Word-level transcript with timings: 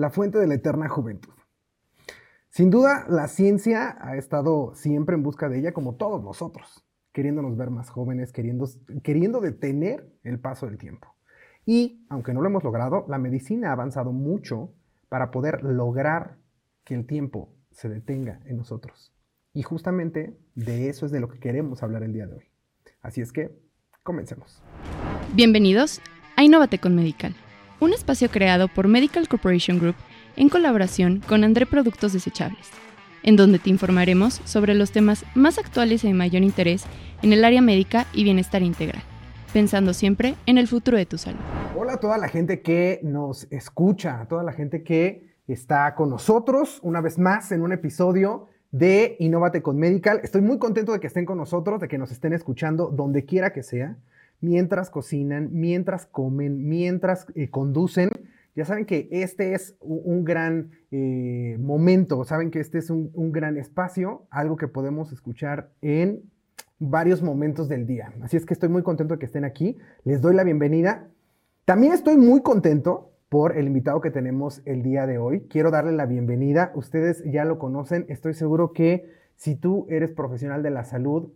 la 0.00 0.08
fuente 0.08 0.38
de 0.38 0.46
la 0.46 0.54
eterna 0.54 0.88
juventud. 0.88 1.34
Sin 2.48 2.70
duda, 2.70 3.04
la 3.10 3.28
ciencia 3.28 3.98
ha 4.00 4.16
estado 4.16 4.74
siempre 4.74 5.14
en 5.14 5.22
busca 5.22 5.50
de 5.50 5.58
ella, 5.58 5.72
como 5.72 5.96
todos 5.96 6.24
nosotros, 6.24 6.86
queriéndonos 7.12 7.54
ver 7.58 7.68
más 7.68 7.90
jóvenes, 7.90 8.32
queriendo, 8.32 8.66
queriendo 9.04 9.40
detener 9.42 10.10
el 10.22 10.40
paso 10.40 10.64
del 10.66 10.78
tiempo. 10.78 11.14
Y, 11.66 12.06
aunque 12.08 12.32
no 12.32 12.40
lo 12.40 12.48
hemos 12.48 12.64
logrado, 12.64 13.04
la 13.08 13.18
medicina 13.18 13.68
ha 13.68 13.72
avanzado 13.72 14.10
mucho 14.10 14.72
para 15.10 15.30
poder 15.30 15.62
lograr 15.62 16.38
que 16.84 16.94
el 16.94 17.06
tiempo 17.06 17.54
se 17.70 17.90
detenga 17.90 18.40
en 18.46 18.56
nosotros. 18.56 19.14
Y 19.52 19.62
justamente 19.64 20.40
de 20.54 20.88
eso 20.88 21.04
es 21.04 21.12
de 21.12 21.20
lo 21.20 21.28
que 21.28 21.40
queremos 21.40 21.82
hablar 21.82 22.04
el 22.04 22.14
día 22.14 22.26
de 22.26 22.36
hoy. 22.36 22.44
Así 23.02 23.20
es 23.20 23.32
que, 23.32 23.54
comencemos. 24.02 24.62
Bienvenidos 25.34 26.00
a 26.36 26.42
Innovate 26.42 26.78
con 26.78 26.96
Medical, 26.96 27.36
un 27.80 27.94
espacio 27.94 28.28
creado 28.30 28.68
por 28.68 28.88
Medical 28.88 29.26
Corporation 29.26 29.78
Group 29.78 29.96
en 30.36 30.48
colaboración 30.48 31.22
con 31.26 31.44
André 31.44 31.64
Productos 31.66 32.12
Desechables, 32.12 32.68
en 33.22 33.36
donde 33.36 33.58
te 33.58 33.70
informaremos 33.70 34.40
sobre 34.44 34.74
los 34.74 34.92
temas 34.92 35.24
más 35.34 35.58
actuales 35.58 36.04
y 36.04 36.08
de 36.08 36.14
mayor 36.14 36.42
interés 36.42 36.84
en 37.22 37.32
el 37.32 37.44
área 37.44 37.62
médica 37.62 38.06
y 38.12 38.22
bienestar 38.22 38.62
integral, 38.62 39.02
pensando 39.52 39.94
siempre 39.94 40.34
en 40.46 40.58
el 40.58 40.68
futuro 40.68 40.98
de 40.98 41.06
tu 41.06 41.16
salud. 41.16 41.40
Hola 41.74 41.94
a 41.94 42.00
toda 42.00 42.18
la 42.18 42.28
gente 42.28 42.60
que 42.60 43.00
nos 43.02 43.50
escucha, 43.50 44.20
a 44.20 44.28
toda 44.28 44.42
la 44.42 44.52
gente 44.52 44.82
que 44.82 45.30
está 45.48 45.94
con 45.94 46.10
nosotros 46.10 46.80
una 46.82 47.00
vez 47.00 47.18
más 47.18 47.50
en 47.50 47.62
un 47.62 47.72
episodio 47.72 48.48
de 48.70 49.16
Innovate 49.18 49.62
con 49.62 49.78
Medical. 49.78 50.20
Estoy 50.22 50.42
muy 50.42 50.58
contento 50.58 50.92
de 50.92 51.00
que 51.00 51.06
estén 51.06 51.24
con 51.24 51.38
nosotros, 51.38 51.80
de 51.80 51.88
que 51.88 51.98
nos 51.98 52.12
estén 52.12 52.34
escuchando 52.34 52.88
donde 52.88 53.24
quiera 53.24 53.52
que 53.52 53.62
sea, 53.62 53.96
mientras 54.40 54.90
cocinan, 54.90 55.50
mientras 55.52 56.06
comen, 56.06 56.68
mientras 56.68 57.26
eh, 57.34 57.50
conducen. 57.50 58.10
Ya 58.56 58.64
saben 58.64 58.84
que 58.84 59.08
este 59.10 59.54
es 59.54 59.76
un, 59.80 60.24
gran 60.24 60.70
eh, 60.90 61.56
momento, 61.60 62.24
saben 62.24 62.50
que 62.50 62.60
este 62.60 62.78
es 62.78 62.90
un, 62.90 63.10
un 63.14 63.32
gran 63.32 63.56
espacio, 63.56 64.26
algo 64.30 64.56
que 64.56 64.68
podemos 64.68 65.12
escuchar 65.12 65.70
en 65.82 66.22
varios 66.80 67.22
momentos 67.22 67.68
del 67.68 67.86
día. 67.86 68.12
Así 68.22 68.36
es 68.36 68.44
que 68.44 68.54
estoy 68.54 68.68
muy 68.68 68.82
contento 68.82 69.14
de 69.14 69.18
que 69.20 69.26
estén 69.26 69.44
aquí. 69.44 69.76
Les 70.04 70.20
doy 70.20 70.34
la 70.34 70.44
bienvenida. 70.44 71.08
También 71.64 71.92
estoy 71.92 72.16
muy 72.16 72.42
contento 72.42 73.12
por 73.28 73.56
el 73.56 73.66
invitado 73.66 74.00
que 74.00 74.10
tenemos 74.10 74.60
el 74.64 74.82
día 74.82 75.06
de 75.06 75.18
hoy. 75.18 75.42
Quiero 75.48 75.70
darle 75.70 75.92
la 75.92 76.06
bienvenida. 76.06 76.72
Ustedes 76.74 77.22
ya 77.24 77.44
lo 77.44 77.58
conocen. 77.58 78.06
Estoy 78.08 78.34
seguro 78.34 78.72
que 78.72 79.08
si 79.36 79.54
tú 79.54 79.86
eres 79.88 80.10
profesional 80.10 80.62
de 80.62 80.70
la 80.70 80.84
salud, 80.84 81.30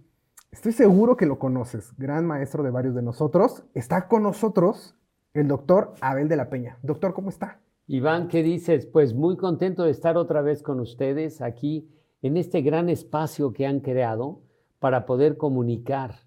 estoy 0.54 0.70
seguro 0.70 1.16
que 1.16 1.26
lo 1.26 1.40
conoces. 1.40 1.92
Gran 1.98 2.26
maestro 2.26 2.62
de 2.62 2.70
varios 2.70 2.94
de 2.94 3.02
nosotros. 3.02 3.64
Está 3.74 4.06
con 4.06 4.22
nosotros 4.22 4.94
el 5.34 5.48
doctor 5.48 5.94
Abel 6.00 6.28
de 6.28 6.36
la 6.36 6.48
Peña. 6.48 6.78
Doctor, 6.82 7.12
¿cómo 7.12 7.28
está? 7.28 7.60
Iván, 7.88 8.28
¿qué 8.28 8.44
dices? 8.44 8.86
Pues 8.86 9.14
muy 9.14 9.36
contento 9.36 9.82
de 9.82 9.90
estar 9.90 10.16
otra 10.16 10.42
vez 10.42 10.62
con 10.62 10.78
ustedes 10.78 11.42
aquí 11.42 11.90
en 12.22 12.36
este 12.36 12.62
gran 12.62 12.88
espacio 12.88 13.52
que 13.52 13.66
han 13.66 13.80
creado 13.80 14.42
para 14.78 15.06
poder 15.06 15.36
comunicar 15.36 16.20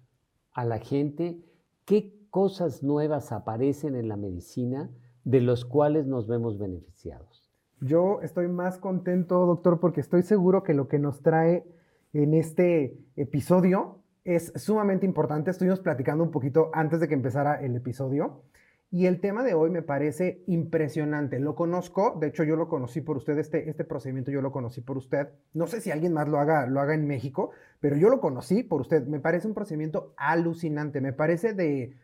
a 0.52 0.66
la 0.66 0.78
gente 0.78 1.42
qué 1.86 2.14
cosas 2.28 2.82
nuevas 2.82 3.32
aparecen 3.32 3.96
en 3.96 4.08
la 4.08 4.18
medicina 4.18 4.90
de 5.24 5.40
los 5.40 5.64
cuales 5.64 6.06
nos 6.06 6.26
vemos 6.26 6.58
beneficiados. 6.58 7.50
Yo 7.80 8.20
estoy 8.20 8.48
más 8.48 8.76
contento, 8.76 9.46
doctor, 9.46 9.80
porque 9.80 10.02
estoy 10.02 10.22
seguro 10.22 10.62
que 10.62 10.74
lo 10.74 10.86
que 10.86 10.98
nos 10.98 11.22
trae 11.22 11.64
en 12.12 12.34
este 12.34 12.98
episodio 13.16 13.97
es 14.28 14.52
sumamente 14.56 15.06
importante. 15.06 15.50
Estuvimos 15.50 15.80
platicando 15.80 16.22
un 16.22 16.30
poquito 16.30 16.70
antes 16.74 17.00
de 17.00 17.08
que 17.08 17.14
empezara 17.14 17.60
el 17.62 17.74
episodio 17.74 18.42
y 18.90 19.06
el 19.06 19.20
tema 19.20 19.42
de 19.42 19.54
hoy 19.54 19.70
me 19.70 19.82
parece 19.82 20.44
impresionante. 20.46 21.38
Lo 21.38 21.54
conozco, 21.54 22.16
de 22.20 22.28
hecho 22.28 22.44
yo 22.44 22.54
lo 22.56 22.68
conocí 22.68 23.00
por 23.00 23.16
usted, 23.16 23.38
este, 23.38 23.70
este 23.70 23.84
procedimiento 23.84 24.30
yo 24.30 24.42
lo 24.42 24.52
conocí 24.52 24.82
por 24.82 24.98
usted. 24.98 25.28
No 25.54 25.66
sé 25.66 25.80
si 25.80 25.90
alguien 25.90 26.12
más 26.12 26.28
lo 26.28 26.38
haga, 26.38 26.66
lo 26.66 26.80
haga 26.80 26.94
en 26.94 27.06
México, 27.06 27.52
pero 27.80 27.96
yo 27.96 28.10
lo 28.10 28.20
conocí 28.20 28.62
por 28.62 28.82
usted. 28.82 29.06
Me 29.06 29.18
parece 29.20 29.48
un 29.48 29.54
procedimiento 29.54 30.12
alucinante, 30.18 31.00
me 31.00 31.14
parece 31.14 31.54
de, 31.54 31.96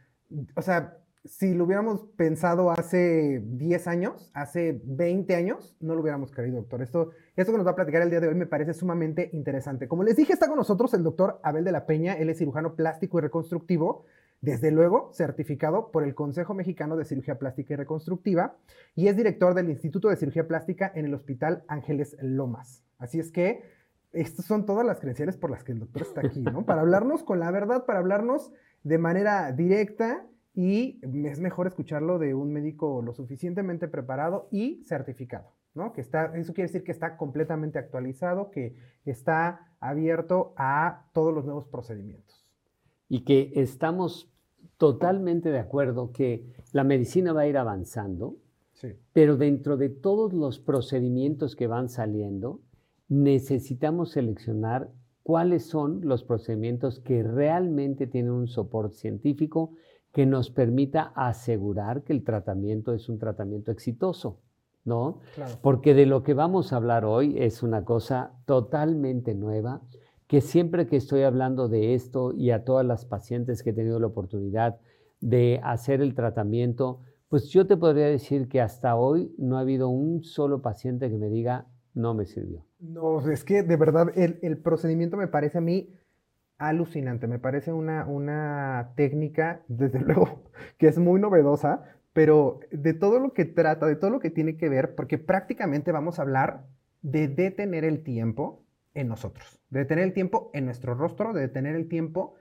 o 0.56 0.62
sea, 0.62 0.98
si 1.24 1.54
lo 1.54 1.64
hubiéramos 1.64 2.06
pensado 2.16 2.70
hace 2.70 3.42
10 3.44 3.88
años, 3.88 4.30
hace 4.34 4.80
20 4.84 5.34
años, 5.34 5.76
no 5.80 5.94
lo 5.94 6.02
hubiéramos 6.02 6.30
creído, 6.30 6.58
doctor. 6.58 6.82
Esto, 6.82 7.10
esto 7.34 7.50
que 7.50 7.58
nos 7.58 7.66
va 7.66 7.72
a 7.72 7.76
platicar 7.76 8.02
el 8.02 8.10
día 8.10 8.20
de 8.20 8.28
hoy 8.28 8.34
me 8.34 8.46
parece 8.46 8.74
sumamente 8.74 9.30
interesante. 9.32 9.88
Como 9.88 10.04
les 10.04 10.16
dije, 10.16 10.34
está 10.34 10.48
con 10.48 10.58
nosotros 10.58 10.92
el 10.92 11.02
doctor 11.02 11.40
Abel 11.42 11.64
de 11.64 11.72
la 11.72 11.86
Peña. 11.86 12.14
Él 12.14 12.28
es 12.28 12.38
cirujano 12.38 12.74
plástico 12.74 13.18
y 13.18 13.22
reconstructivo, 13.22 14.04
desde 14.42 14.70
luego 14.70 15.10
certificado 15.14 15.90
por 15.90 16.04
el 16.04 16.14
Consejo 16.14 16.52
Mexicano 16.52 16.96
de 16.96 17.06
Cirugía 17.06 17.38
Plástica 17.38 17.72
y 17.72 17.76
Reconstructiva 17.76 18.56
y 18.94 19.08
es 19.08 19.16
director 19.16 19.54
del 19.54 19.70
Instituto 19.70 20.10
de 20.10 20.16
Cirugía 20.16 20.46
Plástica 20.46 20.92
en 20.94 21.06
el 21.06 21.14
Hospital 21.14 21.64
Ángeles 21.66 22.18
Lomas. 22.20 22.84
Así 22.98 23.18
es 23.18 23.32
que 23.32 23.62
estas 24.12 24.44
son 24.44 24.66
todas 24.66 24.84
las 24.84 25.00
credenciales 25.00 25.38
por 25.38 25.50
las 25.50 25.64
que 25.64 25.72
el 25.72 25.78
doctor 25.78 26.02
está 26.02 26.20
aquí, 26.20 26.40
¿no? 26.42 26.66
Para 26.66 26.82
hablarnos 26.82 27.24
con 27.24 27.40
la 27.40 27.50
verdad, 27.50 27.86
para 27.86 28.00
hablarnos 28.00 28.52
de 28.82 28.98
manera 28.98 29.50
directa 29.52 30.26
y 30.54 31.00
es 31.26 31.40
mejor 31.40 31.66
escucharlo 31.66 32.18
de 32.18 32.34
un 32.34 32.52
médico 32.52 33.02
lo 33.02 33.12
suficientemente 33.12 33.88
preparado 33.88 34.48
y 34.52 34.82
certificado, 34.84 35.50
¿no? 35.74 35.92
Que 35.92 36.00
está, 36.00 36.36
eso 36.36 36.54
quiere 36.54 36.68
decir 36.68 36.84
que 36.84 36.92
está 36.92 37.16
completamente 37.16 37.78
actualizado, 37.78 38.50
que 38.50 38.76
está 39.04 39.74
abierto 39.80 40.54
a 40.56 41.06
todos 41.12 41.34
los 41.34 41.44
nuevos 41.44 41.66
procedimientos. 41.66 42.46
Y 43.08 43.24
que 43.24 43.52
estamos 43.56 44.30
totalmente 44.78 45.50
de 45.50 45.58
acuerdo 45.58 46.12
que 46.12 46.46
la 46.72 46.84
medicina 46.84 47.32
va 47.32 47.42
a 47.42 47.46
ir 47.48 47.58
avanzando, 47.58 48.36
pero 49.12 49.36
dentro 49.36 49.76
de 49.76 49.88
todos 49.88 50.34
los 50.34 50.58
procedimientos 50.58 51.56
que 51.56 51.66
van 51.66 51.88
saliendo, 51.88 52.60
necesitamos 53.08 54.12
seleccionar 54.12 54.90
cuáles 55.22 55.64
son 55.64 56.02
los 56.02 56.22
procedimientos 56.22 57.00
que 57.00 57.22
realmente 57.22 58.06
tienen 58.06 58.32
un 58.32 58.46
soporte 58.46 58.96
científico 58.96 59.72
que 60.14 60.26
nos 60.26 60.48
permita 60.48 61.12
asegurar 61.16 62.04
que 62.04 62.12
el 62.12 62.22
tratamiento 62.22 62.94
es 62.94 63.08
un 63.08 63.18
tratamiento 63.18 63.72
exitoso, 63.72 64.38
¿no? 64.84 65.18
Porque 65.60 65.92
de 65.92 66.06
lo 66.06 66.22
que 66.22 66.34
vamos 66.34 66.72
a 66.72 66.76
hablar 66.76 67.04
hoy 67.04 67.34
es 67.36 67.64
una 67.64 67.84
cosa 67.84 68.32
totalmente 68.46 69.34
nueva, 69.34 69.82
que 70.28 70.40
siempre 70.40 70.86
que 70.86 70.96
estoy 70.96 71.22
hablando 71.22 71.68
de 71.68 71.94
esto 71.94 72.32
y 72.32 72.52
a 72.52 72.64
todas 72.64 72.86
las 72.86 73.04
pacientes 73.04 73.64
que 73.64 73.70
he 73.70 73.72
tenido 73.72 73.98
la 73.98 74.06
oportunidad 74.06 74.78
de 75.20 75.60
hacer 75.64 76.00
el 76.00 76.14
tratamiento, 76.14 77.00
pues 77.28 77.48
yo 77.48 77.66
te 77.66 77.76
podría 77.76 78.06
decir 78.06 78.48
que 78.48 78.60
hasta 78.60 78.94
hoy 78.94 79.34
no 79.36 79.56
ha 79.56 79.62
habido 79.62 79.88
un 79.88 80.22
solo 80.22 80.62
paciente 80.62 81.10
que 81.10 81.18
me 81.18 81.28
diga, 81.28 81.66
no 81.92 82.14
me 82.14 82.24
sirvió. 82.24 82.64
No, 82.78 83.28
es 83.28 83.42
que 83.42 83.64
de 83.64 83.76
verdad 83.76 84.16
el, 84.16 84.38
el 84.42 84.58
procedimiento 84.58 85.16
me 85.16 85.26
parece 85.26 85.58
a 85.58 85.60
mí 85.60 85.88
alucinante. 86.58 87.26
Me 87.26 87.38
parece 87.38 87.72
una, 87.72 88.06
una 88.06 88.92
técnica, 88.96 89.62
desde 89.68 89.98
luego, 90.00 90.44
que 90.78 90.88
es 90.88 90.98
muy 90.98 91.20
novedosa, 91.20 91.84
pero 92.12 92.60
de 92.70 92.94
todo 92.94 93.18
lo 93.18 93.32
que 93.32 93.44
trata, 93.44 93.86
de 93.86 93.96
todo 93.96 94.10
lo 94.10 94.20
que 94.20 94.30
tiene 94.30 94.56
que 94.56 94.68
ver, 94.68 94.94
porque 94.94 95.18
prácticamente 95.18 95.92
vamos 95.92 96.18
a 96.18 96.22
hablar 96.22 96.64
de 97.02 97.28
detener 97.28 97.84
el 97.84 98.02
tiempo 98.02 98.64
en 98.94 99.08
nosotros, 99.08 99.60
de 99.70 99.80
detener 99.80 100.04
el 100.04 100.12
tiempo 100.12 100.50
en 100.54 100.64
nuestro 100.64 100.94
rostro, 100.94 101.32
de 101.32 101.42
detener 101.42 101.74
el 101.74 101.88
tiempo 101.88 102.34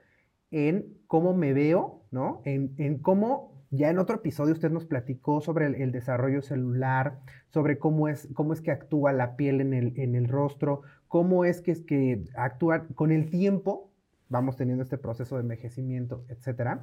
en 0.50 0.96
cómo 1.08 1.34
me 1.34 1.52
veo, 1.52 2.04
¿no? 2.12 2.40
En, 2.44 2.74
en 2.78 2.98
cómo, 2.98 3.64
ya 3.70 3.90
en 3.90 3.98
otro 3.98 4.16
episodio 4.16 4.52
usted 4.52 4.70
nos 4.70 4.86
platicó 4.86 5.40
sobre 5.40 5.66
el, 5.82 5.90
desarrollo 5.90 6.42
celular, 6.42 7.18
sobre 7.48 7.78
cómo 7.78 8.08
es, 8.08 8.28
cómo 8.34 8.52
es 8.52 8.60
que 8.60 8.70
actúa 8.70 9.12
la 9.12 9.34
piel 9.34 9.60
en 9.60 9.74
el, 9.74 9.98
en 9.98 10.14
el 10.14 10.28
rostro, 10.28 10.82
cómo 11.08 11.44
es 11.44 11.60
que, 11.60 11.72
es 11.72 11.82
que 11.82 12.22
actúa 12.36 12.86
con 12.94 13.10
el 13.10 13.30
tiempo, 13.30 13.90
vamos 14.28 14.56
teniendo 14.56 14.82
este 14.82 14.98
proceso 14.98 15.36
de 15.36 15.42
envejecimiento, 15.42 16.24
etc. 16.28 16.80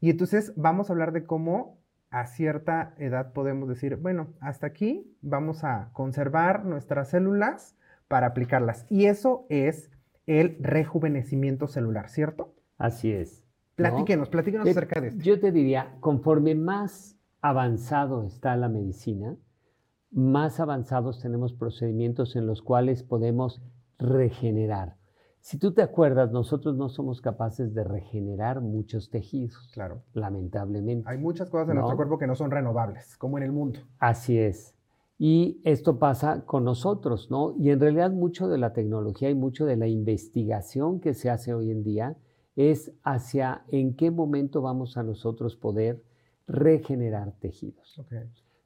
Y 0.00 0.10
entonces 0.10 0.52
vamos 0.56 0.88
a 0.88 0.92
hablar 0.92 1.12
de 1.12 1.24
cómo 1.24 1.80
a 2.10 2.26
cierta 2.26 2.94
edad 2.98 3.32
podemos 3.32 3.68
decir, 3.68 3.96
bueno, 3.96 4.28
hasta 4.40 4.66
aquí 4.66 5.16
vamos 5.22 5.64
a 5.64 5.90
conservar 5.92 6.64
nuestras 6.64 7.10
células 7.10 7.76
para 8.08 8.28
aplicarlas. 8.28 8.86
Y 8.88 9.06
eso 9.06 9.46
es 9.48 9.90
el 10.26 10.56
rejuvenecimiento 10.60 11.66
celular, 11.66 12.08
¿cierto? 12.08 12.54
Así 12.78 13.10
es. 13.10 13.44
Platíquenos, 13.74 14.30
platíquenos 14.30 14.68
acerca 14.68 15.00
de 15.00 15.08
esto. 15.08 15.22
Yo 15.22 15.38
te 15.38 15.52
diría, 15.52 15.96
conforme 16.00 16.54
más 16.54 17.18
avanzado 17.42 18.24
está 18.24 18.56
la 18.56 18.68
medicina, 18.68 19.36
más 20.10 20.60
avanzados 20.60 21.20
tenemos 21.20 21.52
procedimientos 21.52 22.36
en 22.36 22.46
los 22.46 22.62
cuales 22.62 23.02
podemos 23.02 23.62
regenerar. 23.98 24.95
Si 25.46 25.58
tú 25.58 25.70
te 25.70 25.80
acuerdas, 25.80 26.32
nosotros 26.32 26.76
no 26.76 26.88
somos 26.88 27.20
capaces 27.20 27.72
de 27.72 27.84
regenerar 27.84 28.60
muchos 28.60 29.10
tejidos. 29.10 29.70
Claro. 29.72 30.02
Lamentablemente. 30.12 31.08
Hay 31.08 31.18
muchas 31.18 31.48
cosas 31.50 31.68
en 31.68 31.76
nuestro 31.76 31.94
cuerpo 31.94 32.18
que 32.18 32.26
no 32.26 32.34
son 32.34 32.50
renovables, 32.50 33.16
como 33.16 33.38
en 33.38 33.44
el 33.44 33.52
mundo. 33.52 33.78
Así 34.00 34.40
es. 34.40 34.74
Y 35.18 35.60
esto 35.62 36.00
pasa 36.00 36.44
con 36.46 36.64
nosotros, 36.64 37.30
¿no? 37.30 37.54
Y 37.60 37.70
en 37.70 37.78
realidad 37.78 38.10
mucho 38.10 38.48
de 38.48 38.58
la 38.58 38.72
tecnología 38.72 39.30
y 39.30 39.36
mucho 39.36 39.66
de 39.66 39.76
la 39.76 39.86
investigación 39.86 40.98
que 40.98 41.14
se 41.14 41.30
hace 41.30 41.54
hoy 41.54 41.70
en 41.70 41.84
día 41.84 42.16
es 42.56 42.92
hacia 43.04 43.62
en 43.68 43.94
qué 43.94 44.10
momento 44.10 44.62
vamos 44.62 44.96
a 44.96 45.04
nosotros 45.04 45.54
poder 45.54 46.02
regenerar 46.48 47.36
tejidos. 47.38 48.02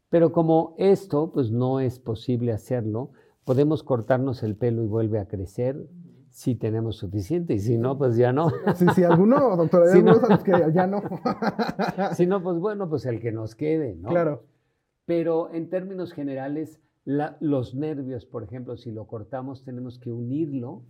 Pero 0.09 0.33
como 0.33 0.75
esto, 0.79 1.31
pues 1.31 1.51
no 1.51 1.79
es 1.79 1.99
posible 1.99 2.53
hacerlo, 2.53 3.11
podemos 3.45 3.83
cortarnos 3.83 4.43
el 4.43 4.57
pelo 4.57 4.83
y 4.83 4.87
vuelve 4.87 5.19
a 5.19 5.29
crecer 5.29 5.87
si 6.31 6.55
tenemos 6.55 6.97
suficiente 6.97 7.55
y 7.55 7.59
si 7.59 7.77
no, 7.77 7.99
pues 7.99 8.17
ya 8.17 8.33
no. 8.33 8.51
Si, 8.75 8.87
si 8.89 9.05
alguno, 9.05 9.37
doctor, 9.57 9.83
hay 9.83 9.93
si 9.93 9.99
algunos 9.99 10.29
no, 10.29 10.43
que 10.43 10.73
ya 10.73 10.87
no. 10.87 11.03
si 12.15 12.27
no, 12.27 12.43
pues 12.43 12.59
bueno, 12.59 12.89
pues 12.89 13.05
el 13.07 13.21
que 13.21 13.33
nos 13.33 13.55
quede, 13.55 13.97
¿no? 13.97 14.09
Claro. 14.09 14.45
Pero 15.07 15.53
en 15.53 15.69
términos 15.69 16.13
generales, 16.13 16.81
los 17.05 17.75
nervios, 17.75 18.27
por 18.27 18.45
ejemplo, 18.45 18.77
si 18.77 18.93
lo 18.93 19.07
cortamos, 19.07 19.65
tenemos 19.65 19.99
que 19.99 20.13
unirlo 20.13 20.85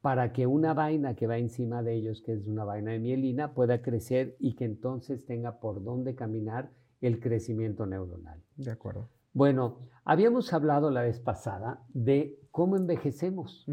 para 0.00 0.32
que 0.32 0.46
una 0.46 0.74
vaina 0.74 1.16
que 1.16 1.26
va 1.26 1.38
encima 1.38 1.82
de 1.82 1.94
ellos, 1.94 2.22
que 2.22 2.32
es 2.32 2.46
una 2.46 2.64
vaina 2.64 2.92
de 2.92 3.00
mielina, 3.00 3.54
pueda 3.54 3.82
crecer 3.82 4.36
y 4.38 4.54
que 4.54 4.64
entonces 4.64 5.26
tenga 5.26 5.58
por 5.58 5.82
dónde 5.82 6.14
caminar 6.14 6.70
el 7.00 7.18
crecimiento 7.18 7.86
neuronal. 7.86 8.42
De 8.56 8.70
acuerdo. 8.70 9.08
Bueno, 9.32 9.78
habíamos 10.04 10.52
hablado 10.52 10.90
la 10.90 11.02
vez 11.02 11.20
pasada 11.20 11.84
de 11.92 12.38
cómo 12.50 12.76
envejecemos. 12.76 13.66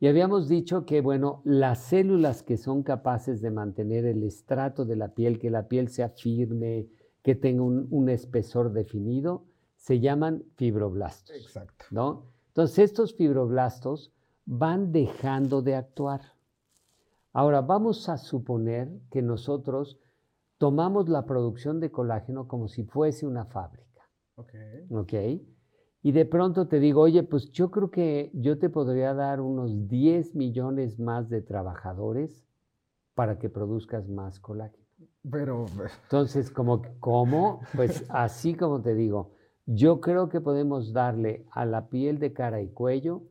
Y 0.00 0.06
habíamos 0.06 0.48
dicho 0.48 0.86
que, 0.86 1.00
bueno, 1.00 1.42
las 1.44 1.80
células 1.80 2.42
que 2.42 2.56
son 2.56 2.82
capaces 2.82 3.40
de 3.40 3.50
mantener 3.50 4.04
el 4.04 4.22
estrato 4.22 4.84
de 4.84 4.94
la 4.94 5.14
piel, 5.14 5.38
que 5.40 5.50
la 5.50 5.66
piel 5.66 5.88
sea 5.88 6.10
firme, 6.10 6.88
que 7.22 7.34
tenga 7.34 7.62
un, 7.62 8.08
espesor 8.08 8.72
definido, 8.72 9.44
se 9.76 9.98
llaman 9.98 10.44
fibroblastos. 10.54 11.34
Exacto. 11.34 11.84
¿no? 11.90 12.26
Entonces, 12.48 12.78
estos 12.78 13.14
fibroblastos 13.14 14.12
van 14.46 14.92
dejando 14.92 15.62
de 15.62 15.74
actuar. 15.74 16.20
Ahora, 17.32 17.60
vamos 17.60 18.08
a 18.08 18.18
suponer 18.18 18.88
que 19.10 19.20
nosotros 19.20 19.98
tomamos 20.58 21.08
la 21.08 21.26
producción 21.26 21.80
de 21.80 21.90
colágeno 21.90 22.46
como 22.46 22.68
si 22.68 22.84
fuese 22.84 23.26
una 23.26 23.46
fábrica. 23.46 24.08
Ok. 24.36 24.54
Ok 24.90 25.12
y 26.02 26.12
de 26.12 26.24
pronto 26.24 26.68
te 26.68 26.78
digo, 26.78 27.02
oye, 27.02 27.22
pues 27.24 27.50
yo 27.50 27.70
creo 27.70 27.90
que 27.90 28.30
yo 28.32 28.58
te 28.58 28.70
podría 28.70 29.14
dar 29.14 29.40
unos 29.40 29.88
10 29.88 30.36
millones 30.36 30.98
más 31.00 31.28
de 31.28 31.42
trabajadores 31.42 32.46
para 33.14 33.38
que 33.38 33.48
produzcas 33.48 34.08
más 34.08 34.38
colágeno. 34.38 34.84
Pero... 35.30 35.66
Entonces, 36.04 36.50
como, 36.50 36.82
¿cómo? 37.00 37.60
Pues 37.74 38.04
así 38.10 38.54
como 38.54 38.80
te 38.80 38.94
digo, 38.94 39.32
yo 39.66 40.00
creo 40.00 40.28
que 40.28 40.40
podemos 40.40 40.92
darle 40.92 41.44
a 41.50 41.66
la 41.66 41.88
piel 41.88 42.18
de 42.20 42.32
cara 42.32 42.62
y 42.62 42.68
cuello, 42.68 43.22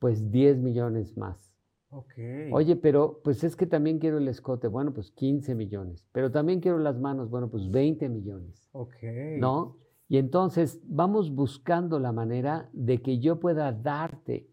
pues 0.00 0.30
10 0.30 0.58
millones 0.58 1.16
más. 1.16 1.54
Okay. 1.88 2.50
Oye, 2.52 2.74
pero 2.74 3.20
pues 3.22 3.44
es 3.44 3.54
que 3.54 3.66
también 3.66 4.00
quiero 4.00 4.18
el 4.18 4.26
escote, 4.28 4.66
bueno, 4.66 4.92
pues 4.92 5.12
15 5.12 5.54
millones. 5.54 6.04
Pero 6.12 6.30
también 6.32 6.60
quiero 6.60 6.78
las 6.78 6.98
manos, 6.98 7.30
bueno, 7.30 7.48
pues 7.48 7.70
20 7.70 8.08
millones. 8.08 8.68
Ok. 8.72 8.96
¿No? 9.38 9.76
Y 10.08 10.18
entonces 10.18 10.80
vamos 10.84 11.34
buscando 11.34 11.98
la 11.98 12.12
manera 12.12 12.68
de 12.72 13.02
que 13.02 13.18
yo 13.18 13.40
pueda 13.40 13.72
darte 13.72 14.48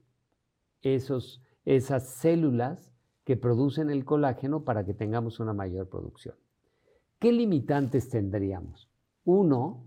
esos, 0.82 1.44
esas 1.66 2.08
células 2.08 2.92
que 3.24 3.38
producen 3.38 3.90
el 3.90 4.04
colágeno 4.04 4.64
para 4.64 4.86
que 4.86 4.94
tengamos 4.94 5.40
una 5.40 5.54
mayor 5.54 5.88
producción. 5.90 6.36
¿Qué 7.20 7.32
limitantes 7.32 8.10
tendríamos? 8.10 8.90
Uno, 9.24 9.86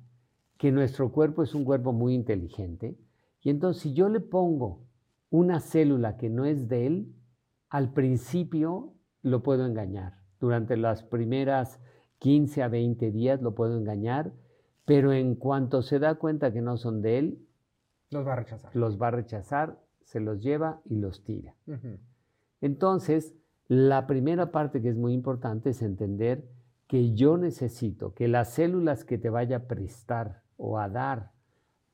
que 0.57 0.73
nuestro 0.73 1.13
cuerpo 1.13 1.43
es 1.43 1.55
un 1.55 1.65
cuerpo 1.65 1.93
muy 1.93 2.15
inteligente 2.15 2.97
y 3.43 3.51
entonces 3.51 3.83
si 3.83 3.93
yo 3.93 4.09
le 4.09 4.21
pongo 4.21 4.87
una 5.29 5.61
célula 5.61 6.17
que 6.17 6.31
no 6.31 6.47
es 6.47 6.69
de 6.69 6.87
él, 6.87 7.15
al 7.69 7.93
principio 7.93 8.95
lo 9.23 9.43
puedo 9.43 9.67
engañar. 9.67 10.15
Durante 10.41 10.77
las 10.77 11.03
primeras 11.03 11.81
15 12.21 12.63
a 12.63 12.69
20 12.69 13.11
días 13.11 13.43
lo 13.43 13.55
puedo 13.55 13.77
engañar 13.77 14.33
pero 14.87 15.13
en 15.13 15.35
cuanto 15.35 15.83
se 15.83 15.99
da 15.99 16.15
cuenta 16.15 16.53
que 16.53 16.63
no 16.63 16.79
son 16.79 17.03
de 17.03 17.19
él, 17.19 17.47
los 18.11 18.27
va 18.27 18.33
a 18.33 18.37
rechazar. 18.37 18.75
Los 18.75 19.03
va 19.03 19.09
a 19.09 19.11
rechazar, 19.11 19.79
se 20.05 20.21
los 20.21 20.41
lleva 20.41 20.81
y 20.85 20.97
los 20.97 21.25
tira. 21.25 21.55
Entonces, 22.61 23.35
la 23.69 24.07
primera 24.07 24.53
parte 24.53 24.81
que 24.81 24.89
es 24.89 24.97
muy 24.97 25.13
importante 25.13 25.71
es 25.71 25.83
entender 25.83 26.49
que 26.87 27.15
yo 27.15 27.37
necesito 27.37 28.15
que 28.15 28.29
las 28.29 28.53
células 28.55 29.05
que 29.05 29.19
te 29.19 29.29
vaya 29.29 29.57
a 29.57 29.65
prestar 29.65 30.43
o 30.57 30.79
a 30.79 30.89
dar 30.89 31.33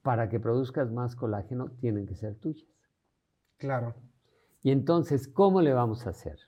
para 0.03 0.29
que 0.29 0.39
produzcas 0.39 0.93
más 0.93 1.17
colágeno 1.17 1.71
tienen 1.81 2.07
que 2.07 2.15
ser 2.15 2.35
tuyas. 2.35 2.69
Claro. 3.57 3.95
Y 4.63 4.71
entonces, 4.71 5.29
¿cómo 5.29 5.63
le 5.63 5.73
vamos 5.73 6.07
a 6.07 6.11
hacer? 6.11 6.39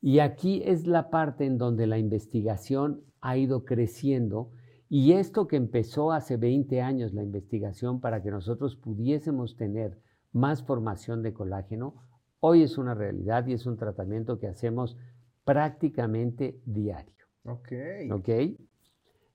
Y 0.00 0.20
aquí 0.20 0.62
es 0.64 0.86
la 0.86 1.10
parte 1.10 1.46
en 1.46 1.58
donde 1.58 1.88
la 1.88 1.98
investigación 1.98 3.02
ha 3.20 3.36
ido 3.36 3.64
creciendo 3.64 4.52
y 4.96 5.14
esto 5.14 5.48
que 5.48 5.56
empezó 5.56 6.12
hace 6.12 6.36
20 6.36 6.80
años, 6.80 7.14
la 7.14 7.24
investigación 7.24 8.00
para 8.00 8.22
que 8.22 8.30
nosotros 8.30 8.76
pudiésemos 8.76 9.56
tener 9.56 9.98
más 10.30 10.62
formación 10.62 11.20
de 11.24 11.34
colágeno, 11.34 11.96
hoy 12.38 12.62
es 12.62 12.78
una 12.78 12.94
realidad 12.94 13.44
y 13.48 13.54
es 13.54 13.66
un 13.66 13.76
tratamiento 13.76 14.38
que 14.38 14.46
hacemos 14.46 14.96
prácticamente 15.44 16.60
diario. 16.64 17.26
Ok. 17.44 17.72
Ok. 18.12 18.28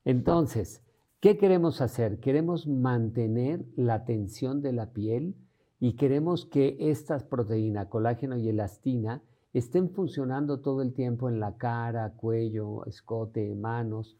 Entonces, 0.06 0.82
¿qué 1.20 1.38
queremos 1.38 1.82
hacer? 1.82 2.22
Queremos 2.22 2.66
mantener 2.66 3.66
la 3.76 4.06
tensión 4.06 4.62
de 4.62 4.72
la 4.72 4.94
piel 4.94 5.36
y 5.78 5.98
queremos 5.98 6.46
que 6.46 6.78
estas 6.80 7.26
proteínas, 7.26 7.88
colágeno 7.88 8.38
y 8.38 8.48
elastina, 8.48 9.24
estén 9.52 9.90
funcionando 9.90 10.62
todo 10.62 10.82
el 10.82 10.94
tiempo 10.94 11.28
en 11.28 11.42
la 11.42 11.58
cara, 11.58 12.14
cuello, 12.16 12.86
escote, 12.86 13.54
manos, 13.56 14.16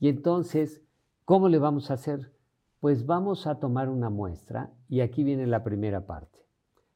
y 0.00 0.08
entonces, 0.08 0.82
¿cómo 1.24 1.48
le 1.48 1.58
vamos 1.58 1.90
a 1.90 1.94
hacer? 1.94 2.32
Pues 2.80 3.04
vamos 3.04 3.46
a 3.46 3.60
tomar 3.60 3.90
una 3.90 4.08
muestra 4.08 4.72
y 4.88 5.02
aquí 5.02 5.22
viene 5.22 5.46
la 5.46 5.62
primera 5.62 6.06
parte. 6.06 6.40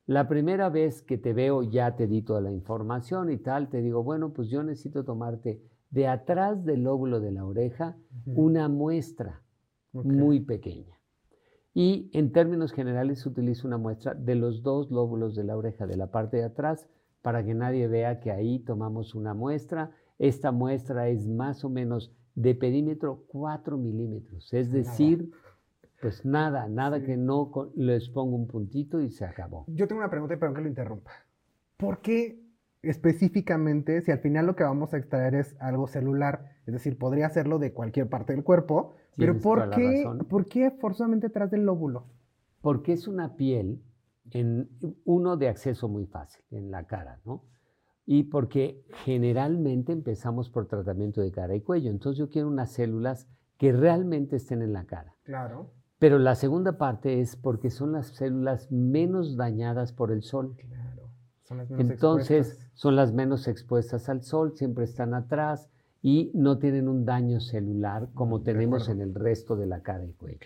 La 0.06 0.26
primera 0.26 0.70
vez 0.70 1.02
que 1.02 1.18
te 1.18 1.32
veo 1.32 1.62
ya 1.62 1.96
te 1.96 2.06
di 2.06 2.22
toda 2.22 2.40
la 2.40 2.50
información 2.50 3.30
y 3.30 3.36
tal, 3.36 3.68
te 3.68 3.82
digo, 3.82 4.02
bueno, 4.02 4.32
pues 4.32 4.48
yo 4.48 4.62
necesito 4.62 5.04
tomarte 5.04 5.62
de 5.90 6.08
atrás 6.08 6.64
del 6.64 6.82
lóbulo 6.82 7.20
de 7.20 7.32
la 7.32 7.44
oreja 7.44 7.96
una 8.26 8.68
muestra 8.68 9.42
muy 9.92 10.40
pequeña. 10.40 10.98
Y 11.74 12.10
en 12.12 12.32
términos 12.32 12.72
generales 12.72 13.20
se 13.20 13.28
utiliza 13.28 13.66
una 13.66 13.78
muestra 13.78 14.14
de 14.14 14.34
los 14.34 14.62
dos 14.62 14.90
lóbulos 14.90 15.34
de 15.34 15.44
la 15.44 15.56
oreja, 15.56 15.86
de 15.86 15.96
la 15.96 16.10
parte 16.10 16.38
de 16.38 16.44
atrás, 16.44 16.88
para 17.20 17.44
que 17.44 17.54
nadie 17.54 17.86
vea 17.88 18.20
que 18.20 18.30
ahí 18.30 18.60
tomamos 18.60 19.14
una 19.14 19.34
muestra. 19.34 19.90
Esta 20.18 20.52
muestra 20.52 21.08
es 21.08 21.26
más 21.26 21.64
o 21.64 21.70
menos 21.70 22.12
de 22.34 22.54
perímetro 22.54 23.24
4 23.28 23.76
milímetros. 23.76 24.52
Es 24.52 24.72
decir, 24.72 25.30
pues 26.00 26.24
nada, 26.24 26.68
nada 26.68 27.02
que 27.02 27.16
no 27.16 27.50
les 27.76 28.08
ponga 28.08 28.36
un 28.36 28.46
puntito 28.46 29.00
y 29.00 29.10
se 29.10 29.24
acabó. 29.24 29.64
Yo 29.68 29.86
tengo 29.86 30.00
una 30.00 30.10
pregunta 30.10 30.34
y 30.34 30.36
perdón 30.38 30.56
que 30.56 30.62
lo 30.62 30.68
interrumpa. 30.68 31.12
¿Por 31.76 32.00
qué 32.00 32.44
específicamente, 32.82 34.02
si 34.02 34.10
al 34.10 34.18
final 34.18 34.46
lo 34.46 34.56
que 34.56 34.64
vamos 34.64 34.94
a 34.94 34.98
extraer 34.98 35.34
es 35.34 35.56
algo 35.60 35.86
celular, 35.86 36.50
es 36.66 36.74
decir, 36.74 36.98
podría 36.98 37.26
hacerlo 37.26 37.58
de 37.58 37.72
cualquier 37.72 38.08
parte 38.08 38.32
del 38.34 38.44
cuerpo, 38.44 38.94
pero 39.16 39.38
¿por 39.38 39.70
qué, 39.70 40.04
¿por 40.28 40.48
qué 40.48 40.70
forzosamente 40.70 41.28
atrás 41.28 41.50
del 41.50 41.64
lóbulo? 41.64 42.06
Porque 42.60 42.92
es 42.92 43.06
una 43.08 43.36
piel, 43.36 43.82
en 44.30 44.68
uno 45.04 45.36
de 45.36 45.48
acceso 45.48 45.88
muy 45.88 46.06
fácil, 46.06 46.42
en 46.50 46.70
la 46.70 46.86
cara, 46.86 47.20
¿no? 47.24 47.44
Y 48.06 48.24
porque 48.24 48.84
generalmente 49.04 49.92
empezamos 49.92 50.50
por 50.50 50.66
tratamiento 50.66 51.20
de 51.20 51.30
cara 51.30 51.54
y 51.54 51.60
cuello. 51.60 51.90
Entonces 51.90 52.18
yo 52.18 52.28
quiero 52.28 52.48
unas 52.48 52.72
células 52.72 53.28
que 53.58 53.72
realmente 53.72 54.36
estén 54.36 54.62
en 54.62 54.72
la 54.72 54.84
cara. 54.84 55.14
Claro. 55.24 55.70
Pero 55.98 56.18
la 56.18 56.34
segunda 56.34 56.76
parte 56.76 57.20
es 57.20 57.36
porque 57.36 57.70
son 57.70 57.92
las 57.92 58.08
células 58.08 58.70
menos 58.70 59.36
dañadas 59.36 59.92
por 59.92 60.12
el 60.12 60.22
sol. 60.22 60.54
Claro. 60.58 61.08
Son 61.44 61.58
las 61.58 61.70
menos 61.70 61.90
Entonces 61.90 62.70
son 62.74 62.96
las 62.96 63.12
menos 63.12 63.48
expuestas 63.48 64.08
al 64.08 64.22
sol, 64.22 64.52
siempre 64.56 64.84
están 64.84 65.14
atrás 65.14 65.70
y 66.02 66.30
no 66.34 66.58
tienen 66.58 66.88
un 66.88 67.06
daño 67.06 67.40
celular 67.40 68.08
como 68.12 68.42
tenemos 68.42 68.88
en 68.90 69.00
el 69.00 69.14
resto 69.14 69.56
de 69.56 69.66
la 69.66 69.80
cara 69.80 70.04
y 70.04 70.12
cuello. 70.12 70.38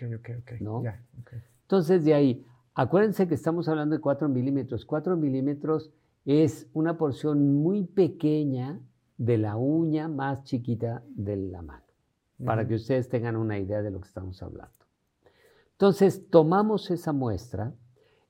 Entonces 1.63 2.05
de 2.05 2.13
ahí, 2.13 2.45
acuérdense 2.75 3.27
que 3.27 3.35
estamos 3.35 3.67
hablando 3.67 3.95
de 3.95 4.01
4 4.01 4.29
milímetros. 4.29 4.85
4 4.85 5.17
milímetros 5.17 5.91
es 6.29 6.69
una 6.73 6.95
porción 6.95 7.55
muy 7.55 7.85
pequeña 7.85 8.79
de 9.17 9.39
la 9.39 9.57
uña 9.57 10.07
más 10.07 10.43
chiquita 10.43 11.03
de 11.15 11.35
la 11.37 11.63
mano, 11.63 11.83
para 12.45 12.67
que 12.67 12.75
ustedes 12.75 13.09
tengan 13.09 13.35
una 13.35 13.57
idea 13.57 13.81
de 13.81 13.89
lo 13.89 13.99
que 13.99 14.07
estamos 14.07 14.43
hablando. 14.43 14.75
Entonces, 15.71 16.29
tomamos 16.29 16.91
esa 16.91 17.13
muestra, 17.13 17.73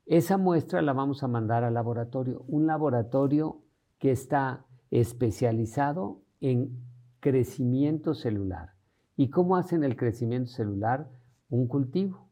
esa 0.05 0.37
muestra 0.37 0.81
la 0.81 0.93
vamos 0.93 1.23
a 1.23 1.27
mandar 1.27 1.65
al 1.65 1.73
laboratorio, 1.73 2.45
un 2.47 2.67
laboratorio 2.67 3.63
que 3.97 4.11
está 4.11 4.65
especializado 4.91 6.21
en 6.39 6.81
crecimiento 7.19 8.13
celular. 8.13 8.75
¿Y 9.17 9.29
cómo 9.29 9.57
hacen 9.57 9.83
el 9.83 9.97
crecimiento 9.97 10.49
celular? 10.49 11.09
Un 11.49 11.67
cultivo. 11.67 12.29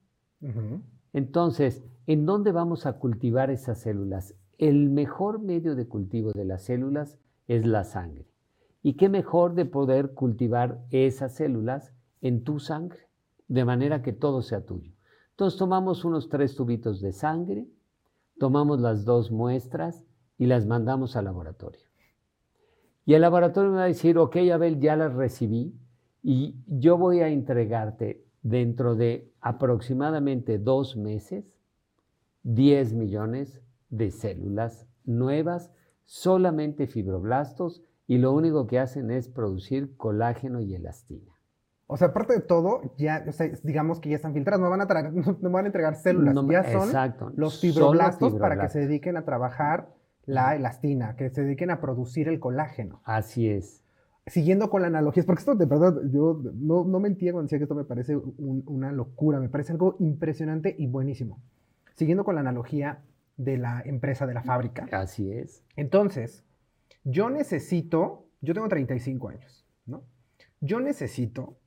Entonces, 1.12 1.84
¿en 2.06 2.26
dónde 2.26 2.54
vamos 2.54 2.86
a 2.86 2.94
cultivar 2.94 3.52
esas 3.52 3.80
células? 3.80 4.34
El 4.58 4.90
mejor 4.90 5.40
medio 5.40 5.76
de 5.76 5.88
cultivo 5.88 6.32
de 6.32 6.46
las 6.46 6.64
células 6.64 7.18
es 7.48 7.66
la 7.66 7.84
sangre. 7.84 8.26
¿Y 8.84 8.94
qué 8.94 9.10
mejor 9.10 9.56
de 9.56 9.66
poder 9.66 10.14
cultivar 10.14 10.84
esas 10.92 11.36
células 11.36 11.94
en 12.22 12.44
tu 12.44 12.60
sangre? 12.60 13.08
de 13.48 13.66
manera 13.66 14.02
que 14.02 14.14
todo 14.14 14.42
sea 14.42 14.66
tuyo. 14.66 14.92
Entonces 15.32 15.58
tomamos 15.58 16.04
unos 16.04 16.30
tres 16.30 16.56
tubitos 16.56 17.02
de 17.02 17.14
sangre, 17.14 17.68
tomamos 18.40 18.80
las 18.80 19.06
dos 19.06 19.32
muestras 19.32 20.06
y 20.38 20.46
las 20.48 20.66
mandamos 20.66 21.16
al 21.16 21.26
laboratorio. 21.26 21.82
Y 23.06 23.14
el 23.14 23.22
laboratorio 23.22 23.72
me 23.72 23.78
va 23.78 23.84
a 23.84 23.88
decir, 23.88 24.18
ok, 24.18 24.36
Abel, 24.54 24.80
ya 24.80 24.96
las 24.96 25.14
recibí 25.14 25.74
y 26.24 26.56
yo 26.68 26.98
voy 26.98 27.22
a 27.22 27.30
entregarte 27.30 28.26
dentro 28.42 28.96
de 28.96 29.32
aproximadamente 29.40 30.58
dos 30.58 30.98
meses 30.98 31.46
10 32.44 32.94
millones 32.94 33.62
de 33.89 34.12
células 34.12 34.88
nuevas, 35.06 35.72
solamente 36.06 36.88
fibroblastos, 36.88 37.84
y 38.08 38.17
lo 38.20 38.34
único 38.34 38.67
que 38.67 38.79
hacen 38.79 39.12
es 39.12 39.27
producir 39.27 39.98
colágeno 39.98 40.62
y 40.62 40.74
elastina. 40.74 41.38
O 41.88 41.96
sea, 41.96 42.10
aparte 42.10 42.34
de 42.34 42.41
todo, 42.41 42.82
ya, 42.98 43.24
digamos 43.63 44.01
que 44.01 44.10
ya 44.10 44.17
están 44.17 44.34
filtradas, 44.34 44.60
no 44.60 44.70
van 44.70 44.82
a, 44.82 45.12
no 45.41 45.50
van 45.50 45.65
a 45.65 45.67
entregar 45.67 45.96
células, 45.96 46.36
ya 46.50 46.63
son 46.63 47.34
los 47.36 47.62
fibroblastos, 47.62 48.36
para 48.36 48.60
que 48.60 48.70
se 48.70 48.79
dediquen 48.79 49.15
a 49.17 49.24
trabajar 49.24 49.89
la 50.25 50.56
elastina, 50.56 51.15
que 51.15 51.29
se 51.29 51.44
dediquen 51.44 51.72
a 51.72 51.79
producir 51.79 52.27
el 52.27 52.39
colágeno. 52.39 53.01
Así 53.06 53.50
es. 53.50 53.84
Siguiendo 54.25 54.70
con 54.70 54.82
la 54.82 54.88
analogía, 54.88 55.24
porque 55.25 55.39
esto 55.39 55.56
de 55.56 55.65
verdad, 55.65 56.01
yo 56.12 56.41
no, 56.56 56.84
no 56.84 57.00
mentía 57.00 57.32
cuando 57.32 57.46
decía 57.46 57.60
que 57.60 57.63
esto 57.63 57.75
me 57.75 57.86
parece 57.86 58.17
una 58.17 58.91
locura, 58.91 59.39
me 59.39 59.48
parece 59.48 59.72
algo 59.72 59.96
impresionante 60.00 60.75
y 60.77 60.88
buenísimo. 60.88 61.39
Siguiendo 61.96 62.25
con 62.25 62.36
la 62.36 62.41
analogía 62.41 63.00
de 63.38 63.58
la 63.58 63.82
empresa, 63.86 64.27
de 64.27 64.34
la 64.34 64.44
fábrica. 64.44 64.88
Así 64.91 65.32
es. 65.32 65.63
Entonces, 65.75 66.44
yo 67.03 67.29
necesito, 67.29 68.29
yo 68.41 68.53
tengo 68.53 68.67
35 68.67 69.29
años, 69.29 69.65
¿no? 69.86 70.03
Yo 70.60 70.79
necesito 70.79 71.60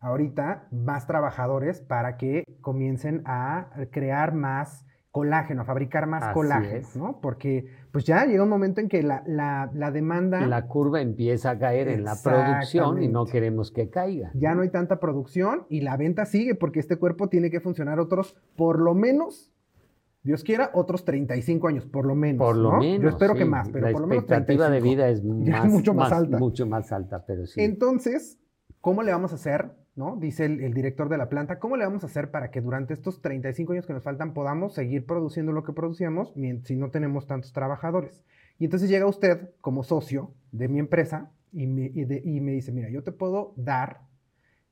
ahorita 0.00 0.68
más 0.70 1.06
trabajadores 1.06 1.80
para 1.80 2.16
que 2.16 2.44
comiencen 2.60 3.22
a 3.24 3.70
crear 3.90 4.34
más 4.34 4.84
colágeno, 5.10 5.62
a 5.62 5.64
fabricar 5.64 6.06
más 6.06 6.32
colágeno, 6.32 6.86
¿no? 6.94 7.20
Porque 7.20 7.66
pues 7.90 8.04
ya 8.04 8.24
llega 8.24 8.42
un 8.42 8.48
momento 8.48 8.80
en 8.80 8.88
que 8.88 9.02
la, 9.02 9.24
la, 9.26 9.90
demanda... 9.90 10.46
La 10.46 10.66
curva 10.66 11.00
empieza 11.00 11.50
a 11.50 11.58
caer 11.58 11.88
en 11.88 12.04
la 12.04 12.14
producción 12.22 13.02
y 13.02 13.08
no 13.08 13.24
queremos 13.26 13.72
que 13.72 13.90
caiga. 13.90 14.30
Ya 14.34 14.54
no 14.54 14.62
hay 14.62 14.68
tanta 14.68 15.00
producción 15.00 15.66
y 15.68 15.80
la 15.80 15.96
venta 15.96 16.24
sigue 16.26 16.54
porque 16.54 16.78
este 16.78 16.96
cuerpo 16.96 17.28
tiene 17.28 17.50
que 17.50 17.60
funcionar 17.60 17.98
otros, 17.98 18.36
por 18.54 18.78
lo 18.78 18.94
menos, 18.94 19.50
Dios 20.28 20.44
quiera, 20.44 20.70
otros 20.74 21.06
35 21.06 21.68
años, 21.68 21.86
por 21.86 22.04
lo 22.04 22.14
menos. 22.14 22.46
Por 22.46 22.54
lo 22.54 22.72
menos. 22.72 23.02
Yo 23.02 23.08
espero 23.08 23.34
que 23.34 23.46
más, 23.46 23.70
pero 23.70 23.90
por 23.92 24.02
lo 24.02 24.06
menos. 24.06 24.28
La 24.28 24.36
expectativa 24.36 24.68
de 24.68 24.80
vida 24.82 25.08
es 25.08 25.24
mucho 25.24 25.94
más, 25.94 26.12
alta. 26.12 26.38
Mucho 26.38 26.66
más 26.66 26.92
alta, 26.92 27.24
pero 27.26 27.46
sí. 27.46 27.62
Entonces, 27.62 28.38
¿cómo 28.82 29.02
le 29.02 29.10
vamos 29.10 29.32
a 29.32 29.36
hacer 29.36 29.70
¿no? 29.96 30.16
Dice 30.16 30.44
el, 30.44 30.74
director 30.74 31.08
de 31.08 31.16
la 31.16 31.30
planta, 31.30 31.58
¿cómo 31.58 31.78
le 31.78 31.84
vamos 31.84 32.04
a 32.04 32.06
hacer 32.06 32.30
para 32.30 32.50
que 32.50 32.60
durante 32.60 32.92
estos 32.92 33.22
35 33.22 33.72
años 33.72 33.86
que 33.86 33.94
nos 33.94 34.04
faltan 34.04 34.32
podamos 34.32 34.74
seguir 34.74 35.06
produciendo 35.06 35.50
lo 35.50 35.64
que 35.64 35.72
producíamos 35.72 36.32
si 36.62 36.76
no 36.76 36.90
tenemos 36.90 37.26
tantos 37.26 37.54
trabajadores? 37.54 38.22
Y 38.58 38.66
entonces 38.66 38.90
llega 38.90 39.06
usted 39.06 39.50
como 39.62 39.82
socio 39.82 40.30
de 40.52 40.68
mi 40.68 40.78
empresa 40.78 41.32
y 41.52 41.66
me, 41.66 42.52
dice, 42.52 42.70
mira, 42.70 42.90
yo 42.90 43.02
te 43.02 43.12
puedo 43.12 43.54
dar 43.56 44.02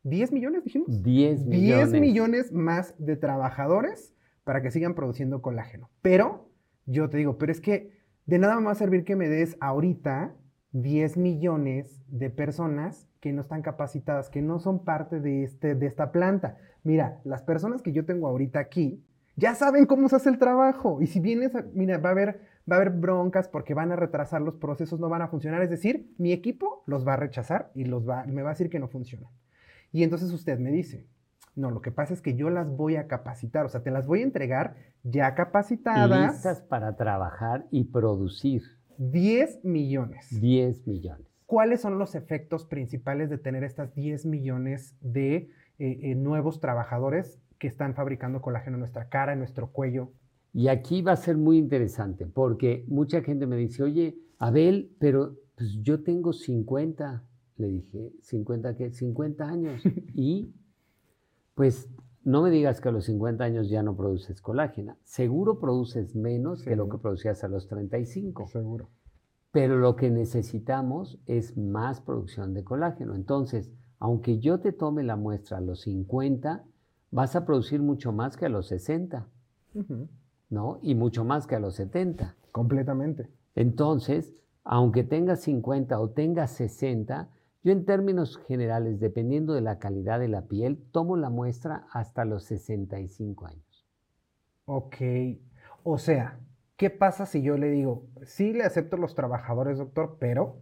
10 0.05 0.33
millones, 0.33 0.63
dijimos. 0.65 1.03
10 1.03 1.47
millones. 1.47 1.91
10 1.91 2.01
millones 2.01 2.53
más 2.53 2.95
de 2.99 3.17
trabajadores 3.17 4.16
para 4.47 4.63
que 4.63 4.71
sigan 4.71 4.95
produciendo 4.95 5.43
colágeno. 5.43 5.91
Pero 6.03 6.49
yo 6.87 7.11
te 7.11 7.17
digo, 7.19 7.37
pero 7.37 7.51
es 7.51 7.61
que 7.61 7.99
de 8.27 8.39
nada 8.39 8.61
me 8.61 8.67
va 8.67 8.73
a 8.73 8.77
servir 8.77 9.03
que 9.03 9.17
me 9.17 9.29
des 9.29 9.57
ahorita 9.59 10.37
10 10.71 11.17
millones 11.17 12.01
de 12.07 12.31
personas 12.31 13.09
que 13.19 13.33
no 13.33 13.41
están 13.41 13.63
capacitadas, 13.63 14.31
que 14.31 14.43
no 14.43 14.61
son 14.61 14.85
parte 14.85 15.19
de, 15.19 15.43
este, 15.43 15.75
de 15.75 15.87
esta 15.87 16.13
planta. 16.13 16.59
Mira, 16.85 17.21
las 17.25 17.43
personas 17.43 17.83
que 17.83 17.91
yo 17.91 18.05
tengo 18.05 18.29
ahorita 18.29 18.61
aquí 18.61 19.05
ya 19.35 19.57
saben 19.57 19.85
cómo 19.85 20.09
se 20.09 20.15
hace 20.15 20.29
el 20.29 20.39
trabajo. 20.39 21.03
Y 21.03 21.09
si 21.09 21.19
vienes, 21.19 21.51
mira, 21.75 21.99
va 21.99 22.11
a 22.11 22.13
haber, 22.13 22.41
va 22.71 22.77
a 22.77 22.79
haber 22.79 22.91
broncas 22.91 23.49
porque 23.49 23.75
van 23.75 23.91
a 23.91 23.97
retrasar 23.97 24.43
los 24.43 24.55
procesos, 24.59 25.01
no 25.01 25.09
van 25.09 25.23
a 25.23 25.29
funcionar. 25.29 25.61
Es 25.63 25.71
decir, 25.71 26.15
mi 26.19 26.31
equipo 26.31 26.85
los 26.87 27.05
va 27.05 27.15
a 27.15 27.17
rechazar 27.17 27.73
y 27.75 27.83
me 27.85 28.43
va 28.43 28.51
a 28.51 28.53
decir 28.53 28.71
que 28.71 28.79
no 28.79 28.87
funcionan. 28.87 29.29
Y 29.91 30.05
entonces 30.05 30.31
usted 30.31 30.61
me 30.61 30.71
dice, 30.71 31.09
no, 31.57 31.71
lo 31.71 31.81
que 31.81 31.91
pasa 31.91 32.13
es 32.13 32.21
que 32.21 32.37
yo 32.37 32.51
las 32.51 32.69
voy 32.69 32.97
a 32.97 33.07
capacitar, 33.07 33.65
o 33.65 33.69
sea, 33.71 33.83
te 33.83 33.91
las 33.91 34.07
voy 34.07 34.21
a 34.21 34.25
entregar 34.25 34.77
ya 35.03 35.35
capacitadas. 35.35 36.35
Listas 36.35 36.61
para 36.61 36.97
trabajar 36.97 37.67
y 37.71 37.85
producir. 37.85 38.63
10 38.99 39.65
millones. 39.65 40.29
10 40.39 40.87
millones. 40.87 41.27
¿Cuáles 41.47 41.81
son 41.81 41.99
los 41.99 42.15
efectos 42.15 42.67
principales 42.67 43.31
de 43.31 43.39
tener 43.39 43.65
estas 43.65 43.95
10 43.95 44.27
millones 44.27 44.97
de 45.01 45.37
eh, 45.37 45.51
eh, 45.79 46.15
nuevos 46.15 46.61
trabajadores 46.61 47.41
que 47.59 47.69
están 47.69 47.95
fabricando 47.95 48.43
colágeno 48.43 48.77
en 48.77 48.81
nuestra 48.81 49.09
cara, 49.09 49.33
en 49.33 49.39
nuestro 49.39 49.73
cuello? 49.73 50.13
Y 50.53 50.69
aquí 50.69 51.01
va 51.01 51.13
a 51.13 51.17
ser 51.17 51.39
muy 51.39 51.57
interesante 51.57 52.27
porque 52.27 52.85
mucha 52.89 53.23
gente 53.23 53.47
me 53.47 53.57
dice, 53.57 53.83
oye, 53.83 54.19
Abel, 54.39 54.95
pero 54.99 55.37
pues 55.57 55.79
yo 55.83 56.03
tengo 56.03 56.35
50, 56.35 57.25
le 57.57 57.69
dije, 57.69 58.13
¿50 58.23 58.77
qué? 58.77 58.91
50 58.91 59.49
años. 59.49 59.83
y 60.15 60.53
pues 61.57 61.89
no 62.23 62.43
me 62.43 62.51
digas 62.51 62.83
que 62.83 62.91
a 62.91 62.93
los 62.93 63.07
50 63.07 63.43
años 63.43 63.71
ya 63.71 63.83
no 63.83 63.97
produces 63.97 64.43
colágeno. 64.43 64.99
Seguro 65.05 65.59
produces 65.59 66.15
menos 66.15 66.63
que 66.63 66.77
lo 66.77 66.87
que 66.89 66.99
producías 66.99 67.43
a 67.45 67.49
los 67.49 67.67
35. 67.67 68.47
Seguro. 68.47 68.91
Pero 69.53 69.79
lo 69.79 69.97
que 69.97 70.11
necesitamos 70.11 71.19
es 71.25 71.57
más 71.57 72.03
producción 72.03 72.53
de 72.53 72.63
colágeno. 72.63 73.15
Entonces, 73.15 73.73
aunque 73.99 74.39
yo 74.39 74.61
te 74.61 74.73
tome 74.73 75.03
la 75.03 75.17
muestra 75.17 75.57
a 75.57 75.63
los 75.63 75.81
50, 75.81 76.63
vas 77.11 77.37
a 77.37 77.47
producir 77.47 77.81
mucho 77.81 78.13
más 78.13 78.37
que 78.37 78.45
a 78.47 78.51
los 78.51 78.67
60. 78.67 79.27
¿No? 80.51 80.79
Y 80.83 80.95
mucho 80.95 81.25
más 81.25 81.47
que 81.47 81.57
a 81.57 81.61
los 81.61 81.77
70. 81.77 82.37
Completamente. 82.53 83.31
Entonces, 83.55 84.35
aunque 84.63 85.05
tengas 85.05 85.41
50 85.41 85.99
o 85.99 86.11
tengas 86.11 86.51
60, 86.51 87.31
yo 87.67 87.73
en 87.73 87.85
términos 87.85 88.37
generales, 88.47 89.01
dependiendo 89.01 89.53
de 89.53 89.61
la 89.61 89.81
calidad 89.81 90.21
de 90.21 90.29
la 90.29 90.43
piel, 90.43 90.85
tomo 90.93 91.17
la 91.17 91.31
muestra 91.31 91.89
hasta 91.91 92.25
los 92.25 92.45
65 92.45 93.45
años. 93.45 93.85
Ok. 94.67 94.95
O 95.83 95.99
sea, 95.99 96.39
¿qué 96.77 96.91
pasa 96.91 97.27
si 97.27 97.43
yo 97.43 97.59
le 97.59 97.69
digo, 97.71 98.07
sí 98.23 98.53
le 98.53 98.63
acepto 98.63 98.97
los 98.97 99.17
trabajadores, 99.17 99.79
doctor, 99.79 100.17
pero 100.21 100.59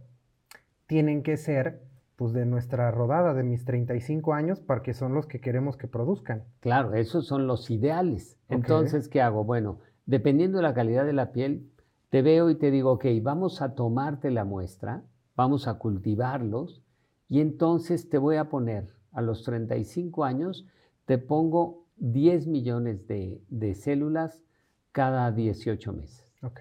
tienen 0.87 1.21
que 1.21 1.37
ser 1.37 1.83
pues 2.15 2.33
de 2.33 2.47
nuestra 2.47 2.89
rodada, 2.89 3.35
de 3.35 3.43
mis 3.43 3.65
35 3.65 4.33
años, 4.33 4.59
porque 4.59 4.95
son 4.95 5.13
los 5.13 5.27
que 5.27 5.39
queremos 5.39 5.77
que 5.77 5.87
produzcan. 5.87 6.45
Claro, 6.59 6.95
esos 6.95 7.27
son 7.27 7.45
los 7.45 7.69
ideales. 7.69 8.39
Entonces, 8.49 9.09
¿qué 9.09 9.21
hago? 9.21 9.43
Bueno, 9.43 9.77
dependiendo 10.07 10.57
de 10.57 10.63
la 10.63 10.73
calidad 10.73 11.05
de 11.05 11.13
la 11.13 11.31
piel, 11.31 11.69
te 12.09 12.23
veo 12.23 12.49
y 12.49 12.55
te 12.55 12.71
digo, 12.71 12.93
ok, 12.93 13.05
vamos 13.21 13.61
a 13.61 13.75
tomarte 13.75 14.31
la 14.31 14.43
muestra, 14.43 15.03
vamos 15.35 15.67
a 15.67 15.75
cultivarlos 15.75 16.81
y 17.27 17.41
entonces 17.41 18.09
te 18.09 18.17
voy 18.17 18.35
a 18.35 18.49
poner 18.49 18.93
a 19.11 19.21
los 19.21 19.43
35 19.43 20.23
años, 20.23 20.65
te 21.05 21.17
pongo 21.17 21.85
10 21.97 22.47
millones 22.47 23.07
de, 23.07 23.73
células 23.75 24.43
cada 24.91 25.31
18 25.31 25.93
meses. 25.93 26.31
Ok. 26.43 26.59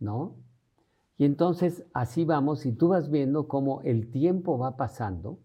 ¿No? 0.00 0.36
Y 1.16 1.24
entonces 1.24 1.84
así 1.92 2.24
vamos 2.24 2.66
y 2.66 2.72
tú 2.72 2.88
vas 2.88 3.10
viendo 3.10 3.46
cómo 3.46 3.80
el 3.82 4.10
tiempo 4.10 4.58
va 4.58 4.76
pasando, 4.76 5.38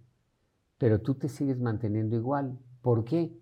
pero 0.78 1.02
tú 1.02 1.14
te 1.16 1.30
sigues 1.30 1.60
manteniendo 1.60 2.16
igual. 2.16 2.58
¿Por 2.82 3.04
qué? 3.04 3.38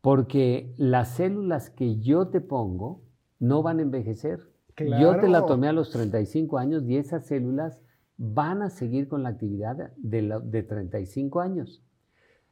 Porque 0.00 0.72
las 0.76 1.16
células 1.16 1.70
que 1.70 1.98
yo 1.98 2.28
te 2.28 2.40
pongo 2.40 3.02
no 3.38 3.62
van 3.62 3.78
a 3.80 3.82
envejecer. 3.82 4.52
Yo 4.76 5.18
te 5.20 5.28
la 5.28 5.46
tomé 5.46 5.68
a 5.68 5.72
los 5.72 5.90
35 5.90 6.58
años 6.58 6.84
y 6.84 6.96
esas 6.96 7.26
células 7.26 7.80
van 8.16 8.62
a 8.62 8.70
seguir 8.70 9.08
con 9.08 9.22
la 9.22 9.30
actividad 9.30 9.92
de, 9.96 10.40
de 10.44 10.62
35 10.62 11.40
años. 11.40 11.82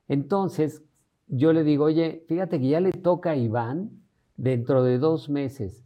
Entonces, 0.09 0.83
yo 1.29 1.53
le 1.53 1.65
digo, 1.65 1.85
oye, 1.85 2.25
fíjate 2.29 2.61
que 2.61 2.69
ya 2.69 2.81
le 2.81 2.93
toca 2.93 3.31
a 3.31 3.37
Iván 3.37 4.03
dentro 4.37 4.83
de 4.83 4.99
dos 4.99 5.31
meses. 5.31 5.85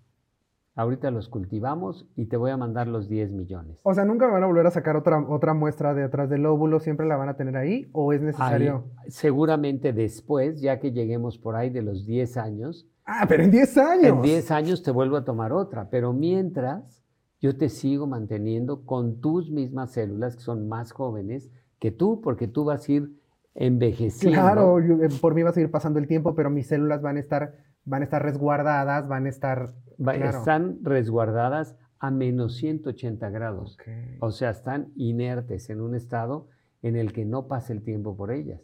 Ahorita 0.74 1.10
los 1.10 1.28
cultivamos 1.30 2.06
y 2.16 2.26
te 2.26 2.36
voy 2.36 2.50
a 2.50 2.56
mandar 2.58 2.86
los 2.86 3.08
10 3.08 3.32
millones. 3.32 3.80
O 3.82 3.94
sea, 3.94 4.04
nunca 4.04 4.26
van 4.26 4.42
a 4.42 4.46
volver 4.46 4.66
a 4.66 4.70
sacar 4.70 4.96
otra, 4.96 5.24
otra 5.26 5.54
muestra 5.54 5.94
de 5.94 6.04
atrás 6.04 6.28
del 6.28 6.44
óvulo, 6.44 6.80
siempre 6.80 7.06
la 7.06 7.16
van 7.16 7.30
a 7.30 7.36
tener 7.36 7.56
ahí 7.56 7.88
o 7.92 8.12
es 8.12 8.20
necesario. 8.20 8.84
seguramente 9.08 9.94
después, 9.94 10.60
ya 10.60 10.78
que 10.78 10.92
lleguemos 10.92 11.38
por 11.38 11.56
ahí 11.56 11.70
de 11.70 11.80
los 11.80 12.04
10 12.04 12.36
años. 12.36 12.86
Ah, 13.06 13.24
pero 13.26 13.44
en 13.44 13.50
10 13.50 13.78
años. 13.78 14.04
En 14.04 14.22
10 14.22 14.50
años 14.50 14.82
te 14.82 14.90
vuelvo 14.90 15.16
a 15.16 15.24
tomar 15.24 15.52
otra, 15.52 15.88
pero 15.88 16.12
mientras 16.12 17.05
yo 17.46 17.56
te 17.56 17.68
sigo 17.68 18.08
manteniendo 18.08 18.84
con 18.84 19.20
tus 19.20 19.52
mismas 19.52 19.92
células 19.92 20.34
que 20.34 20.42
son 20.42 20.68
más 20.68 20.90
jóvenes 20.90 21.48
que 21.78 21.92
tú, 21.92 22.20
porque 22.20 22.48
tú 22.48 22.64
vas 22.64 22.88
a 22.88 22.92
ir 22.92 23.12
envejeciendo. 23.54 24.40
Claro, 24.40 24.80
eh, 24.80 25.08
por 25.20 25.34
mí 25.34 25.42
va 25.42 25.50
a 25.50 25.52
seguir 25.52 25.70
pasando 25.70 26.00
el 26.00 26.08
tiempo, 26.08 26.34
pero 26.34 26.50
mis 26.50 26.66
células 26.66 27.02
van 27.02 27.18
a 27.18 27.20
estar, 27.20 27.54
van 27.84 28.02
a 28.02 28.04
estar 28.04 28.20
resguardadas, 28.20 29.06
van 29.06 29.26
a 29.26 29.28
estar... 29.28 29.74
Están 29.98 30.80
resguardadas 30.82 31.76
a 32.00 32.10
menos 32.10 32.56
180 32.56 33.30
grados. 33.30 33.78
O 34.18 34.32
sea, 34.32 34.50
están 34.50 34.92
inertes 34.96 35.70
en 35.70 35.80
un 35.80 35.94
estado 35.94 36.48
en 36.82 36.96
el 36.96 37.12
que 37.12 37.24
no 37.24 37.46
pasa 37.46 37.72
el 37.72 37.82
tiempo 37.82 38.16
por 38.16 38.32
ellas. 38.32 38.60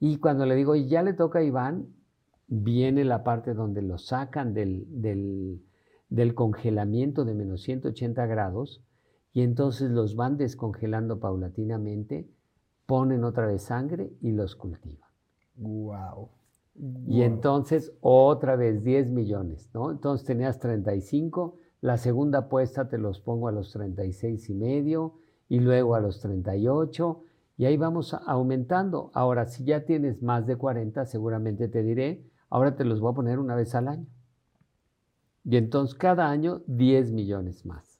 Y 0.00 0.18
cuando 0.20 0.46
le 0.46 0.54
digo, 0.54 0.74
ya 0.74 1.02
le 1.02 1.12
toca 1.12 1.40
a 1.40 1.42
Iván, 1.42 1.86
viene 2.48 3.04
la 3.04 3.22
parte 3.24 3.52
donde 3.52 3.82
lo 3.82 3.98
sacan 3.98 4.54
del, 4.54 4.86
del, 4.88 5.60
congelamiento 6.34 7.24
de 7.24 7.34
menos 7.34 7.62
180 7.62 8.26
grados 8.26 8.82
y 9.32 9.42
entonces 9.42 9.90
los 9.90 10.16
van 10.16 10.36
descongelando 10.36 11.20
paulatinamente, 11.20 12.28
ponen 12.86 13.24
otra 13.24 13.46
vez 13.46 13.62
sangre 13.62 14.12
y 14.20 14.32
los 14.32 14.56
cultivan. 14.56 15.10
Wow. 15.56 16.30
Y 17.06 17.22
entonces 17.22 17.92
otra 18.00 18.56
vez 18.56 18.82
10 18.84 19.10
millones, 19.10 19.70
¿no? 19.72 19.90
Entonces 19.90 20.26
tenías 20.26 20.58
35, 20.58 21.58
la 21.80 21.96
segunda 21.96 22.40
apuesta 22.40 22.88
te 22.88 22.98
los 22.98 23.20
pongo 23.20 23.48
a 23.48 23.52
los 23.52 23.72
36 23.72 24.50
y 24.50 24.54
medio 24.54 25.14
y 25.48 25.60
luego 25.60 25.94
a 25.94 26.00
los 26.00 26.20
38 26.20 27.22
y 27.58 27.64
ahí 27.64 27.76
vamos 27.76 28.14
aumentando. 28.26 29.10
Ahora, 29.14 29.46
si 29.46 29.64
ya 29.64 29.84
tienes 29.84 30.22
más 30.22 30.46
de 30.46 30.56
40, 30.56 31.06
seguramente 31.06 31.68
te 31.68 31.82
diré, 31.82 32.26
ahora 32.50 32.76
te 32.76 32.84
los 32.84 33.00
voy 33.00 33.12
a 33.12 33.14
poner 33.14 33.38
una 33.38 33.54
vez 33.54 33.74
al 33.74 33.88
año. 33.88 34.06
Y 35.48 35.56
entonces 35.56 35.96
cada 35.96 36.28
año 36.28 36.62
10 36.66 37.12
millones 37.12 37.64
más. 37.64 37.96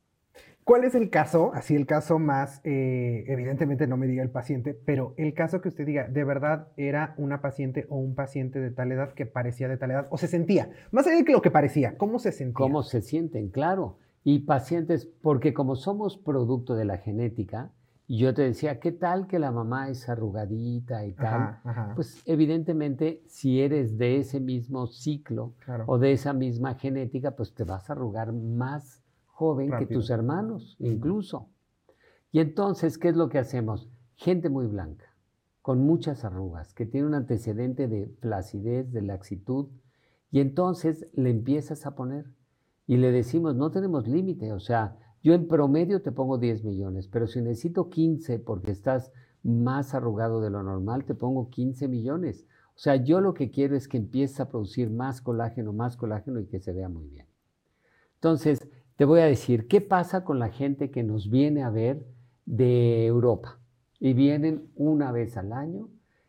¿Cuál 0.64 0.82
es 0.82 0.96
el 0.96 1.10
caso? 1.10 1.52
Así 1.54 1.76
el 1.76 1.86
caso 1.86 2.18
más, 2.18 2.60
eh, 2.64 3.24
evidentemente 3.28 3.86
no 3.86 3.96
me 3.96 4.08
diga 4.08 4.24
el 4.24 4.30
paciente, 4.30 4.74
pero 4.74 5.14
el 5.16 5.32
caso 5.32 5.60
que 5.60 5.68
usted 5.68 5.86
diga, 5.86 6.08
¿de 6.08 6.24
verdad 6.24 6.66
era 6.76 7.14
una 7.18 7.40
paciente 7.40 7.86
o 7.88 7.98
un 7.98 8.16
paciente 8.16 8.58
de 8.58 8.72
tal 8.72 8.90
edad 8.90 9.14
que 9.14 9.26
parecía 9.26 9.68
de 9.68 9.76
tal 9.76 9.92
edad 9.92 10.08
o 10.10 10.18
se 10.18 10.26
sentía? 10.26 10.70
Más 10.90 11.06
allá 11.06 11.18
de 11.18 11.24
que 11.24 11.30
lo 11.30 11.40
que 11.40 11.52
parecía, 11.52 11.96
¿cómo 11.96 12.18
se 12.18 12.32
sentía? 12.32 12.54
¿Cómo 12.54 12.82
se 12.82 13.00
sienten? 13.00 13.50
Claro. 13.50 13.98
Y 14.24 14.40
pacientes, 14.40 15.08
porque 15.22 15.54
como 15.54 15.76
somos 15.76 16.18
producto 16.18 16.74
de 16.74 16.84
la 16.84 16.98
genética, 16.98 17.70
y 18.08 18.18
yo 18.18 18.34
te 18.34 18.42
decía, 18.42 18.78
¿qué 18.78 18.92
tal 18.92 19.26
que 19.26 19.38
la 19.38 19.50
mamá 19.50 19.88
es 19.88 20.08
arrugadita 20.08 21.04
y 21.04 21.12
tal? 21.12 21.58
Pues 21.96 22.22
evidentemente, 22.25 23.22
si 23.26 23.60
eres 23.60 23.98
de 23.98 24.18
ese 24.18 24.38
mismo 24.38 24.86
ciclo 24.86 25.54
o 25.86 25.98
de 25.98 26.12
esa 26.12 26.32
misma 26.32 26.75
genética, 26.75 27.32
pues 27.32 27.52
te 27.52 27.64
vas 27.64 27.90
a 27.90 27.94
arrugar 27.94 28.32
más 28.32 29.02
joven 29.26 29.72
que 29.78 29.86
tus 29.86 30.10
hermanos, 30.10 30.76
incluso. 30.78 31.48
Y 32.30 32.38
entonces, 32.38 32.96
¿qué 32.96 33.08
es 33.08 33.16
lo 33.16 33.28
que 33.28 33.38
hacemos? 33.38 33.90
Gente 34.14 34.50
muy 34.50 34.66
blanca, 34.66 35.06
con 35.60 35.80
muchas 35.80 36.25
arrugas, 36.25 36.75
que 36.75 36.86
tiene 36.86 37.08
un 37.08 37.14
antecedente 37.14 37.88
de 37.88 38.06
flacidez, 38.20 38.92
de 38.92 39.02
laxitud, 39.02 39.66
y 40.30 40.40
entonces 40.40 41.08
le 41.12 41.30
empiezas 41.30 41.86
a 41.86 41.96
poner 41.96 42.26
y 42.86 42.98
le 42.98 43.10
decimos, 43.10 43.56
no 43.56 43.70
tenemos 43.72 44.06
límite, 44.06 44.52
o 44.52 44.60
sea, 44.60 44.96
yo 45.26 45.35
en 45.35 45.49
promedio 45.49 46.02
te 46.02 46.12
pongo 46.12 46.38
10 46.38 46.62
millones, 46.62 47.09
pero 47.09 47.26
si 47.26 47.40
necesito 47.40 47.90
15 47.90 48.38
porque 48.38 48.71
estás 48.71 49.11
más 49.42 49.92
arrugado 49.92 50.40
de 50.40 50.50
lo 50.50 50.62
normal, 50.62 51.04
te 51.04 51.16
pongo 51.16 51.50
15 51.50 51.88
millones. 51.88 52.47
O 52.76 52.78
sea, 52.78 52.95
yo 52.95 53.21
lo 53.21 53.35
que 53.35 53.50
quiero 53.50 53.75
es 53.75 53.88
que 53.88 53.97
empieces 53.97 54.38
a 54.38 54.49
producir 54.49 54.88
más 54.88 55.21
colágeno, 55.21 55.73
más 55.73 55.97
colágeno 55.97 56.38
y 56.38 56.47
que 56.47 56.61
se 56.61 56.73
vea 56.73 56.88
muy 56.88 57.09
bien. 57.09 57.26
Entonces, 58.14 58.68
te 58.95 59.04
voy 59.04 59.18
a 59.18 59.25
decir, 59.25 59.66
¿qué 59.66 59.80
pasa 59.80 60.23
con 60.23 60.38
la 60.38 60.50
gente 60.50 60.92
que 60.92 61.02
nos 61.02 61.28
viene 61.28 61.64
a 61.64 61.71
ver 61.71 62.06
de 62.45 63.06
Europa? 63.06 63.59
Y 63.99 64.12
vienen 64.12 64.71
una 64.76 65.11
vez 65.11 65.37
al 65.37 65.52
año, 65.52 65.88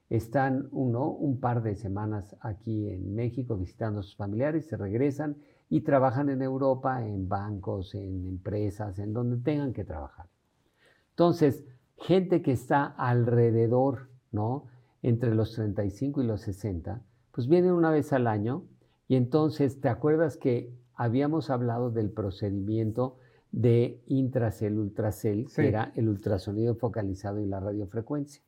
están 0.10 0.70
uno, 0.72 1.08
un 1.08 1.40
par 1.40 1.62
de 1.62 1.76
semanas 1.76 2.36
aquí 2.42 2.90
en 2.90 3.14
México 3.14 3.58
visitando 3.58 4.00
a 4.00 4.04
sus 4.04 4.16
familiares, 4.16 4.66
se 4.66 4.76
regresan 4.76 5.38
y 5.70 5.82
trabajan 5.82 6.30
en 6.30 6.42
Europa, 6.42 7.06
en 7.06 7.28
bancos, 7.28 7.94
en 7.96 8.26
empresas, 8.26 9.00
en 9.00 9.14
donde 9.14 9.38
tengan 9.38 9.74
que 9.74 9.84
trabajar. 9.84 10.28
Entonces, 11.10 11.66
gente 11.98 12.42
que 12.42 12.52
está 12.52 12.86
alrededor, 12.86 14.10
¿no? 14.32 14.66
Entre 15.02 15.34
los 15.36 15.54
35 15.54 16.22
y 16.22 16.26
los 16.26 16.42
60, 16.42 17.02
pues 17.32 17.48
vienen 17.48 17.72
una 17.72 17.92
vez 17.92 18.14
al 18.14 18.28
año 18.28 18.64
y 19.08 19.16
entonces, 19.16 19.80
¿te 19.80 19.90
acuerdas 19.90 20.38
que 20.38 20.74
habíamos 20.94 21.50
hablado 21.50 21.92
del 21.92 22.12
procedimiento 22.12 23.18
de 23.52 24.02
intracel, 24.08 24.78
ultracel, 24.78 25.48
que 25.54 25.68
era 25.68 25.92
el 25.96 26.10
ultrasonido 26.10 26.76
focalizado 26.76 27.40
y 27.40 27.46
la 27.46 27.60
radiofrecuencia? 27.60 28.44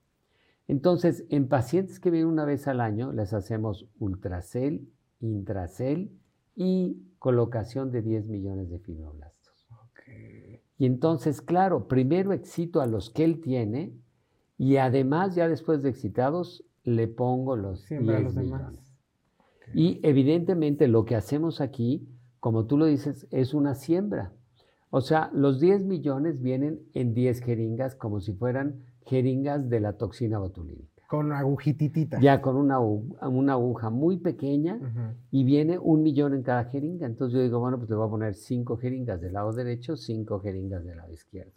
Entonces, 0.68 1.26
en 1.30 1.48
pacientes 1.48 2.00
que 2.00 2.12
vienen 2.12 2.30
una 2.30 2.46
vez 2.46 2.68
al 2.68 2.82
año, 2.82 3.12
les 3.12 3.34
hacemos 3.34 3.88
ultracel, 4.00 4.88
intracel 5.20 6.12
y 6.60 6.98
colocación 7.20 7.90
de 7.90 8.02
10 8.02 8.28
millones 8.28 8.70
de 8.70 8.80
fibroblastos. 8.80 9.66
Y 10.78 10.86
entonces, 10.86 11.42
claro, 11.42 11.88
primero 11.88 12.34
excito 12.34 12.82
a 12.82 12.86
los 12.86 13.10
que 13.10 13.24
él 13.24 13.40
tiene 13.40 13.94
y 14.58 14.76
además 14.76 15.36
ya 15.36 15.48
después 15.48 15.82
de 15.82 15.90
excitados 15.90 16.66
le 16.84 17.08
pongo 17.08 17.56
los 17.56 17.88
10 17.88 18.02
millones. 18.36 18.94
Y 19.74 20.02
evidentemente 20.04 20.90
lo 20.90 21.06
que 21.06 21.16
hacemos 21.16 21.62
aquí, 21.62 22.06
como 22.42 22.66
tú 22.66 22.78
lo 22.78 22.88
dices, 22.88 23.26
es 23.32 23.54
una 23.54 23.74
siembra. 23.74 24.34
O 24.90 25.00
sea, 25.00 25.30
los 25.34 25.62
10 25.62 25.86
millones 25.86 26.42
vienen 26.42 26.82
en 26.94 27.14
10 27.14 27.40
jeringas 27.40 27.96
como 27.96 28.20
si 28.20 28.34
fueran 28.34 28.84
jeringas 29.06 29.70
de 29.70 29.80
la 29.80 29.94
toxina 29.94 30.40
botulínica. 30.40 30.89
Con 31.10 31.32
agujititita. 31.32 32.20
Ya 32.20 32.40
con 32.40 32.56
una, 32.56 32.80
una 32.80 33.54
aguja 33.54 33.90
muy 33.90 34.18
pequeña 34.18 34.80
y 35.32 35.44
viene 35.44 35.80
un 35.80 36.04
millón 36.04 36.36
en 36.36 36.44
cada 36.44 36.66
jeringa. 36.66 37.08
Entonces 37.08 37.36
yo 37.36 37.42
digo, 37.42 37.60
bueno, 37.60 37.80
pues 37.80 37.90
le 37.90 37.96
voy 37.96 38.06
a 38.06 38.12
poner 38.12 38.36
cinco 38.36 38.78
jeringas 38.78 39.20
del 39.20 39.34
lado 39.34 39.52
derecho, 39.52 39.98
cinco 39.98 40.40
jeringas 40.40 40.86
del 40.86 40.98
lado 40.98 41.12
izquierdo. 41.12 41.52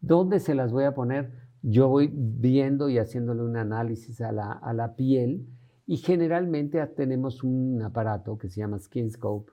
¿Dónde 0.00 0.38
se 0.38 0.54
las 0.54 0.70
voy 0.70 0.84
a 0.84 0.94
poner? 0.94 1.32
Yo 1.62 1.88
voy 1.88 2.08
viendo 2.14 2.88
y 2.88 2.98
haciéndole 2.98 3.42
un 3.42 3.56
análisis 3.56 4.20
a 4.20 4.30
la, 4.30 4.52
a 4.52 4.72
la 4.72 4.94
piel 4.94 5.44
y 5.84 5.96
generalmente 5.96 6.86
tenemos 6.86 7.42
un 7.42 7.82
aparato 7.82 8.38
que 8.38 8.48
se 8.48 8.60
llama 8.60 8.78
SkinScope 8.78 9.50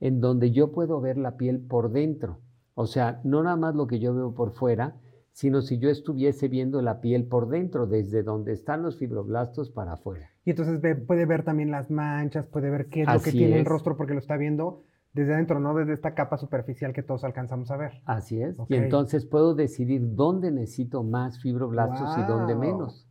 en 0.00 0.20
donde 0.20 0.50
yo 0.50 0.70
puedo 0.70 1.00
ver 1.00 1.16
la 1.16 1.38
piel 1.38 1.60
por 1.60 1.90
dentro. 1.92 2.40
O 2.74 2.86
sea, 2.86 3.22
no 3.24 3.42
nada 3.42 3.56
más 3.56 3.74
lo 3.74 3.86
que 3.86 3.98
yo 3.98 4.14
veo 4.14 4.34
por 4.34 4.52
fuera, 4.52 4.96
sino 5.36 5.60
si 5.60 5.78
yo 5.78 5.90
estuviese 5.90 6.48
viendo 6.48 6.80
la 6.80 7.02
piel 7.02 7.26
por 7.26 7.50
dentro, 7.50 7.86
desde 7.86 8.22
donde 8.22 8.54
están 8.54 8.82
los 8.82 8.96
fibroblastos 8.96 9.68
para 9.68 9.92
afuera. 9.92 10.30
Y 10.46 10.50
entonces 10.50 10.80
puede 11.06 11.26
ver 11.26 11.44
también 11.44 11.70
las 11.70 11.90
manchas, 11.90 12.46
puede 12.46 12.70
ver 12.70 12.86
qué 12.86 13.02
es 13.02 13.06
lo 13.06 13.20
que 13.20 13.32
tiene 13.32 13.58
el 13.58 13.66
rostro 13.66 13.98
porque 13.98 14.14
lo 14.14 14.18
está 14.18 14.38
viendo 14.38 14.84
desde 15.12 15.34
adentro, 15.34 15.60
no 15.60 15.74
desde 15.74 15.92
esta 15.92 16.14
capa 16.14 16.38
superficial 16.38 16.94
que 16.94 17.02
todos 17.02 17.22
alcanzamos 17.22 17.70
a 17.70 17.76
ver. 17.76 18.00
Así 18.06 18.40
es. 18.40 18.56
Y 18.70 18.76
entonces 18.76 19.26
puedo 19.26 19.54
decidir 19.54 20.14
dónde 20.14 20.50
necesito 20.50 21.02
más 21.02 21.38
fibroblastos 21.42 22.16
y 22.16 22.22
dónde 22.26 22.54
menos. 22.54 23.06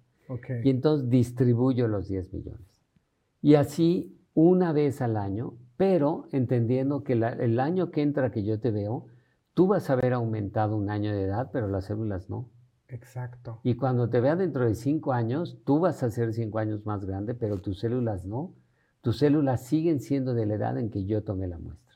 Y 0.63 0.71
entonces 0.71 1.07
distribuyo 1.11 1.87
los 1.87 2.07
10 2.07 2.33
millones. 2.33 2.81
Y 3.43 3.53
así 3.53 4.19
una 4.33 4.73
vez 4.73 4.99
al 4.99 5.15
año, 5.15 5.59
pero 5.77 6.25
entendiendo 6.31 7.03
que 7.03 7.13
el 7.13 7.59
año 7.59 7.91
que 7.91 8.01
entra 8.01 8.31
que 8.31 8.43
yo 8.43 8.59
te 8.59 8.71
veo, 8.71 9.05
Tú 9.55 9.67
vas 9.67 9.89
a 9.89 9.93
haber 9.93 10.11
aumentado 10.11 10.75
un 10.75 10.89
año 10.89 11.13
de 11.13 11.23
edad, 11.23 11.49
pero 11.51 11.69
las 11.69 11.85
células 11.85 12.29
no. 12.29 12.49
Exacto. 12.89 13.61
Y 13.63 13.75
cuando 13.75 14.09
te 14.09 14.19
vea 14.19 14.35
dentro 14.35 14.65
de 14.65 14.75
cinco 14.75 15.13
años, 15.13 15.57
tú 15.65 15.79
vas 15.79 16.03
a 16.03 16.11
ser 16.11 16.33
cinco 16.33 16.59
años 16.59 16.85
más 16.85 17.05
grande, 17.05 17.33
pero 17.33 17.61
tus 17.61 17.79
células 17.79 18.25
no. 18.25 18.53
Tus 18.99 19.17
células 19.17 19.63
siguen 19.65 20.01
siendo 20.01 20.33
de 20.33 20.45
la 20.45 20.55
edad 20.55 20.77
en 20.77 20.89
que 20.89 21.05
yo 21.05 21.23
tomé 21.23 21.47
la 21.47 21.57
muestra. 21.57 21.95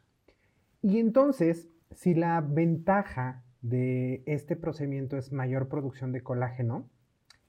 Y 0.82 1.00
entonces, 1.00 1.68
si 1.92 2.16
la 2.16 2.40
ventaja 2.40 3.44
de 3.62 4.24
este 4.26 4.56
procedimiento 4.56 5.18
es 5.18 5.34
mayor 5.34 5.68
producción 5.68 6.14
de 6.14 6.24
colágeno, 6.24 6.88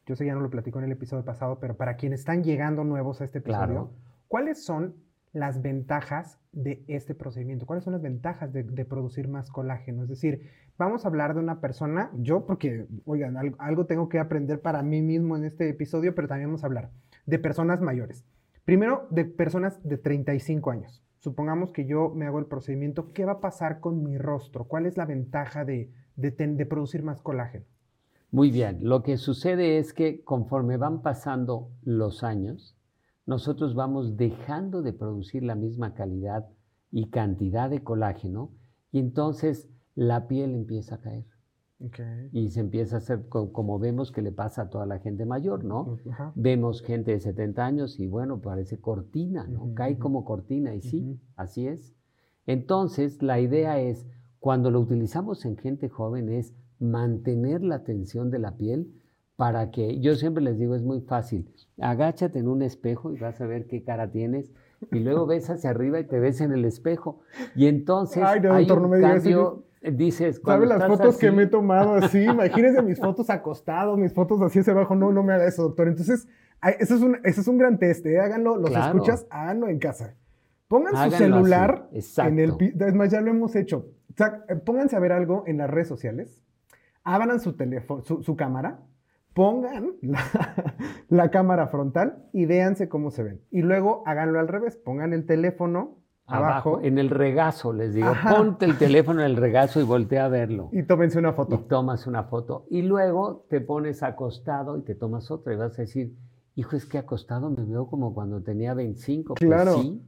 yo 0.07 0.17
sé 0.17 0.27
ya 0.27 0.35
no 0.35 0.41
lo 0.41 0.51
platico 0.51 0.81
en 0.81 0.87
el 0.87 0.93
episodio 0.93 1.25
pasado, 1.25 1.61
pero 1.61 1.77
para 1.77 1.95
quienes 1.95 2.21
están 2.21 2.43
llegando 2.43 2.83
nuevos 2.83 3.21
a 3.21 3.25
este 3.25 3.39
episodio, 3.39 3.93
¿cuáles 4.27 4.65
son 4.65 4.97
las 5.33 5.63
ventajas 5.63 6.39
de 6.53 6.85
este 6.89 7.15
procedimiento? 7.15 7.67
¿Cuáles 7.67 7.85
son 7.85 7.93
las 7.93 8.03
ventajas 8.03 8.53
de, 8.53 8.65
producir 8.85 9.29
más 9.29 9.51
colágeno? 9.51 10.03
Es 10.03 10.09
decir, 10.09 10.51
vamos 10.79 11.05
a 11.05 11.09
hablar 11.09 11.35
de 11.35 11.41
una 11.41 11.61
persona, 11.61 12.11
yo 12.17 12.47
porque, 12.47 12.87
oigan, 13.05 13.37
algo, 13.59 13.87
tengo 13.87 14.09
que 14.09 14.19
aprender 14.19 14.61
para 14.61 14.83
mí 14.83 15.03
mismo 15.03 15.37
en 15.37 15.45
este 15.45 15.69
episodio, 15.69 16.15
pero 16.15 16.29
también 16.29 16.49
vamos 16.49 16.65
a 16.65 16.67
hablar 16.67 16.91
de 17.27 17.39
personas 17.39 17.81
mayores. 17.81 18.25
Primero, 18.65 19.07
de 19.11 19.25
personas 19.25 19.83
de 19.83 19.99
35 19.99 20.71
años. 20.71 21.03
Supongamos 21.19 21.71
que 21.71 21.87
yo 21.87 22.11
me 22.15 22.27
hago 22.27 22.39
el 22.39 22.47
procedimiento, 22.47 23.13
¿qué 23.13 23.25
va 23.25 23.33
a 23.33 23.41
pasar 23.41 23.81
con 23.81 24.03
mi 24.03 24.17
rostro? 24.17 24.65
¿Cuál 24.65 24.87
es 24.87 24.97
la 24.97 25.05
ventaja 25.05 25.65
de, 25.65 25.91
de 26.17 26.67
producir 26.67 27.03
más 27.03 27.21
colágeno? 27.21 27.67
Muy 28.33 28.51
bien, 28.53 28.79
lo 28.83 29.03
que 29.03 29.17
sucede 29.17 29.79
es 29.79 29.93
que 29.93 30.23
conforme 30.23 30.77
van 30.77 31.03
pasando 31.03 31.69
los 31.83 32.23
años, 32.23 32.77
nosotros 33.31 33.77
vamos 33.77 34.17
dejando 34.17 34.83
de 34.83 34.93
producir 34.93 35.45
la 35.45 35.55
misma 35.55 35.95
calidad 35.95 36.49
y 36.91 37.11
cantidad 37.11 37.71
de 37.71 37.85
colágeno 37.85 38.51
y 38.91 38.99
entonces 38.99 39.71
la 39.95 40.27
piel 40.27 40.53
empieza 40.53 40.97
a 40.97 41.01
caer. 41.01 41.27
Y 42.33 42.49
se 42.49 42.59
empieza 42.59 42.97
a 42.97 42.99
hacer 42.99 43.29
como 43.29 43.79
vemos 43.79 44.11
que 44.11 44.21
le 44.21 44.33
pasa 44.33 44.63
a 44.63 44.69
toda 44.69 44.85
la 44.85 44.99
gente 44.99 45.27
mayor, 45.27 45.63
¿no? 45.63 45.97
Vemos 46.35 46.83
gente 46.83 47.13
de 47.13 47.21
70 47.21 47.65
años 47.65 48.01
y 48.01 48.09
bueno, 48.09 48.41
parece 48.41 48.81
cortina, 48.81 49.47
¿no? 49.47 49.75
Cae 49.75 49.97
como 49.97 50.25
cortina 50.25 50.75
y 50.75 50.81
sí, 50.81 51.21
así 51.37 51.69
es. 51.69 51.95
Entonces, 52.47 53.23
la 53.23 53.39
idea 53.39 53.79
es, 53.81 54.09
cuando 54.41 54.73
lo 54.73 54.81
utilizamos 54.81 55.45
en 55.45 55.57
gente 55.57 55.89
joven, 55.89 56.31
es 56.31 56.53
mantener 56.81 57.63
la 57.63 57.85
tensión 57.85 58.29
de 58.33 58.41
la 58.41 58.57
piel 58.57 59.00
para 59.41 59.71
que, 59.71 59.99
yo 60.01 60.17
siempre 60.17 60.45
les 60.45 60.59
digo, 60.59 60.75
es 60.75 60.83
muy 60.83 61.01
fácil, 61.01 61.51
agáchate 61.81 62.41
en 62.41 62.47
un 62.47 62.61
espejo 62.61 63.11
y 63.11 63.17
vas 63.19 63.41
a 63.41 63.47
ver 63.47 63.67
qué 63.67 63.83
cara 63.83 64.11
tienes 64.11 64.53
y 64.93 64.99
luego 64.99 65.25
ves 65.25 65.49
hacia 65.49 65.71
arriba 65.71 65.99
y 65.99 66.05
te 66.05 66.21
ves 66.21 66.43
en 66.43 66.53
el 66.53 66.67
espejo 66.67 67.21
y 67.55 67.67
entonces 67.67 68.23
Ay, 68.23 68.41
no, 68.41 68.53
hay 68.53 68.67
doctor, 68.67 68.83
no 68.83 68.85
un 68.85 68.91
me 68.91 68.97
digas 68.99 69.23
cambio, 69.23 69.65
dices, 69.81 70.43
¿Sabe 70.45 70.45
cuando 70.45 70.67
las 70.67 70.87
fotos 70.87 71.17
que 71.17 71.31
me 71.31 71.45
he 71.45 71.47
tomado 71.47 71.95
así? 71.95 72.23
Imagínense 72.23 72.83
mis 72.83 72.99
fotos 73.01 73.31
acostados, 73.31 73.99
mis 73.99 74.13
fotos 74.13 74.43
así 74.43 74.59
hacia 74.59 74.75
abajo. 74.75 74.95
No, 74.95 75.11
no 75.11 75.23
me 75.23 75.33
haga 75.33 75.47
eso, 75.47 75.63
doctor. 75.63 75.89
Entonces, 75.89 76.29
eso 76.79 76.97
es 76.97 77.01
un, 77.01 77.17
eso 77.25 77.41
es 77.41 77.49
un 77.49 77.57
gran 77.57 77.79
test, 77.79 78.05
¿eh? 78.05 78.21
Háganlo, 78.21 78.59
los 78.59 78.69
Claro. 78.69 78.99
escuchas, 78.99 79.27
háganlo 79.31 79.69
en 79.69 79.79
casa. 79.79 80.17
Pongan 80.69 81.11
su 81.11 81.17
celular 81.17 81.89
en 81.93 82.39
el... 82.39 82.53
Es 82.61 82.95
más, 82.95 83.11
ya 83.11 83.23
lo 83.23 83.31
hemos 83.31 83.57
hecho. 83.57 83.87
O 84.11 84.17
sea, 84.19 84.45
eh, 84.51 84.57
pónganse 84.57 84.97
a 84.97 84.99
ver 84.99 85.13
algo 85.13 85.45
en 85.47 85.57
las 85.57 85.71
redes 85.71 85.89
sociales. 85.89 86.43
Abran 87.05 87.41
su 87.41 87.55
teléfono, 87.55 88.03
su, 88.03 88.23
su 88.23 88.37
cámara. 88.37 88.81
Pongan 89.35 89.93
la, 90.03 90.21
la 91.09 91.31
cámara 91.31 91.69
frontal 91.69 92.25
y 92.33 92.47
véanse 92.47 92.89
cómo 92.89 93.11
se 93.11 93.23
ven. 93.23 93.41
Y 93.51 93.63
luego 93.63 94.03
háganlo 94.07 94.41
al 94.41 94.49
revés. 94.49 94.77
Pongan 94.77 95.13
el 95.13 95.27
teléfono 95.27 95.99
abajo, 96.27 96.71
abajo, 96.77 96.81
en 96.83 96.99
el 96.99 97.11
regazo, 97.11 97.73
les 97.73 97.95
digo, 97.95 98.09
Ajá. 98.09 98.37
ponte 98.37 98.65
el 98.65 98.79
teléfono 98.79 99.21
en 99.21 99.27
el 99.27 99.37
regazo 99.37 99.81
y 99.81 99.85
voltea 99.85 100.27
a 100.27 100.29
verlo. 100.29 100.69
y 100.73 100.83
tómense 100.85 101.19
una 101.19 101.31
y 101.31 101.33
foto. 101.35 101.59
tomas 101.61 102.07
una 102.07 102.25
foto 102.25 102.67
y 102.71 102.83
luego 102.83 103.47
te 103.49 103.61
pones 103.61 104.03
acostado 104.03 104.79
y 104.79 104.83
te 104.83 104.95
tomas 104.95 105.31
otra 105.31 105.53
y 105.53 105.57
vas 105.57 105.79
a 105.79 105.83
decir, 105.83 106.15
hijo, 106.55 106.77
es 106.77 106.87
que 106.87 106.99
acostado 106.99 107.51
me 107.51 107.65
veo 107.65 107.87
como 107.89 108.15
cuando 108.15 108.43
tenía 108.43 108.75
25. 108.75 109.35
Claro. 109.35 109.73
Pues 109.75 109.87
sí, 109.87 110.03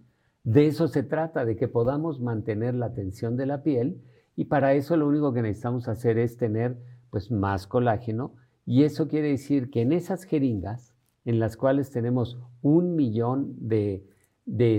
de 0.44 0.66
eso 0.66 0.88
se 0.88 1.02
trata, 1.02 1.44
de 1.44 1.56
que 1.56 1.68
podamos 1.68 2.20
mantener 2.20 2.74
la 2.74 2.92
tensión 2.94 3.36
de 3.36 3.46
la 3.46 3.62
piel 3.62 4.02
y 4.36 4.46
para 4.46 4.74
eso 4.74 4.96
lo 4.96 5.06
único 5.06 5.32
que 5.32 5.42
necesitamos 5.42 5.88
hacer 5.88 6.18
es 6.18 6.36
tener 6.36 6.78
pues 7.10 7.30
más 7.30 7.66
colágeno 7.66 8.34
y 8.64 8.84
eso 8.84 9.08
quiere 9.08 9.28
decir 9.28 9.70
que 9.70 9.80
en 9.80 9.92
esas 9.92 10.24
jeringas 10.24 10.94
en 11.24 11.38
las 11.38 11.56
cuales 11.56 11.90
tenemos 11.90 12.38
un 12.62 12.94
millón 12.94 13.56
de, 13.58 14.04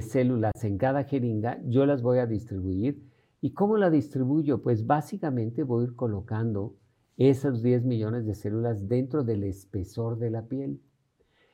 células 0.02 0.64
en 0.64 0.78
cada 0.78 1.04
jeringa, 1.04 1.62
yo 1.66 1.86
las 1.86 2.02
voy 2.02 2.20
a 2.20 2.28
distribuir. 2.28 3.02
¿Y 3.42 3.54
cómo 3.54 3.78
la 3.78 3.90
distribuyo? 3.90 4.62
Pues 4.62 4.86
básicamente 4.86 5.64
voy 5.64 5.84
a 5.84 5.88
ir 5.88 5.96
colocando 5.96 6.76
esos 7.18 7.62
10 7.62 7.86
millones 7.86 8.26
de 8.26 8.36
células 8.36 8.88
dentro 8.88 9.24
del 9.24 9.44
espesor 9.44 10.18
de 10.18 10.32
la 10.32 10.48
piel. 10.48 10.82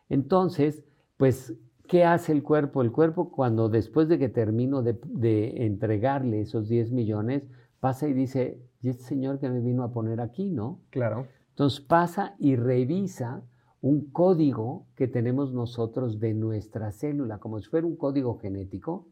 Entonces, 0.08 0.84
pues, 1.18 1.56
¿qué 1.88 2.04
hace 2.04 2.32
el 2.32 2.44
cuerpo? 2.44 2.82
El 2.82 2.92
cuerpo 2.92 3.32
cuando 3.32 3.70
después 3.70 4.08
de 4.08 4.18
que 4.18 4.30
termino 4.30 4.82
de, 4.82 5.00
de 5.06 5.66
entregarle 5.66 6.42
esos 6.42 6.68
10 6.70 6.92
millones, 6.92 7.44
pasa 7.80 8.08
y 8.08 8.14
dice, 8.14 8.62
¿y 8.82 8.90
este 8.90 9.04
señor 9.04 9.40
que 9.40 9.50
me 9.50 9.60
vino 9.60 9.84
a 9.84 9.92
poner 9.92 10.22
aquí, 10.22 10.50
no? 10.50 10.80
Claro. 10.90 11.28
Entonces 11.60 11.82
pasa 11.82 12.36
y 12.40 12.56
revisa 12.56 13.44
un 13.82 14.12
código 14.12 14.86
que 14.96 15.10
tenemos 15.10 15.52
nosotros 15.52 16.18
de 16.22 16.34
nuestra 16.34 16.94
célula, 16.94 17.40
como 17.40 17.60
si 17.60 17.68
fuera 17.68 17.86
un 17.86 17.98
código 17.98 18.38
genético, 18.38 19.10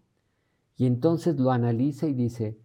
y 0.77 0.85
entonces 0.85 1.37
lo 1.37 1.51
analiza 1.51 2.07
y 2.07 2.13
dice, 2.13 2.57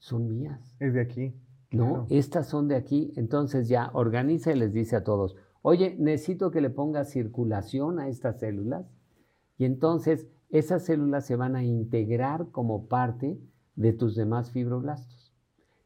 son 0.00 0.28
mías. 0.28 0.76
Es 0.80 0.92
de 0.92 1.00
aquí. 1.00 1.34
No, 1.70 1.86
Claro. 1.86 2.06
estas 2.10 2.46
son 2.46 2.68
de 2.68 2.76
aquí. 2.76 3.14
Entonces 3.16 3.68
ya 3.68 3.90
organiza 3.94 4.52
y 4.52 4.58
les 4.58 4.74
dice 4.74 4.96
a 4.96 5.02
todos, 5.02 5.34
oye, 5.62 5.96
necesito 5.98 6.50
que 6.50 6.60
le 6.60 6.68
ponga 6.68 7.06
circulación 7.06 8.00
a 8.00 8.08
estas 8.08 8.38
células. 8.38 8.84
Y 9.56 9.64
entonces 9.64 10.26
esas 10.50 10.84
células 10.84 11.24
se 11.24 11.36
van 11.36 11.56
a 11.56 11.64
integrar 11.64 12.50
como 12.50 12.86
parte 12.86 13.40
de 13.76 13.94
tus 13.94 14.14
demás 14.14 14.50
fibroblastos. 14.50 15.32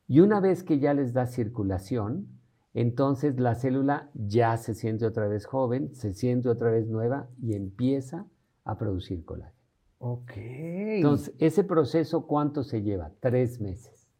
Y 0.08 0.18
una 0.18 0.40
vez 0.40 0.64
que 0.64 0.80
ya 0.80 0.94
les 0.94 1.12
da 1.12 1.26
circulación, 1.26 2.35
entonces 2.78 3.40
la 3.40 3.54
célula 3.54 4.10
ya 4.12 4.56
se 4.58 4.74
siente 4.74 5.06
otra 5.06 5.26
vez 5.28 5.46
joven, 5.46 5.94
se 5.94 6.12
siente 6.12 6.50
otra 6.50 6.70
vez 6.70 6.86
nueva 6.88 7.28
y 7.40 7.54
empieza 7.54 8.26
a 8.64 8.76
producir 8.76 9.24
colágeno. 9.24 9.56
Ok. 9.98 10.32
Entonces, 10.36 11.34
ese 11.38 11.64
proceso, 11.64 12.26
¿cuánto 12.26 12.62
se 12.64 12.82
lleva? 12.82 13.12
Tres 13.20 13.62
meses. 13.62 14.10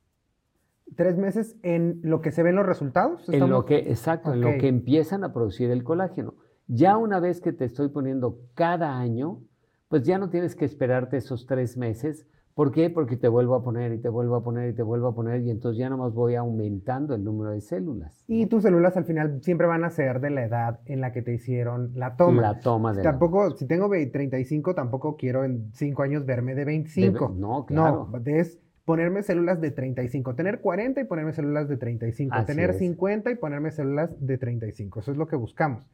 tres 0.95 1.19
meses 1.19 1.57
en 1.62 2.01
lo 2.03 2.23
que 2.23 2.31
se 2.31 2.42
ven 2.42 2.57
los 2.57 2.64
resultados. 2.64 3.29
En 3.29 3.51
lo 3.51 3.66
que, 3.66 3.77
exacto, 3.90 4.33
en 4.33 4.40
lo 4.40 4.57
que 4.57 4.69
empiezan 4.69 5.23
a 5.23 5.35
producir 5.35 5.71
el 5.71 5.85
colágeno. 5.85 6.35
Ya 6.66 6.97
una 6.97 7.21
vez 7.21 7.42
que 7.42 7.53
te 7.53 7.66
estoy 7.66 7.88
poniendo 7.88 8.40
cada 8.55 8.99
año, 8.99 9.42
pues 9.88 10.05
ya 10.05 10.16
no 10.16 10.31
tienes 10.31 10.57
que 10.57 10.64
esperarte 10.64 11.19
esos 11.19 11.45
tres 11.45 11.77
meses. 11.77 12.27
¿Por 12.57 12.73
qué? 12.73 12.88
Porque 12.88 13.19
te 13.19 13.29
vuelvo 13.29 13.55
a 13.55 13.62
poner 13.62 13.92
y 13.92 13.99
te 13.99 14.09
vuelvo 14.09 14.35
a 14.35 14.42
poner 14.42 14.71
y 14.71 14.73
te 14.73 14.83
vuelvo 14.83 15.09
a 15.09 15.14
poner 15.14 15.42
y 15.42 15.51
entonces 15.51 15.79
ya 15.79 15.90
nomás 15.90 16.14
voy 16.14 16.37
aumentando 16.37 17.14
el 17.14 17.23
número 17.23 17.51
de 17.51 17.61
células. 17.61 18.25
Y 18.29 18.47
tus 18.47 18.62
células 18.62 18.97
al 18.97 19.05
final 19.05 19.42
siempre 19.42 19.66
van 19.66 19.85
a 19.85 19.90
ser 19.90 20.21
de 20.21 20.31
la 20.31 20.42
edad 20.47 20.81
en 20.87 21.03
la 21.03 21.12
que 21.12 21.21
te 21.21 21.35
hicieron 21.35 21.90
la 21.95 22.16
toma. 22.16 22.40
La 22.40 22.61
toma 22.61 22.92
de 22.95 23.05
la- 23.05 23.11
Tampoco, 23.11 23.51
si 23.59 23.66
tengo 23.66 23.90
ve- 23.90 24.07
35, 24.07 24.75
tampoco 24.75 25.19
quiero 25.19 25.45
en 25.45 25.71
5 25.75 26.03
años 26.03 26.25
verme 26.25 26.55
de 26.55 26.64
25. 26.64 27.29
de- 27.29 27.38
no, 27.38 27.66
claro. 27.66 28.09
No, 28.11 28.21
es 28.25 28.59
ponerme 28.87 29.23
células 29.23 29.61
de 29.61 29.71
35. 29.73 30.35
Tener 30.35 30.62
40 30.62 31.03
y 31.03 31.05
ponerme 31.05 31.35
células 31.35 31.69
de 31.69 31.77
35. 31.77 32.35
Así 32.37 32.47
tener 32.47 32.71
es. 32.71 32.79
50 32.79 33.31
y 33.33 33.35
ponerme 33.35 33.71
células 33.71 34.16
de 34.19 34.38
35. 34.38 35.01
Eso 35.01 35.12
es 35.12 35.19
lo 35.19 35.27
que 35.27 35.37
buscamos. 35.37 35.85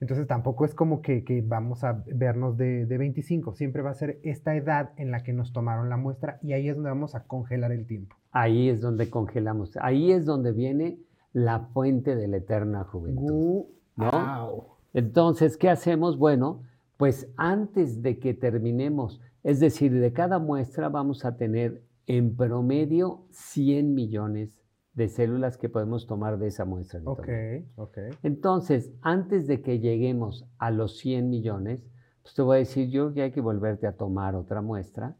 Entonces 0.00 0.26
tampoco 0.26 0.64
es 0.64 0.74
como 0.74 1.00
que, 1.00 1.24
que 1.24 1.40
vamos 1.40 1.82
a 1.84 2.04
vernos 2.06 2.56
de, 2.56 2.84
de 2.86 2.98
25. 2.98 3.54
Siempre 3.54 3.82
va 3.82 3.90
a 3.90 3.94
ser 3.94 4.20
esta 4.22 4.54
edad 4.54 4.90
en 4.96 5.10
la 5.10 5.22
que 5.22 5.32
nos 5.32 5.52
tomaron 5.52 5.88
la 5.88 5.96
muestra 5.96 6.38
y 6.42 6.52
ahí 6.52 6.68
es 6.68 6.74
donde 6.76 6.90
vamos 6.90 7.14
a 7.14 7.24
congelar 7.24 7.72
el 7.72 7.86
tiempo. 7.86 8.16
Ahí 8.32 8.68
es 8.68 8.82
donde 8.82 9.08
congelamos. 9.08 9.76
Ahí 9.80 10.12
es 10.12 10.26
donde 10.26 10.52
viene 10.52 10.98
la 11.32 11.60
fuente 11.60 12.14
de 12.14 12.28
la 12.28 12.38
eterna 12.38 12.84
juventud. 12.84 13.64
Guau. 13.96 14.64
Entonces, 14.92 15.56
¿qué 15.56 15.70
hacemos? 15.70 16.18
Bueno, 16.18 16.62
pues 16.96 17.28
antes 17.36 18.02
de 18.02 18.18
que 18.18 18.34
terminemos, 18.34 19.20
es 19.42 19.60
decir, 19.60 19.92
de 19.92 20.12
cada 20.12 20.38
muestra 20.38 20.88
vamos 20.88 21.24
a 21.24 21.36
tener 21.36 21.82
en 22.06 22.36
promedio 22.36 23.24
100 23.30 23.94
millones 23.94 24.58
de 24.96 25.08
células 25.08 25.58
que 25.58 25.68
podemos 25.68 26.06
tomar 26.06 26.38
de 26.38 26.48
esa 26.48 26.64
muestra. 26.64 27.00
que 27.00 27.06
Ok, 27.08 27.16
tomamos. 27.26 27.52
ok. 27.76 27.98
Entonces, 28.24 28.92
antes 29.02 29.46
de 29.46 29.62
que 29.62 29.78
lleguemos 29.78 30.48
a 30.58 30.70
los 30.72 30.98
100 30.98 31.30
millones, 31.30 31.86
pues 32.22 32.34
te 32.34 32.42
voy 32.42 32.56
a 32.56 32.58
decir 32.58 32.88
yo 32.90 33.12
que 33.14 33.22
hay 33.22 33.30
que 33.30 33.40
volverte 33.40 33.86
a 33.86 33.96
tomar 33.96 34.34
otra 34.34 34.62
muestra. 34.62 35.16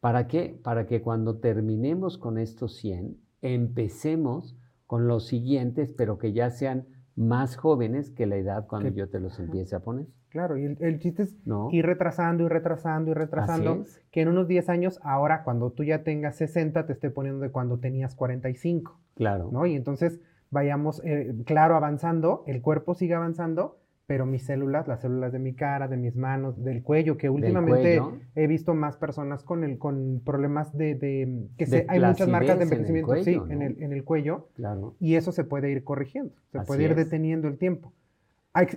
¿Para 0.00 0.26
qué? 0.26 0.60
Para 0.62 0.86
que 0.86 1.00
cuando 1.00 1.38
terminemos 1.38 2.18
con 2.18 2.36
estos 2.36 2.76
100, 2.76 3.16
empecemos 3.40 4.56
con 4.86 5.06
los 5.06 5.26
siguientes, 5.26 5.92
pero 5.96 6.18
que 6.18 6.32
ya 6.32 6.50
sean 6.50 6.86
más 7.14 7.56
jóvenes 7.56 8.10
que 8.10 8.26
la 8.26 8.36
edad 8.36 8.66
cuando 8.66 8.90
yo 8.90 9.08
te 9.08 9.20
los 9.20 9.38
empiece 9.38 9.76
a 9.76 9.80
poner. 9.80 10.06
Claro, 10.32 10.56
y 10.56 10.64
el, 10.64 10.76
el 10.80 10.98
chiste 10.98 11.24
es 11.24 11.36
¿No? 11.46 11.68
ir 11.70 11.84
retrasando 11.86 12.44
y 12.44 12.48
retrasando 12.48 13.10
y 13.10 13.14
retrasando. 13.14 13.82
es. 13.82 14.02
Que 14.10 14.22
en 14.22 14.28
unos 14.28 14.48
10 14.48 14.68
años, 14.70 14.98
ahora 15.02 15.42
cuando 15.44 15.70
tú 15.70 15.84
ya 15.84 16.02
tengas 16.02 16.36
60, 16.36 16.86
te 16.86 16.92
esté 16.92 17.10
poniendo 17.10 17.40
de 17.40 17.50
cuando 17.50 17.78
tenías 17.78 18.14
45, 18.14 18.98
Claro. 19.14 19.50
¿no? 19.52 19.66
Y 19.66 19.74
entonces 19.76 20.20
vayamos, 20.50 21.02
eh, 21.04 21.34
claro, 21.44 21.76
avanzando, 21.76 22.44
el 22.46 22.62
cuerpo 22.62 22.94
sigue 22.94 23.14
avanzando, 23.14 23.78
pero 24.06 24.26
mis 24.26 24.44
células, 24.44 24.88
las 24.88 25.00
células 25.00 25.32
de 25.32 25.38
mi 25.38 25.54
cara, 25.54 25.86
de 25.88 25.96
mis 25.96 26.16
manos, 26.16 26.62
del 26.62 26.82
cuello, 26.82 27.16
que 27.16 27.30
últimamente 27.30 27.98
cuello. 27.98 28.18
he 28.34 28.46
visto 28.46 28.74
más 28.74 28.96
personas 28.96 29.42
con, 29.44 29.64
el, 29.64 29.78
con 29.78 30.20
problemas 30.24 30.76
de, 30.76 30.94
de- 30.96 31.46
que 31.56 31.64
De 31.66 31.70
se- 31.70 31.86
hay 31.88 32.00
muchas 32.00 32.28
marcas 32.28 32.58
de 32.58 32.66
flacidez 32.66 32.88
en 32.90 32.96
el 32.96 33.00
envejecimiento, 33.00 33.14
sí, 33.24 33.36
cuello, 33.38 33.50
en, 33.52 33.62
el, 33.62 33.82
en 33.82 33.92
el 33.92 34.04
cuello, 34.04 34.48
Claro. 34.54 34.96
y 34.98 35.14
eso 35.14 35.30
se 35.32 35.44
puede 35.44 35.70
ir 35.70 35.84
corrigiendo, 35.84 36.34
se 36.50 36.58
Así 36.58 36.66
puede 36.66 36.82
ir 36.84 36.90
es. 36.90 36.96
deteniendo 36.96 37.48
el 37.48 37.56
tiempo. 37.58 37.92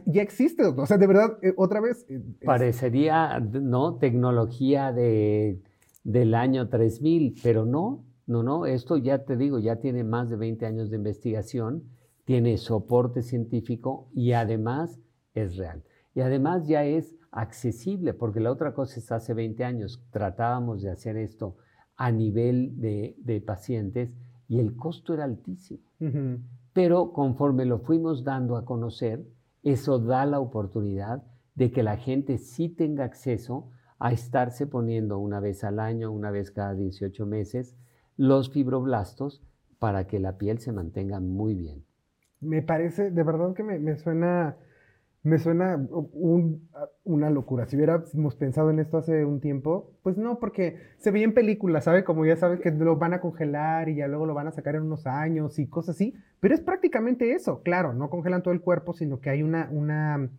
Ya 0.06 0.22
existe, 0.22 0.64
doctor. 0.64 0.84
O 0.84 0.88
sea, 0.88 0.98
de 0.98 1.08
verdad, 1.08 1.38
eh, 1.42 1.54
otra 1.58 1.82
vez. 1.82 2.06
eh, 2.10 2.22
Parecería, 2.46 3.40
¿no? 3.40 3.96
Tecnología 3.98 4.94
de, 4.94 5.62
del 6.04 6.34
año 6.34 6.70
3000, 6.70 7.36
pero 7.44 7.66
no, 7.66 8.06
no, 8.26 8.42
no, 8.42 8.66
esto 8.66 8.98
ya 8.98 9.26
te 9.26 9.36
digo, 9.36 9.60
ya 9.60 9.78
tiene 9.78 10.04
más 10.04 10.30
de 10.30 10.38
20 10.38 10.66
años 10.66 10.90
de 10.90 10.98
investigación, 10.98 11.84
tiene 12.24 12.58
soporte 12.58 13.22
científico 13.22 14.08
y 14.14 14.32
además 14.32 15.00
es 15.34 15.58
real. 15.58 15.84
Y 16.14 16.22
además 16.22 16.68
ya 16.68 16.86
es 16.86 17.14
accesible, 17.32 18.14
porque 18.14 18.40
la 18.40 18.52
otra 18.52 18.74
cosa 18.74 19.00
es 19.00 19.12
hace 19.12 19.34
20 19.34 19.66
años 19.66 20.02
tratábamos 20.10 20.82
de 20.82 20.90
hacer 20.92 21.18
esto 21.18 21.58
a 21.98 22.12
nivel 22.12 22.80
de, 22.80 23.16
de 23.20 23.42
pacientes 23.42 24.14
y 24.48 24.60
el 24.60 24.76
costo 24.78 25.14
era 25.14 25.26
altísimo. 25.26 25.82
Pero 26.74 27.12
conforme 27.12 27.66
lo 27.66 27.80
fuimos 27.80 28.24
dando 28.24 28.56
a 28.58 28.64
conocer, 28.66 29.26
eso 29.66 30.00
da 30.00 30.26
la 30.26 30.40
oportunidad 30.40 31.24
de 31.56 31.72
que 31.72 31.84
la 31.84 31.98
gente 31.98 32.38
sí 32.38 32.70
tenga 32.70 33.04
acceso 33.04 33.72
a 34.00 34.12
estarse 34.12 34.68
poniendo 34.68 35.18
una 35.20 35.40
vez 35.40 35.64
al 35.64 35.80
año, 35.80 36.12
una 36.12 36.32
vez 36.32 36.52
cada 36.52 36.76
18 36.76 37.26
meses, 37.26 37.76
los 38.16 38.52
fibroblastos 38.52 39.42
para 39.80 40.06
que 40.08 40.20
la 40.20 40.38
piel 40.38 40.60
se 40.60 40.72
mantenga 40.72 41.20
muy 41.20 41.56
bien. 41.56 41.84
Me 42.42 42.62
parece, 42.62 43.12
de 43.12 43.24
verdad 43.24 43.54
que 43.54 43.64
me, 43.64 43.80
me 43.80 43.98
suena 43.98 44.58
Me 45.26 45.40
suena 45.40 45.84
una 47.04 47.30
locura. 47.32 47.66
Si 47.66 47.76
hubiéramos 47.76 48.36
pensado 48.36 48.70
en 48.70 48.78
esto 48.78 49.00
hace 49.00 49.26
un 49.26 49.42
tiempo, 49.42 49.92
pues 50.04 50.18
no, 50.18 50.38
porque 50.38 50.78
se 50.98 51.10
veía 51.10 51.26
en 51.26 51.34
películas, 51.34 51.86
¿sabe? 51.86 52.04
Como 52.04 52.28
ya 52.28 52.36
sabes 52.36 52.60
que 52.60 52.70
lo 52.70 52.98
van 52.98 53.16
a 53.16 53.22
congelar 53.22 53.90
y 53.90 53.96
ya 53.96 54.08
luego 54.08 54.28
lo 54.28 54.36
van 54.36 54.46
a 54.46 54.52
sacar 54.52 54.76
en 54.76 54.84
unos 54.84 55.08
años 55.08 55.58
y 55.58 55.68
cosas 55.68 55.96
así. 55.96 56.14
Pero 56.40 56.54
es 56.54 56.62
prácticamente 56.62 57.34
eso. 57.34 57.64
Claro, 57.64 57.92
no 57.92 58.12
congelan 58.12 58.44
todo 58.44 58.54
el 58.54 58.62
cuerpo, 58.62 58.94
sino 58.94 59.20
que 59.20 59.32
hay 59.32 59.42
una, 59.42 59.68
una, 59.72 60.30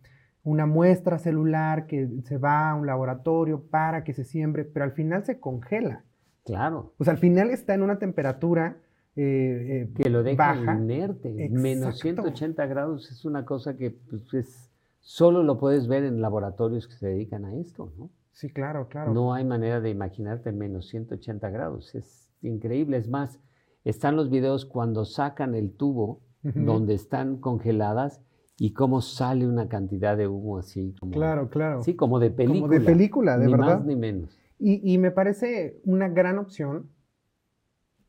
una 0.43 0.65
muestra 0.65 1.19
celular 1.19 1.85
que 1.85 2.07
se 2.23 2.37
va 2.37 2.69
a 2.69 2.75
un 2.75 2.87
laboratorio 2.87 3.63
para 3.69 4.05
que 4.05 4.13
se 4.13 4.23
siembre, 4.23 4.63
pero 4.63 4.85
al 4.85 4.93
final 4.93 5.25
se 5.25 5.37
congela. 5.37 6.05
Claro. 6.45 6.93
Pues 6.95 7.09
al 7.09 7.17
final 7.17 7.49
está 7.49 7.73
en 7.73 7.81
una 7.81 7.99
temperatura 7.99 8.77
eh, 9.17 9.89
eh, 9.89 9.89
que 9.95 10.09
lo 10.09 10.23
deja 10.23 10.55
inerte. 10.77 11.49
Menos 11.49 11.99
180 11.99 12.65
grados 12.67 13.11
es 13.11 13.25
una 13.25 13.45
cosa 13.45 13.75
que 13.75 13.89
pues, 13.89 14.33
es, 14.35 14.66
solo 15.07 15.41
lo 15.41 15.57
puedes 15.57 15.87
ver 15.87 16.03
en 16.03 16.19
laboratorios 16.19 16.85
que 16.85 16.95
se 16.95 17.07
dedican 17.07 17.45
a 17.45 17.55
esto, 17.55 17.93
¿no? 17.97 18.09
Sí, 18.33 18.49
claro, 18.49 18.89
claro. 18.89 19.13
No 19.13 19.33
hay 19.33 19.45
manera 19.45 19.79
de 19.79 19.89
imaginarte 19.89 20.51
menos 20.51 20.89
180 20.89 21.49
grados. 21.49 21.95
Es 21.95 22.29
increíble. 22.41 22.97
Es 22.97 23.07
más, 23.07 23.39
están 23.85 24.17
los 24.17 24.29
videos 24.29 24.65
cuando 24.65 25.05
sacan 25.05 25.55
el 25.55 25.71
tubo 25.71 26.23
donde 26.43 26.93
están 26.93 27.37
congeladas 27.37 28.21
y 28.59 28.73
cómo 28.73 28.99
sale 28.99 29.47
una 29.47 29.69
cantidad 29.69 30.17
de 30.17 30.27
humo 30.27 30.57
así. 30.57 30.93
Como, 30.99 31.13
claro, 31.13 31.49
claro. 31.49 31.83
Sí, 31.83 31.95
como 31.95 32.19
de 32.19 32.29
película. 32.29 32.59
Como 32.59 32.73
de 32.73 32.81
película, 32.81 33.37
de 33.37 33.45
ni 33.45 33.51
verdad. 33.53 33.65
Ni 33.65 33.73
más 33.75 33.85
ni 33.85 33.95
menos. 33.95 34.37
Y, 34.59 34.93
y, 34.93 34.97
me 34.97 35.11
parece 35.11 35.79
una 35.85 36.09
gran 36.09 36.37
opción 36.37 36.89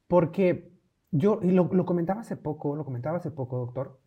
porque 0.08 0.72
yo, 1.12 1.38
y 1.42 1.52
lo, 1.52 1.68
comentaba 1.87 2.22
hace 2.22 2.37
poco, 2.37 2.74
lo 2.74 2.84
comentaba 2.84 3.18
hace 3.18 3.30
poco, 3.30 3.58
doctor, 3.58 3.97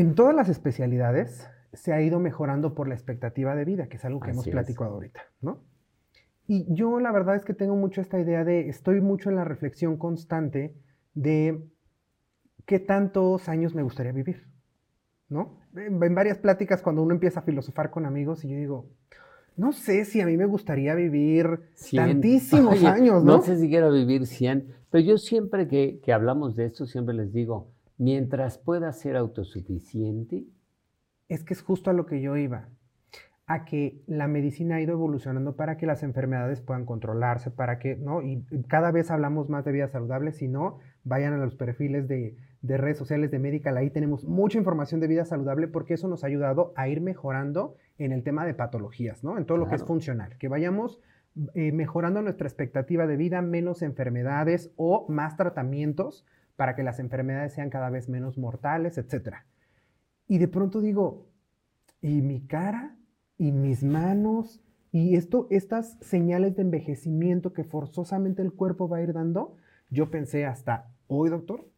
en 0.00 0.14
todas 0.14 0.34
las 0.34 0.50
especialidades 0.50 1.48
se 1.72 1.92
ha 1.92 2.02
ido 2.02 2.20
mejorando 2.20 2.74
por 2.74 2.86
la 2.86 2.94
expectativa 2.94 3.54
de 3.54 3.64
vida, 3.64 3.88
que 3.88 3.96
es 3.96 4.04
algo 4.04 4.20
que 4.20 4.30
hemos 4.30 4.46
platicado 4.46 4.92
ahorita, 4.92 5.22
¿no? 5.40 5.60
Y 6.46 6.66
yo 6.72 7.00
la 7.00 7.10
verdad 7.12 7.34
es 7.34 7.44
que 7.44 7.54
tengo 7.54 7.76
mucho 7.76 8.02
esta 8.02 8.20
idea 8.20 8.44
de, 8.44 8.68
estoy 8.68 9.00
mucho 9.00 9.30
en 9.30 9.36
la 9.36 9.44
reflexión 9.44 9.96
constante 9.96 10.74
de 11.14 11.66
qué 12.66 12.78
tantos 12.78 13.48
años 13.48 13.74
me 13.74 13.82
gustaría 13.82 14.12
vivir, 14.12 14.46
¿no? 15.30 15.58
En, 15.74 15.98
varias 16.14 16.38
pláticas 16.38 16.82
cuando 16.82 17.02
uno 17.02 17.14
empieza 17.14 17.40
a 17.40 17.42
filosofar 17.42 17.90
con 17.90 18.04
amigos 18.04 18.44
y 18.44 18.50
yo 18.50 18.56
digo, 18.56 18.90
no 19.56 19.72
sé 19.72 20.04
si 20.04 20.20
a 20.20 20.26
mí 20.26 20.36
me 20.36 20.46
gustaría 20.46 20.94
vivir 20.94 21.70
tantísimos 21.94 22.84
años, 22.84 23.24
¿no? 23.24 23.36
No 23.36 23.42
sé 23.42 23.56
si 23.56 23.68
quiero 23.68 23.90
vivir 23.90 24.26
100, 24.26 24.74
pero 24.90 25.02
yo 25.02 25.16
siempre 25.16 25.66
que, 25.68 26.00
que 26.02 26.12
hablamos 26.12 26.54
de 26.54 26.66
esto, 26.66 26.86
siempre 26.86 27.14
les 27.14 27.32
digo, 27.32 27.72
mientras 27.98 28.58
pueda 28.58 28.92
ser 28.92 29.16
autosuficiente. 29.16 30.44
Es 31.28 31.44
que 31.44 31.54
es 31.54 31.62
justo 31.62 31.90
a 31.90 31.92
lo 31.92 32.06
que 32.06 32.20
yo 32.20 32.36
iba, 32.36 32.68
a 33.46 33.64
que 33.64 34.02
la 34.06 34.28
medicina 34.28 34.76
ha 34.76 34.80
ido 34.80 34.92
evolucionando 34.92 35.56
para 35.56 35.76
que 35.76 35.86
las 35.86 36.02
enfermedades 36.02 36.60
puedan 36.60 36.84
controlarse, 36.84 37.50
para 37.50 37.78
que, 37.78 37.96
¿no? 37.96 38.22
Y 38.22 38.44
cada 38.68 38.90
vez 38.90 39.10
hablamos 39.10 39.48
más 39.48 39.64
de 39.64 39.72
vida 39.72 39.88
saludable, 39.88 40.32
si 40.32 40.48
no, 40.48 40.78
vayan 41.04 41.32
a 41.32 41.38
los 41.38 41.54
perfiles 41.54 42.06
de, 42.08 42.36
de 42.66 42.76
redes 42.76 42.98
sociales 42.98 43.30
de 43.30 43.38
Medical, 43.38 43.76
ahí 43.76 43.90
tenemos 43.90 44.24
mucha 44.24 44.58
información 44.58 45.00
de 45.00 45.06
vida 45.06 45.24
saludable 45.24 45.68
porque 45.68 45.94
eso 45.94 46.08
nos 46.08 46.24
ha 46.24 46.26
ayudado 46.26 46.72
a 46.76 46.88
ir 46.88 47.00
mejorando 47.00 47.76
en 47.98 48.12
el 48.12 48.22
tema 48.22 48.44
de 48.44 48.54
patologías, 48.54 49.22
¿no? 49.24 49.38
En 49.38 49.46
todo 49.46 49.58
lo 49.58 49.68
que 49.68 49.76
es 49.76 49.84
funcional, 49.84 50.36
que 50.38 50.48
vayamos 50.48 51.00
eh, 51.54 51.72
mejorando 51.72 52.22
nuestra 52.22 52.48
expectativa 52.48 53.06
de 53.06 53.16
vida, 53.16 53.42
menos 53.42 53.82
enfermedades 53.82 54.72
o 54.76 55.06
más 55.08 55.36
tratamientos 55.36 56.24
para 56.56 56.74
que 56.74 56.82
las 56.82 56.98
enfermedades 56.98 57.52
sean 57.52 57.70
cada 57.70 57.90
vez 57.90 58.08
menos 58.08 58.38
mortales, 58.38 58.98
etc. 58.98 59.36
Y 60.26 60.38
de 60.38 60.48
pronto 60.48 60.80
digo, 60.80 61.28
¿y 62.00 62.22
mi 62.22 62.46
cara? 62.46 62.96
¿Y 63.38 63.52
mis 63.52 63.84
manos? 63.84 64.62
¿Y 64.90 65.16
esto, 65.16 65.46
estas 65.50 65.98
señales 66.00 66.56
de 66.56 66.62
envejecimiento 66.62 67.52
que 67.52 67.64
forzosamente 67.64 68.42
el 68.42 68.52
cuerpo 68.52 68.88
va 68.88 68.98
a 68.98 69.02
ir 69.02 69.12
dando? 69.12 69.56
Yo 69.90 70.10
pensé 70.10 70.46
hasta 70.46 70.90
hoy, 71.06 71.28
doctor, 71.28 71.68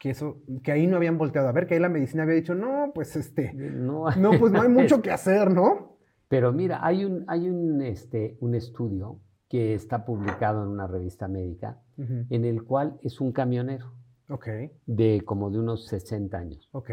que 0.00 0.10
eso, 0.10 0.38
que 0.62 0.72
ahí 0.72 0.86
no 0.86 0.96
habían 0.96 1.18
volteado 1.18 1.48
a 1.48 1.52
ver, 1.52 1.66
que 1.66 1.74
ahí 1.74 1.80
la 1.80 1.88
medicina 1.88 2.22
había 2.22 2.34
dicho, 2.34 2.54
no, 2.54 2.92
pues 2.94 3.16
este, 3.16 3.52
no, 3.52 4.06
pues 4.38 4.52
no 4.52 4.62
hay 4.62 4.68
mucho 4.70 5.02
que 5.02 5.10
hacer, 5.10 5.52
¿no? 5.52 5.96
Pero 6.28 6.52
mira, 6.52 6.84
hay 6.84 7.04
un, 7.04 7.24
hay 7.28 7.48
un, 7.48 7.82
este, 7.82 8.36
un 8.40 8.54
estudio 8.54 9.20
que 9.48 9.74
está 9.74 10.04
publicado 10.04 10.62
en 10.64 10.70
una 10.70 10.86
revista 10.86 11.28
médica, 11.28 11.78
en 11.96 12.44
el 12.44 12.64
cual 12.64 12.98
es 13.02 13.20
un 13.20 13.30
camionero. 13.30 13.92
Ok. 14.34 14.48
De 14.86 15.20
como 15.24 15.48
de 15.48 15.60
unos 15.60 15.86
60 15.86 16.36
años. 16.36 16.68
Ok. 16.72 16.90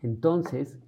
Entonces, 0.00 0.78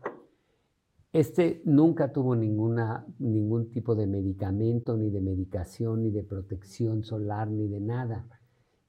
este 1.12 1.60
nunca 1.66 2.14
tuvo 2.14 2.34
ninguna, 2.34 3.04
ningún 3.18 3.70
tipo 3.70 3.94
de 3.94 4.06
medicamento, 4.06 4.96
ni 4.96 5.10
de 5.10 5.20
medicación, 5.20 6.02
ni 6.02 6.10
de 6.10 6.22
protección 6.22 7.04
solar, 7.04 7.50
ni 7.50 7.68
de 7.68 7.80
nada. 7.80 8.26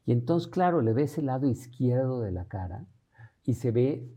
Y 0.06 0.14
entonces, 0.14 0.50
claro, 0.50 0.82
le 0.82 0.94
ves 0.94 1.18
el 1.18 1.26
lado 1.26 1.46
izquierdo 1.46 2.22
de 2.22 2.32
la 2.32 2.46
cara 2.46 2.86
y 3.44 3.56
se 3.56 3.72
ve 3.72 4.10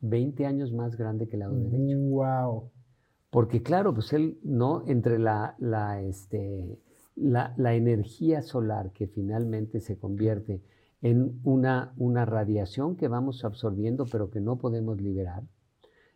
20 0.00 0.46
años 0.46 0.72
más 0.72 0.96
grande 0.96 1.28
que 1.28 1.36
el 1.36 1.40
lado 1.40 1.54
derecho. 1.54 1.96
¡Wow! 1.96 2.72
Porque 3.30 3.62
claro, 3.62 3.94
pues 3.94 4.12
él, 4.12 4.40
¿no? 4.42 4.82
Entre 4.88 5.20
la, 5.20 5.54
la, 5.60 6.02
este, 6.02 6.76
la, 7.14 7.54
energía 7.74 8.42
solar 8.42 8.92
que 8.92 9.06
finalmente 9.06 9.80
se 9.80 9.98
convierte 9.98 10.62
en 11.00 11.40
una, 11.44 11.92
una 11.96 12.24
radiación 12.24 12.96
que 12.96 13.08
vamos 13.08 13.44
absorbiendo 13.44 14.06
pero 14.10 14.30
que 14.30 14.40
no 14.40 14.58
podemos 14.58 15.00
liberar. 15.00 15.42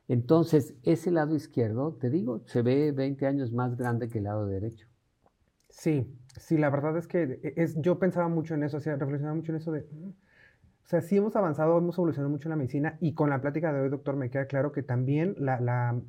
Entonces, 0.08 0.76
ese 0.84 1.10
lado 1.10 1.34
izquierdo, 1.34 1.94
te 1.94 2.10
digo, 2.10 2.42
se 2.46 2.62
ve 2.62 2.92
20 2.92 3.26
años 3.26 3.52
más 3.52 3.76
grande 3.76 4.08
que 4.08 4.18
el 4.18 4.24
lado 4.24 4.46
derecho. 4.46 4.86
Sí, 5.68 6.06
sí, 6.38 6.56
la 6.56 6.70
verdad 6.70 6.96
es 6.96 7.08
que 7.08 7.40
e, 7.42 7.54
es, 7.56 7.80
yo 7.80 7.98
pensaba 7.98 8.28
mucho 8.28 8.54
en 8.54 8.62
eso, 8.62 8.76
o 8.76 8.80
sea, 8.80 8.96
reflexionaba 8.96 9.34
mucho 9.34 9.52
en 9.52 9.56
eso 9.56 9.72
de, 9.72 9.80
mm, 9.80 10.08
o 10.86 10.88
sea, 10.88 11.00
sí 11.00 11.16
hemos 11.16 11.34
avanzado, 11.34 11.76
hemos 11.76 11.98
evolucionado 11.98 12.30
mucho 12.30 12.48
en 12.48 12.50
la 12.50 12.56
medicina 12.56 12.96
y 13.00 13.14
con 13.14 13.30
la 13.30 13.40
plática 13.40 13.72
de 13.72 13.80
hoy, 13.80 13.88
doctor, 13.88 14.14
me 14.14 14.30
queda 14.30 14.46
claro 14.46 14.70
que 14.70 14.84
también 14.84 15.34
la, 15.38 15.60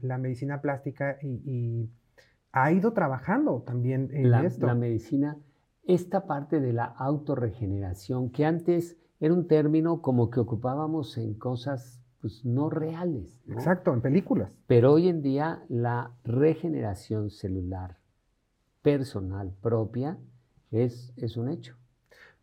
la 0.02 0.17
medicina 0.19 0.62
plástica 0.62 1.17
y, 1.23 1.89
ha 2.63 2.72
ido 2.72 2.93
trabajando 2.93 3.62
también 3.62 4.10
en 4.13 4.34
esto. 4.34 4.67
La 4.67 4.76
medicina, 4.76 5.38
esta 5.84 6.26
parte 6.26 6.60
de 6.60 6.74
la 6.74 6.86
autorregeneración, 6.86 8.30
que 8.32 8.46
antes 8.46 8.98
era 9.20 9.34
un 9.34 9.48
término 9.48 10.02
como 10.02 10.30
que 10.30 10.39
ocupábamos 10.39 11.17
en 11.17 11.34
cosas 11.34 12.02
pues, 12.22 12.46
no 12.46 12.70
reales. 12.70 13.41
Exacto, 13.48 13.93
en 13.93 14.02
películas. 14.02 14.52
Pero 14.67 14.93
hoy 14.93 15.08
en 15.08 15.22
día 15.22 15.63
la 15.70 16.12
regeneración 16.24 17.30
celular, 17.30 17.98
personal 18.82 19.54
propia 19.62 20.17
es, 20.72 21.13
es 21.17 21.38
un 21.38 21.50
hecho. 21.50 21.76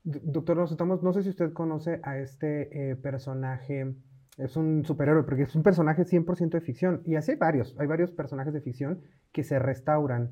Doctor, 0.02 0.56
nos 0.56 1.02
no 1.02 1.12
sé 1.12 1.22
si 1.22 1.30
usted 1.30 1.52
conoce 1.52 2.00
a 2.02 2.18
este 2.18 2.90
eh, 2.90 2.96
personaje, 2.96 3.94
es 4.36 4.56
un 4.56 4.84
superhéroe, 4.84 5.22
porque 5.24 5.42
es 5.42 5.54
un 5.54 5.62
personaje 5.62 6.04
100% 6.04 6.50
de 6.50 6.60
ficción, 6.60 7.02
y 7.04 7.16
así 7.16 7.32
hay 7.32 7.36
varios, 7.36 7.76
hay 7.78 7.86
varios 7.86 8.10
personajes 8.10 8.52
de 8.52 8.60
ficción 8.60 9.00
que 9.32 9.44
se 9.44 9.58
restauran 9.58 10.30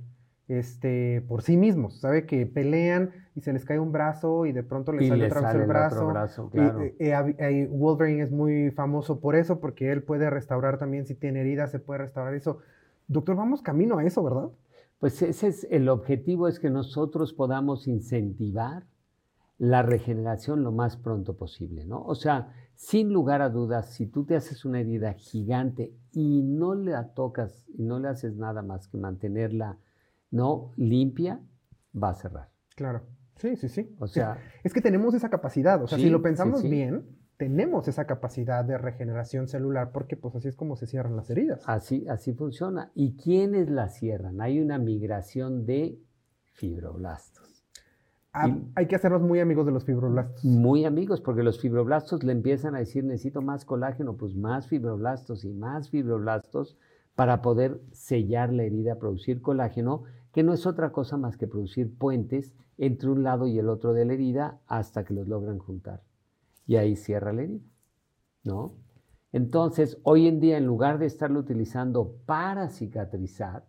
este, 0.48 1.24
por 1.28 1.42
sí 1.42 1.56
mismos, 1.56 2.00
¿sabe? 2.00 2.26
Que 2.26 2.46
pelean 2.46 3.10
y 3.34 3.40
se 3.40 3.52
les 3.52 3.64
cae 3.64 3.78
un 3.78 3.92
brazo 3.92 4.44
y 4.44 4.52
de 4.52 4.62
pronto 4.62 4.92
les 4.92 5.08
sale 5.08 5.26
otra 5.26 5.40
vez 5.40 5.54
el 5.54 5.66
brazo. 5.66 6.12
Eh, 6.52 6.92
eh, 6.98 7.68
Wolverine 7.70 8.22
es 8.22 8.30
muy 8.30 8.70
famoso 8.70 9.20
por 9.20 9.36
eso, 9.36 9.60
porque 9.60 9.92
él 9.92 10.02
puede 10.02 10.28
restaurar 10.30 10.78
también, 10.78 11.06
si 11.06 11.14
tiene 11.14 11.40
heridas, 11.40 11.70
se 11.70 11.78
puede 11.78 12.00
restaurar 12.00 12.34
eso. 12.34 12.58
Doctor, 13.08 13.36
vamos 13.36 13.62
camino 13.62 13.98
a 13.98 14.04
eso, 14.04 14.22
¿verdad? 14.22 14.48
Pues 14.98 15.22
ese 15.22 15.48
es 15.48 15.66
el 15.70 15.88
objetivo, 15.88 16.48
es 16.48 16.60
que 16.60 16.70
nosotros 16.70 17.32
podamos 17.32 17.88
incentivar 17.88 18.84
la 19.62 19.80
regeneración 19.80 20.64
lo 20.64 20.72
más 20.72 20.96
pronto 20.96 21.36
posible, 21.36 21.84
¿no? 21.84 22.02
O 22.02 22.16
sea, 22.16 22.52
sin 22.74 23.12
lugar 23.12 23.42
a 23.42 23.48
dudas, 23.48 23.94
si 23.94 24.08
tú 24.08 24.24
te 24.24 24.34
haces 24.34 24.64
una 24.64 24.80
herida 24.80 25.12
gigante 25.12 25.94
y 26.10 26.42
no 26.42 26.74
la 26.74 27.14
tocas 27.14 27.64
y 27.68 27.84
no 27.84 28.00
le 28.00 28.08
haces 28.08 28.34
nada 28.34 28.62
más 28.62 28.88
que 28.88 28.98
mantenerla, 28.98 29.78
¿no? 30.32 30.72
Limpia, 30.74 31.40
va 31.94 32.08
a 32.08 32.14
cerrar. 32.14 32.48
Claro. 32.74 33.02
Sí, 33.36 33.54
sí, 33.54 33.68
sí. 33.68 33.94
O 34.00 34.08
sea, 34.08 34.36
es, 34.64 34.72
que 34.72 34.80
tenemos 34.80 35.14
esa 35.14 35.30
capacidad. 35.30 35.80
O 35.80 35.86
sea, 35.86 35.96
si 35.96 36.10
lo 36.10 36.22
pensamos 36.22 36.64
bien, 36.64 37.06
tenemos 37.36 37.86
esa 37.86 38.04
capacidad 38.04 38.64
de 38.64 38.78
regeneración 38.78 39.46
celular 39.46 39.92
porque 39.92 40.16
pues 40.16 40.34
así 40.34 40.48
es 40.48 40.56
como 40.56 40.74
se 40.74 40.88
cierran 40.88 41.14
las 41.14 41.30
heridas. 41.30 41.62
Así, 41.66 42.04
así 42.08 42.32
funciona. 42.32 42.90
¿Y 42.96 43.14
quiénes 43.14 43.70
la 43.70 43.90
cierran? 43.90 44.40
Hay 44.40 44.58
una 44.58 44.78
migración 44.78 45.66
de 45.66 46.00
fibroblastos. 46.50 47.41
Ah, 48.32 48.56
hay 48.74 48.86
que 48.86 48.96
hacernos 48.96 49.22
muy 49.22 49.40
amigos 49.40 49.66
de 49.66 49.72
los 49.72 49.84
fibroblastos. 49.84 50.44
Muy 50.44 50.84
amigos, 50.84 51.20
porque 51.20 51.42
los 51.42 51.60
fibroblastos 51.60 52.24
le 52.24 52.32
empiezan 52.32 52.74
a 52.74 52.78
decir, 52.78 53.04
necesito 53.04 53.42
más 53.42 53.64
colágeno, 53.64 54.16
pues 54.16 54.34
más 54.34 54.68
fibroblastos 54.68 55.44
y 55.44 55.52
más 55.52 55.90
fibroblastos 55.90 56.78
para 57.14 57.42
poder 57.42 57.80
sellar 57.92 58.52
la 58.52 58.62
herida, 58.62 58.98
producir 58.98 59.42
colágeno, 59.42 60.04
que 60.32 60.42
no 60.42 60.54
es 60.54 60.66
otra 60.66 60.92
cosa 60.92 61.18
más 61.18 61.36
que 61.36 61.46
producir 61.46 61.94
puentes 61.96 62.54
entre 62.78 63.10
un 63.10 63.22
lado 63.22 63.46
y 63.46 63.58
el 63.58 63.68
otro 63.68 63.92
de 63.92 64.06
la 64.06 64.14
herida 64.14 64.60
hasta 64.66 65.04
que 65.04 65.12
los 65.12 65.28
logran 65.28 65.58
juntar 65.58 66.02
y 66.66 66.76
ahí 66.76 66.96
cierra 66.96 67.32
la 67.32 67.42
herida, 67.42 67.64
¿no? 68.44 68.74
Entonces, 69.32 69.98
hoy 70.02 70.26
en 70.26 70.40
día, 70.40 70.58
en 70.58 70.66
lugar 70.66 70.98
de 70.98 71.06
estarlo 71.06 71.40
utilizando 71.40 72.16
para 72.26 72.68
cicatrizar, 72.68 73.66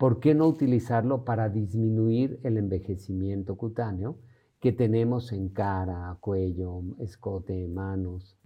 ¿por 0.00 0.18
qué 0.18 0.34
no 0.34 0.48
utilizarlo 0.48 1.26
para 1.26 1.50
disminuir 1.50 2.40
el 2.42 2.56
envejecimiento 2.56 3.58
cutáneo 3.58 4.16
que 4.58 4.72
tenemos 4.72 5.30
en 5.30 5.50
cara, 5.50 6.16
cuello, 6.20 6.80
escote, 7.00 7.68
manos? 7.68 8.38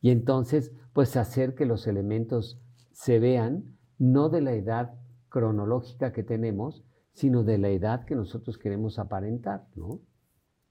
Y 0.00 0.12
entonces, 0.12 0.72
pues 0.92 1.16
hacer 1.16 1.56
que 1.56 1.66
los 1.66 1.88
elementos 1.88 2.62
se 2.92 3.18
vean 3.18 3.64
no 3.98 4.28
de 4.28 4.42
la 4.42 4.52
edad 4.52 4.94
cronológica 5.28 6.12
que 6.12 6.22
tenemos, 6.22 6.84
sino 7.14 7.42
de 7.42 7.58
la 7.58 7.70
edad 7.70 8.04
que 8.04 8.14
nosotros 8.14 8.56
queremos 8.56 9.00
aparentar, 9.00 9.66
¿no? 9.74 9.98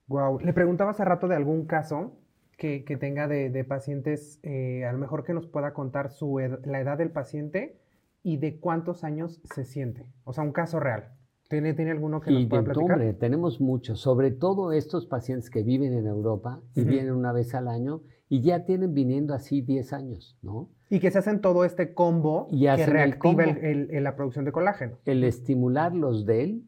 Wow. 0.07 0.39
Le 0.39 0.53
preguntaba 0.53 0.91
hace 0.91 1.03
rato 1.03 1.27
de 1.27 1.35
algún 1.35 1.65
caso 1.65 2.21
que, 2.57 2.79
tenga 3.01 3.27
de, 3.27 3.65
pacientes, 3.65 4.39
eh, 4.43 4.85
a 4.85 4.93
lo 4.93 4.97
mejor 4.97 5.25
que 5.25 5.33
nos 5.33 5.47
pueda 5.47 5.73
contar 5.73 6.09
su 6.09 6.39
la 6.39 6.79
edad 6.79 6.97
del 6.97 7.11
paciente 7.11 7.81
y 8.23 8.37
de 8.37 8.59
cuántos 8.59 9.03
años 9.03 9.41
se 9.53 9.65
siente. 9.65 10.05
O 10.23 10.33
sea, 10.33 10.43
un 10.43 10.51
caso 10.51 10.79
real. 10.79 11.13
¿Tiene, 11.49 11.73
¿Tiene 11.73 11.91
alguno 11.91 12.21
que 12.21 12.31
nos 12.31 12.45
pueda 12.45 12.63
platicar? 12.63 12.93
Hombre, 12.93 13.13
tenemos 13.13 13.59
muchos, 13.59 13.99
sobre 13.99 14.31
todo 14.31 14.71
estos 14.71 15.05
pacientes 15.05 15.49
que 15.49 15.63
viven 15.63 15.93
en 15.93 16.07
Europa 16.07 16.61
y 16.75 16.83
vienen 16.85 17.13
una 17.13 17.33
vez 17.33 17.53
al 17.53 17.67
año 17.67 18.03
y 18.29 18.39
ya 18.39 18.63
tienen 18.63 18.93
viniendo 18.93 19.33
así 19.33 19.61
10 19.61 19.91
años, 19.91 20.37
¿no? 20.41 20.69
Y 20.89 21.01
que 21.01 21.11
se 21.11 21.19
hacen 21.19 21.41
todo 21.41 21.65
este 21.65 21.93
combo 21.93 22.47
que 22.49 22.85
reactiva 22.85 23.43
el 23.43 24.03
la 24.03 24.15
producción 24.15 24.45
de 24.45 24.53
colágeno. 24.53 24.97
El 25.03 25.25
estimular 25.25 25.93
los 25.93 26.25
de 26.25 26.43
él 26.43 26.63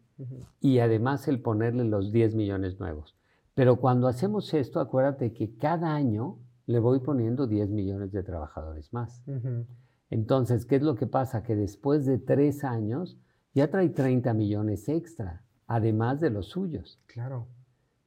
y 0.59 0.79
además 0.79 1.29
el 1.29 1.41
ponerle 1.41 1.85
los 1.85 2.11
10 2.11 2.35
millones 2.35 2.79
nuevos. 2.79 3.15
Pero 3.53 3.77
cuando 3.77 4.07
hacemos 4.07 4.53
esto, 4.53 4.81
acuérdate 4.81 5.31
que 5.31 5.55
cada 5.55 5.95
año 5.95 6.39
le 6.65 6.79
voy 6.79 6.99
poniendo 6.99 7.47
10 7.47 7.69
millones 7.69 8.11
de 8.11 8.23
trabajadores 8.23 8.91
más. 8.91 9.23
Entonces, 10.13 10.67
¿qué 10.67 10.75
es 10.75 10.83
lo 10.83 10.93
que 10.93 11.07
pasa? 11.07 11.41
Que 11.41 11.55
después 11.55 12.05
de 12.05 12.19
tres 12.19 12.63
años 12.63 13.17
ya 13.55 13.71
trae 13.71 13.89
30 13.89 14.31
millones 14.35 14.87
extra, 14.87 15.43
además 15.65 16.19
de 16.19 16.29
los 16.29 16.49
suyos. 16.49 17.01
Claro. 17.07 17.47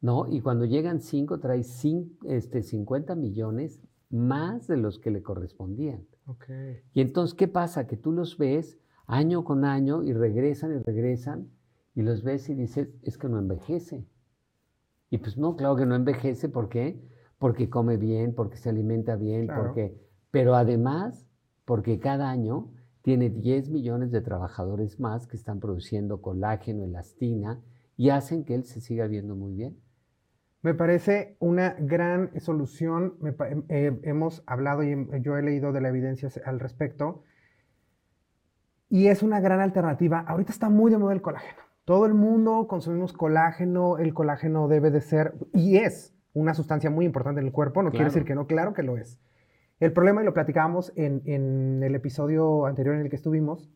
¿No? 0.00 0.28
Y 0.28 0.40
cuando 0.40 0.66
llegan 0.66 1.00
cinco, 1.00 1.40
trae 1.40 1.64
este, 2.26 2.62
50 2.62 3.16
millones 3.16 3.80
más 4.08 4.68
de 4.68 4.76
los 4.76 5.00
que 5.00 5.10
le 5.10 5.24
correspondían. 5.24 6.06
Okay. 6.26 6.80
Y 6.94 7.00
entonces, 7.00 7.34
¿qué 7.34 7.48
pasa? 7.48 7.88
Que 7.88 7.96
tú 7.96 8.12
los 8.12 8.38
ves 8.38 8.78
año 9.08 9.42
con 9.42 9.64
año 9.64 10.04
y 10.04 10.12
regresan 10.12 10.76
y 10.76 10.82
regresan 10.84 11.50
y 11.96 12.02
los 12.02 12.22
ves 12.22 12.48
y 12.48 12.54
dices, 12.54 12.88
es 13.02 13.18
que 13.18 13.28
no 13.28 13.40
envejece. 13.40 14.06
Y 15.10 15.18
pues 15.18 15.36
no, 15.36 15.56
claro 15.56 15.74
que 15.74 15.86
no 15.86 15.96
envejece, 15.96 16.48
¿por 16.48 16.68
qué? 16.68 17.02
Porque 17.38 17.68
come 17.68 17.96
bien, 17.96 18.32
porque 18.32 18.58
se 18.58 18.68
alimenta 18.68 19.16
bien, 19.16 19.48
porque... 19.48 20.06
Pero 20.30 20.54
además, 20.54 21.25
porque 21.66 21.98
cada 21.98 22.30
año 22.30 22.72
tiene 23.02 23.28
10 23.28 23.68
millones 23.68 24.10
de 24.10 24.22
trabajadores 24.22 24.98
más 24.98 25.26
que 25.26 25.36
están 25.36 25.60
produciendo 25.60 26.22
colágeno, 26.22 26.84
elastina 26.84 27.60
y 27.98 28.08
hacen 28.08 28.44
que 28.44 28.54
él 28.54 28.64
se 28.64 28.80
siga 28.80 29.06
viendo 29.06 29.36
muy 29.36 29.52
bien. 29.52 29.78
Me 30.62 30.74
parece 30.74 31.36
una 31.38 31.76
gran 31.78 32.30
solución. 32.40 33.14
Eh, 33.68 34.00
hemos 34.02 34.42
hablado 34.46 34.82
y 34.82 34.96
yo 35.20 35.36
he 35.36 35.42
leído 35.42 35.72
de 35.72 35.80
la 35.80 35.90
evidencia 35.90 36.28
al 36.44 36.58
respecto. 36.58 37.22
Y 38.88 39.08
es 39.08 39.22
una 39.22 39.40
gran 39.40 39.60
alternativa. 39.60 40.20
Ahorita 40.20 40.52
está 40.52 40.70
muy 40.70 40.90
de 40.90 40.98
moda 40.98 41.12
el 41.12 41.22
colágeno. 41.22 41.62
Todo 41.84 42.06
el 42.06 42.14
mundo 42.14 42.66
consumimos 42.66 43.12
colágeno, 43.12 43.98
el 43.98 44.12
colágeno 44.12 44.66
debe 44.66 44.90
de 44.90 45.00
ser, 45.00 45.34
y 45.52 45.76
es 45.76 46.16
una 46.32 46.52
sustancia 46.52 46.90
muy 46.90 47.04
importante 47.04 47.40
en 47.40 47.46
el 47.46 47.52
cuerpo, 47.52 47.80
no 47.82 47.90
quiere 47.90 48.06
decir 48.06 48.24
que 48.24 48.34
no, 48.34 48.48
claro 48.48 48.74
que 48.74 48.82
lo 48.82 48.96
es. 48.96 49.20
El 49.78 49.92
problema, 49.92 50.22
y 50.22 50.24
lo 50.24 50.32
platicábamos 50.32 50.90
en, 50.96 51.82
el 51.82 51.94
episodio 51.94 52.64
anterior 52.64 52.94
en 52.94 53.02
el 53.02 53.10
que 53.10 53.16
estuvimos, 53.16 53.70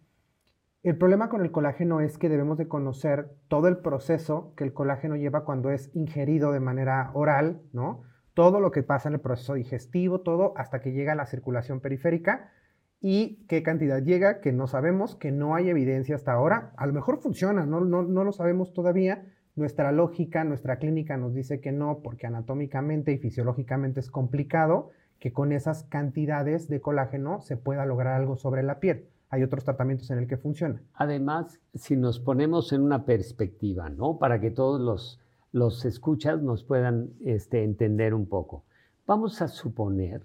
el 0.83 0.97
problema 0.97 1.29
con 1.29 1.43
el 1.43 1.51
colágeno 1.51 2.01
es 2.01 2.17
que 2.17 2.31
debemos 2.31 2.57
de 2.57 2.69
conocer 2.69 3.29
todo 3.49 3.69
el 3.69 3.79
proceso 3.79 4.55
que 4.57 4.65
el 4.65 4.73
colágeno 4.73 5.17
lleva 5.17 5.45
cuando 5.45 5.71
es 5.71 5.95
ingerido 5.95 6.53
de 6.53 6.61
manera 6.61 7.11
oral, 7.13 7.61
¿no? 7.75 8.01
Todo 8.33 8.61
lo 8.61 8.71
que 8.71 8.83
pasa 8.83 9.11
en 9.11 9.17
el 9.17 9.21
proceso 9.21 9.55
digestivo, 9.55 10.23
todo 10.23 10.55
hasta 10.57 10.81
que 10.81 10.93
llega 10.93 11.13
a 11.13 11.17
la 11.17 11.27
circulación 11.27 11.81
periférica 11.81 12.51
y 12.99 13.45
qué 13.47 13.63
cantidad 13.63 14.03
llega, 14.03 14.41
que 14.41 14.53
no 14.53 14.69
sabemos, 14.69 15.17
que 15.17 15.33
no 15.33 15.55
hay 15.55 15.69
evidencia 15.69 16.15
hasta 16.15 16.33
ahora. 16.33 16.73
A 16.79 16.87
lo 16.87 16.95
mejor 16.95 17.21
funciona, 17.21 17.67
no, 17.67 17.83
no, 17.83 18.05
no 18.05 18.25
lo 18.25 18.33
sabemos 18.33 18.73
todavía. 18.73 19.27
Nuestra 19.55 19.93
lógica, 19.93 20.45
nuestra 20.45 20.79
clínica 20.79 21.19
nos 21.19 21.35
dice 21.35 21.61
que 21.61 21.73
no, 21.73 22.01
porque 22.03 22.27
anatómicamente 22.27 23.13
y 23.13 23.19
fisiológicamente 23.19 24.01
es 24.01 24.11
complicado 24.11 24.93
que 25.21 25.33
con 25.33 25.53
esas 25.53 25.85
cantidades 25.85 26.67
de 26.69 26.81
colágeno 26.81 27.41
se 27.41 27.57
pueda 27.57 27.87
lograr 27.87 28.15
algo 28.21 28.37
sobre 28.37 28.65
la 28.65 28.81
piel. 28.81 29.07
Hay 29.29 29.45
otros 29.45 29.63
tratamientos 29.63 30.11
en 30.11 30.19
el 30.19 30.27
que 30.27 30.37
funciona. 30.37 30.83
Además, 30.95 31.61
si 31.75 31.97
nos 31.97 32.19
ponemos 32.19 32.73
en 32.73 32.83
una 32.83 33.05
perspectiva, 33.05 33.89
¿no? 33.89 34.19
Para 34.19 34.41
que 34.41 34.51
todos 34.51 34.81
los, 34.81 35.21
los 35.53 35.85
escuchas 35.85 36.43
nos 36.43 36.65
puedan 36.65 37.11
este, 37.25 37.63
entender 37.63 38.15
un 38.15 38.27
poco. 38.27 38.65
Vamos 39.07 39.41
a 39.41 39.47
suponer 39.47 40.25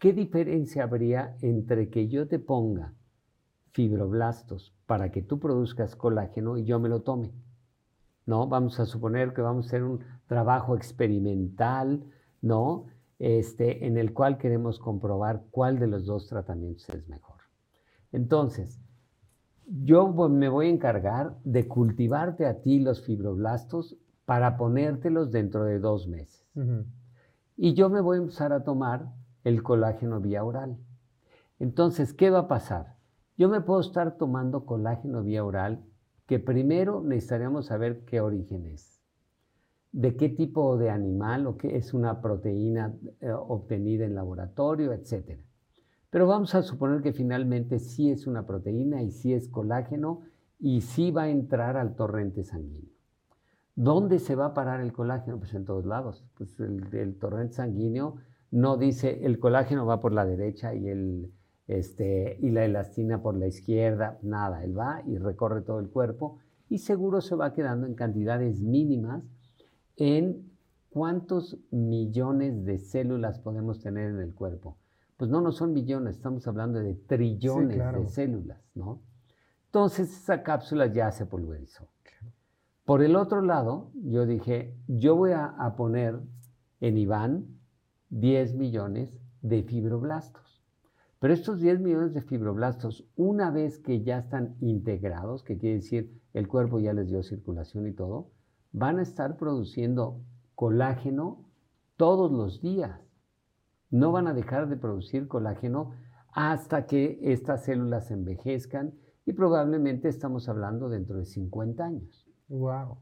¿Qué 0.00 0.12
diferencia 0.12 0.82
habría 0.82 1.36
entre 1.40 1.88
que 1.88 2.08
yo 2.08 2.26
te 2.26 2.40
ponga 2.40 2.94
fibroblastos 3.70 4.74
para 4.86 5.12
que 5.12 5.22
tú 5.22 5.38
produzcas 5.38 5.94
colágeno 5.94 6.56
y 6.56 6.64
yo 6.64 6.80
me 6.80 6.88
lo 6.88 7.02
tome? 7.02 7.30
¿No? 8.26 8.48
Vamos 8.48 8.80
a 8.80 8.86
suponer 8.86 9.32
que 9.32 9.40
vamos 9.40 9.66
a 9.66 9.68
hacer 9.68 9.84
un 9.84 10.00
trabajo 10.26 10.74
experimental, 10.74 12.02
¿no? 12.42 12.86
Este, 13.18 13.86
en 13.86 13.98
el 13.98 14.12
cual 14.12 14.38
queremos 14.38 14.78
comprobar 14.78 15.44
cuál 15.50 15.78
de 15.78 15.88
los 15.88 16.06
dos 16.06 16.28
tratamientos 16.28 16.88
es 16.90 17.08
mejor. 17.08 17.40
Entonces, 18.12 18.80
yo 19.66 20.08
me 20.28 20.48
voy 20.48 20.66
a 20.66 20.70
encargar 20.70 21.36
de 21.44 21.66
cultivarte 21.68 22.46
a 22.46 22.60
ti 22.60 22.78
los 22.78 23.04
fibroblastos 23.04 23.96
para 24.24 24.56
ponértelos 24.56 25.30
dentro 25.30 25.64
de 25.64 25.78
dos 25.78 26.06
meses. 26.06 26.46
Y 27.56 27.74
yo 27.74 27.90
me 27.90 28.00
voy 28.00 28.18
a 28.18 28.20
empezar 28.20 28.52
a 28.52 28.62
tomar 28.62 29.12
el 29.44 29.62
colágeno 29.62 30.20
vía 30.20 30.44
oral. 30.44 30.78
Entonces, 31.58 32.14
¿qué 32.14 32.30
va 32.30 32.40
a 32.40 32.48
pasar? 32.48 32.96
Yo 33.36 33.48
me 33.48 33.60
puedo 33.60 33.80
estar 33.80 34.16
tomando 34.16 34.64
colágeno 34.64 35.22
vía 35.22 35.44
oral 35.44 35.84
que 36.26 36.38
primero 36.38 37.02
necesitaríamos 37.02 37.66
saber 37.66 38.04
qué 38.04 38.20
origen 38.20 38.66
es, 38.66 38.97
de 39.92 40.16
qué 40.16 40.28
tipo 40.28 40.76
de 40.76 40.90
animal 40.90 41.46
o 41.46 41.56
qué 41.56 41.76
es 41.76 41.94
una 41.94 42.20
proteína 42.20 42.94
eh, 43.20 43.30
obtenida 43.30 44.04
en 44.04 44.14
laboratorio, 44.14 44.92
etc. 44.92 45.38
Pero 46.10 46.26
vamos 46.26 46.54
a 46.54 46.62
suponer 46.62 47.02
que 47.02 47.12
finalmente 47.12 47.78
sí 47.78 48.10
es 48.10 48.26
una 48.26 48.46
proteína 48.46 49.02
y 49.02 49.10
sí 49.10 49.32
es 49.32 49.48
colágeno 49.48 50.20
y 50.58 50.80
sí 50.82 51.10
va 51.10 51.24
a 51.24 51.30
entrar 51.30 51.76
al 51.76 51.94
torrente 51.96 52.44
sanguíneo. 52.44 52.92
¿Dónde 53.74 54.18
se 54.18 54.34
va 54.34 54.46
a 54.46 54.54
parar 54.54 54.80
el 54.80 54.92
colágeno? 54.92 55.38
Pues 55.38 55.54
en 55.54 55.64
todos 55.64 55.86
lados. 55.86 56.24
Pues 56.36 56.58
el, 56.60 56.88
el 56.94 57.16
torrente 57.18 57.54
sanguíneo 57.54 58.16
no 58.50 58.76
dice 58.76 59.24
el 59.24 59.38
colágeno 59.38 59.86
va 59.86 60.00
por 60.00 60.12
la 60.12 60.24
derecha 60.24 60.74
y, 60.74 60.88
el, 60.88 61.32
este, 61.66 62.38
y 62.40 62.50
la 62.50 62.64
elastina 62.64 63.22
por 63.22 63.36
la 63.36 63.46
izquierda, 63.46 64.18
nada, 64.22 64.64
él 64.64 64.78
va 64.78 65.02
y 65.06 65.18
recorre 65.18 65.62
todo 65.62 65.80
el 65.80 65.90
cuerpo 65.90 66.38
y 66.68 66.78
seguro 66.78 67.20
se 67.20 67.34
va 67.34 67.52
quedando 67.52 67.86
en 67.86 67.94
cantidades 67.94 68.60
mínimas 68.62 69.22
en 69.98 70.50
cuántos 70.88 71.58
millones 71.70 72.64
de 72.64 72.78
células 72.78 73.38
podemos 73.40 73.80
tener 73.80 74.10
en 74.10 74.20
el 74.20 74.34
cuerpo. 74.34 74.78
Pues 75.16 75.30
no, 75.30 75.40
no 75.40 75.52
son 75.52 75.74
millones, 75.74 76.16
estamos 76.16 76.46
hablando 76.46 76.78
de 76.78 76.94
trillones 76.94 77.78
de 77.92 78.08
células, 78.08 78.62
¿no? 78.74 79.02
Entonces 79.66 80.10
esa 80.16 80.42
cápsula 80.42 80.86
ya 80.86 81.10
se 81.10 81.26
pulverizó. 81.26 81.88
Por 82.84 83.02
el 83.02 83.16
otro 83.16 83.42
lado, 83.42 83.90
yo 83.94 84.24
dije, 84.24 84.74
yo 84.86 85.14
voy 85.14 85.32
a 85.32 85.74
poner 85.76 86.20
en 86.80 86.96
Iván 86.96 87.58
10 88.10 88.54
millones 88.54 89.20
de 89.42 89.62
fibroblastos. 89.62 90.62
Pero 91.18 91.34
estos 91.34 91.60
10 91.60 91.80
millones 91.80 92.14
de 92.14 92.22
fibroblastos, 92.22 93.04
una 93.16 93.50
vez 93.50 93.78
que 93.78 94.02
ya 94.02 94.18
están 94.18 94.56
integrados, 94.60 95.42
que 95.42 95.58
quiere 95.58 95.76
decir 95.76 96.22
el 96.32 96.46
cuerpo 96.46 96.78
ya 96.78 96.92
les 96.92 97.08
dio 97.08 97.22
circulación 97.22 97.88
y 97.88 97.92
todo, 97.92 98.30
van 98.72 98.98
a 98.98 99.02
estar 99.02 99.36
produciendo 99.36 100.20
colágeno 100.54 101.44
todos 101.96 102.30
los 102.30 102.60
días. 102.60 103.00
No 103.90 104.12
van 104.12 104.26
a 104.26 104.34
dejar 104.34 104.68
de 104.68 104.76
producir 104.76 105.28
colágeno 105.28 105.92
hasta 106.32 106.86
que 106.86 107.18
estas 107.22 107.64
células 107.64 108.10
envejezcan 108.10 108.94
y 109.24 109.32
probablemente 109.32 110.08
estamos 110.08 110.48
hablando 110.48 110.88
dentro 110.88 111.18
de 111.18 111.24
50 111.24 111.84
años. 111.84 112.28
Wow. 112.48 112.98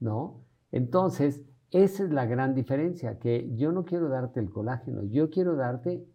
¿No? 0.00 0.44
Entonces, 0.70 1.44
esa 1.70 2.04
es 2.04 2.10
la 2.10 2.26
gran 2.26 2.54
diferencia, 2.54 3.18
que 3.18 3.54
yo 3.54 3.72
no 3.72 3.84
quiero 3.84 4.08
darte 4.08 4.40
el 4.40 4.50
colágeno, 4.50 5.02
yo 5.04 5.28
quiero 5.28 5.54
darte 5.54 6.06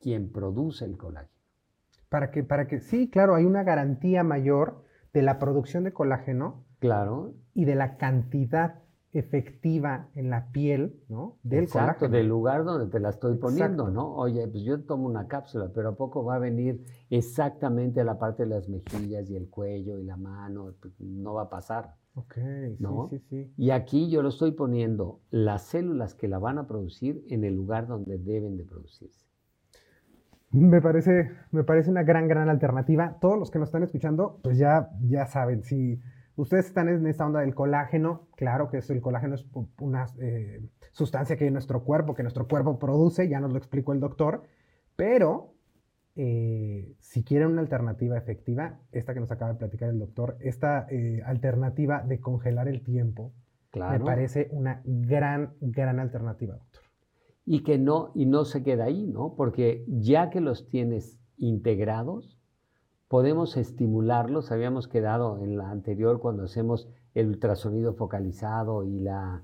quien 0.00 0.30
produce 0.30 0.84
el 0.84 0.96
colágeno. 0.98 1.32
Para 2.08 2.30
que, 2.30 2.44
para 2.44 2.66
que, 2.66 2.80
sí, 2.80 3.10
claro, 3.10 3.34
hay 3.34 3.44
una 3.44 3.62
garantía 3.62 4.22
mayor 4.22 4.84
de 5.12 5.22
la 5.22 5.38
producción 5.38 5.84
de 5.84 5.92
colágeno. 5.92 6.64
Claro. 6.78 7.34
Y 7.54 7.64
de 7.64 7.74
la 7.74 7.96
cantidad 7.96 8.82
efectiva 9.12 10.08
en 10.14 10.30
la 10.30 10.50
piel, 10.52 11.00
¿no? 11.08 11.38
Del 11.42 11.64
Exacto, 11.64 12.08
del 12.08 12.28
lugar 12.28 12.64
donde 12.64 12.90
te 12.90 13.00
la 13.00 13.08
estoy 13.08 13.36
poniendo, 13.36 13.90
¿no? 13.90 14.14
Oye, 14.14 14.46
pues 14.48 14.64
yo 14.64 14.82
tomo 14.82 15.06
una 15.06 15.26
cápsula, 15.26 15.70
pero 15.74 15.90
¿a 15.90 15.96
poco 15.96 16.24
va 16.24 16.36
a 16.36 16.38
venir 16.38 16.84
exactamente 17.08 18.00
a 18.00 18.04
la 18.04 18.18
parte 18.18 18.44
de 18.44 18.50
las 18.50 18.68
mejillas 18.68 19.30
y 19.30 19.36
el 19.36 19.48
cuello 19.48 19.98
y 19.98 20.04
la 20.04 20.16
mano? 20.16 20.74
Pues, 20.80 20.92
no 21.00 21.34
va 21.34 21.44
a 21.44 21.50
pasar. 21.50 21.94
Ok, 22.14 22.36
¿no? 22.80 23.08
sí, 23.10 23.18
sí, 23.18 23.24
sí. 23.28 23.52
Y 23.56 23.70
aquí 23.70 24.10
yo 24.10 24.22
lo 24.22 24.28
estoy 24.28 24.52
poniendo 24.52 25.20
las 25.30 25.62
células 25.62 26.14
que 26.14 26.28
la 26.28 26.38
van 26.38 26.58
a 26.58 26.66
producir 26.66 27.24
en 27.28 27.44
el 27.44 27.54
lugar 27.54 27.86
donde 27.86 28.18
deben 28.18 28.56
de 28.56 28.64
producirse. 28.64 29.26
Me 30.50 30.80
parece, 30.80 31.30
me 31.50 31.62
parece 31.62 31.90
una 31.90 32.02
gran, 32.02 32.26
gran 32.26 32.48
alternativa. 32.48 33.18
Todos 33.20 33.38
los 33.38 33.50
que 33.50 33.58
nos 33.58 33.68
están 33.68 33.82
escuchando, 33.82 34.40
pues 34.42 34.58
ya, 34.58 34.90
ya 35.02 35.26
saben, 35.26 35.62
si 35.62 36.00
ustedes 36.38 36.66
están 36.66 36.88
en 36.88 37.06
esta 37.06 37.26
onda 37.26 37.40
del 37.40 37.54
colágeno, 37.54 38.28
claro 38.36 38.70
que 38.70 38.78
eso, 38.78 38.92
el 38.92 39.00
colágeno 39.00 39.34
es 39.34 39.44
una 39.80 40.06
eh, 40.20 40.62
sustancia 40.92 41.36
que 41.36 41.44
hay 41.44 41.48
en 41.48 41.54
nuestro 41.54 41.82
cuerpo, 41.82 42.14
que 42.14 42.22
nuestro 42.22 42.46
cuerpo 42.46 42.78
produce, 42.78 43.28
ya 43.28 43.40
nos 43.40 43.52
lo 43.52 43.58
explicó 43.58 43.92
el 43.92 44.00
doctor, 44.00 44.44
pero 44.94 45.54
eh, 46.14 46.94
si 47.00 47.24
quieren 47.24 47.48
una 47.48 47.60
alternativa 47.60 48.16
efectiva, 48.16 48.78
esta 48.92 49.14
que 49.14 49.20
nos 49.20 49.32
acaba 49.32 49.52
de 49.52 49.58
platicar 49.58 49.90
el 49.90 49.98
doctor, 49.98 50.36
esta 50.40 50.86
eh, 50.90 51.22
alternativa 51.26 52.02
de 52.02 52.20
congelar 52.20 52.68
el 52.68 52.82
tiempo, 52.82 53.32
me 53.74 54.00
parece 54.00 54.48
una 54.52 54.80
gran, 54.84 55.54
gran 55.60 55.98
alternativa, 55.98 56.54
doctor. 56.54 56.82
Y 57.44 57.62
que 57.62 57.78
no, 57.78 58.12
y 58.14 58.26
no 58.26 58.44
se 58.44 58.62
queda 58.62 58.84
ahí, 58.84 59.06
¿no? 59.06 59.34
Porque 59.36 59.84
ya 59.88 60.30
que 60.30 60.40
los 60.40 60.68
tienes 60.68 61.20
integrados, 61.36 62.37
podemos 63.08 63.56
estimularlos. 63.56 64.52
Habíamos 64.52 64.86
quedado 64.86 65.38
en 65.42 65.56
la 65.56 65.70
anterior 65.70 66.20
cuando 66.20 66.44
hacemos 66.44 66.88
el 67.14 67.28
ultrasonido 67.28 67.94
focalizado 67.94 68.84
y 68.84 69.00
la, 69.00 69.42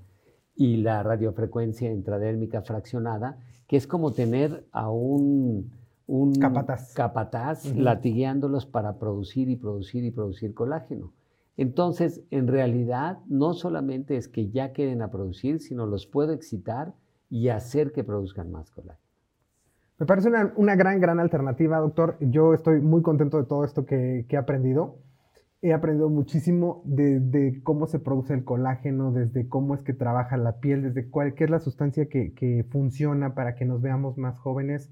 y 0.55 0.77
la 0.77 1.03
radiofrecuencia 1.03 1.91
intradérmica 1.91 2.63
fraccionada, 2.63 3.39
que 3.67 3.77
es 3.77 3.87
como 3.87 4.13
tener 4.13 4.67
a 4.71 4.91
un, 4.91 5.73
un 6.07 6.35
capataz, 6.35 6.93
capataz 6.95 7.65
latigueándolos 7.75 8.67
para 8.67 8.99
producir 8.99 9.49
y 9.49 9.57
producir 9.57 10.05
y 10.05 10.11
producir 10.11 10.55
colágeno. 10.55 11.13
Entonces, 11.57 12.23
en 12.31 12.49
realidad, 12.49 13.21
no 13.27 13.55
solamente 13.55 14.17
es 14.17 14.29
que 14.29 14.51
ya 14.51 14.73
queden 14.73 15.03
a 15.03 15.11
producir, 15.11 15.61
sino 15.61 15.87
los 15.87 16.07
puedo 16.07 16.33
excitar 16.33 16.95
y 17.31 17.49
hacer 17.49 17.93
que 17.93 18.05
produzcan 18.05 18.51
más 18.51 18.71
colágeno. 18.71 19.04
Me 19.99 20.07
parece 20.07 20.29
una, 20.57 20.75
gran, 20.75 21.01
gran 21.01 21.21
alternativa, 21.21 21.79
doctor. 21.79 22.17
Yo 22.19 22.53
estoy 22.53 22.81
muy 22.81 23.03
contento 23.03 23.39
de 23.39 23.45
todo 23.45 23.65
esto 23.65 23.87
que, 23.87 24.27
he 24.29 24.37
aprendido. 24.37 24.99
He 25.63 25.73
aprendido 25.73 26.11
muchísimo 26.11 26.83
de, 26.85 27.61
cómo 27.63 27.87
se 27.87 28.01
produce 28.01 28.35
el 28.35 28.45
colágeno, 28.45 29.13
desde 29.13 29.49
cómo 29.49 29.75
es 29.75 29.83
que 29.83 29.93
trabaja 29.93 30.37
la 30.37 30.59
piel, 30.59 30.83
desde 30.83 31.09
cuál 31.09 31.35
es 31.39 31.51
la 31.51 31.61
sustancia 31.61 32.09
que, 32.09 32.67
funciona 32.71 33.35
para 33.35 33.55
que 33.55 33.65
nos 33.65 33.81
veamos 33.83 34.19
más 34.19 34.37
jóvenes. 34.39 34.91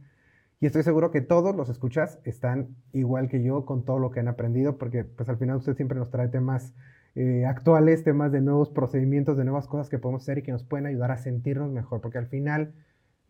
Y 0.60 0.66
estoy 0.66 0.84
seguro 0.84 1.10
que 1.10 1.20
todos 1.20 1.56
los 1.56 1.68
escuchas 1.68 2.20
están 2.22 2.68
igual 2.92 3.28
que 3.28 3.42
yo 3.42 3.66
con 3.66 3.84
todo 3.84 3.98
lo 3.98 4.12
que 4.12 4.20
han 4.20 4.28
aprendido, 4.28 4.78
porque 4.78 5.02
pues 5.02 5.28
al 5.28 5.36
final 5.36 5.56
usted 5.56 5.74
siempre 5.74 5.98
nos 5.98 6.10
trae 6.10 6.28
temas 6.28 6.74
eh, 7.16 7.44
actuales, 7.44 8.04
temas 8.04 8.30
de 8.30 8.40
nuevos 8.40 8.70
procedimientos, 8.70 9.36
de 9.36 9.44
nuevas 9.44 9.66
cosas 9.66 9.88
que 9.88 9.98
podemos 9.98 10.22
hacer 10.22 10.38
y 10.38 10.42
que 10.42 10.52
nos 10.52 10.62
pueden 10.62 10.86
ayudar 10.86 11.10
a 11.10 11.18
sentirnos 11.18 11.72
mejor, 11.72 12.00
porque 12.00 12.18
al 12.18 12.28
final 12.28 12.72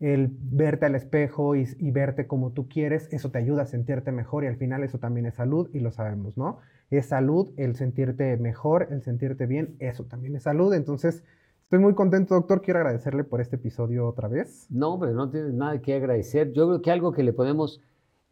el 0.03 0.29
verte 0.37 0.85
al 0.85 0.95
espejo 0.95 1.55
y, 1.55 1.91
verte 1.91 2.27
como 2.27 2.51
tú 2.51 2.67
quieres, 2.67 3.07
eso 3.13 3.31
te 3.31 3.37
ayuda 3.37 3.61
a 3.61 3.67
sentirte 3.67 4.11
mejor 4.11 4.43
y 4.43 4.47
al 4.47 4.57
final 4.57 4.83
eso 4.83 4.97
también 4.97 5.25
es 5.25 5.35
salud 5.35 5.69
y 5.71 5.79
lo 5.79 5.91
sabemos, 5.91 6.35
¿no? 6.35 6.57
Es 6.89 7.05
salud 7.05 7.53
el 7.55 7.77
sentirte 7.77 8.35
mejor, 8.35 8.89
el 8.91 9.01
sentirte 9.01 9.45
bien, 9.45 9.77
eso 9.79 10.03
también 10.03 10.35
es 10.35 10.43
salud. 10.43 10.73
Entonces, 10.73 11.23
estoy 11.61 11.79
muy 11.79 11.93
contento, 11.93 12.35
doctor. 12.35 12.61
Quiero 12.61 12.81
agradecerle 12.81 13.23
por 13.23 13.39
este 13.39 13.55
episodio 13.55 14.05
otra 14.05 14.27
vez. 14.27 14.67
No, 14.69 14.99
pero 14.99 15.13
no 15.13 15.29
tienes 15.29 15.53
nada 15.53 15.81
que 15.81 15.95
agradecer. 15.95 16.51
Yo 16.51 16.67
creo 16.67 16.81
que 16.81 16.91
algo 16.91 17.13
que 17.13 17.23
le 17.23 17.31
podemos 17.31 17.81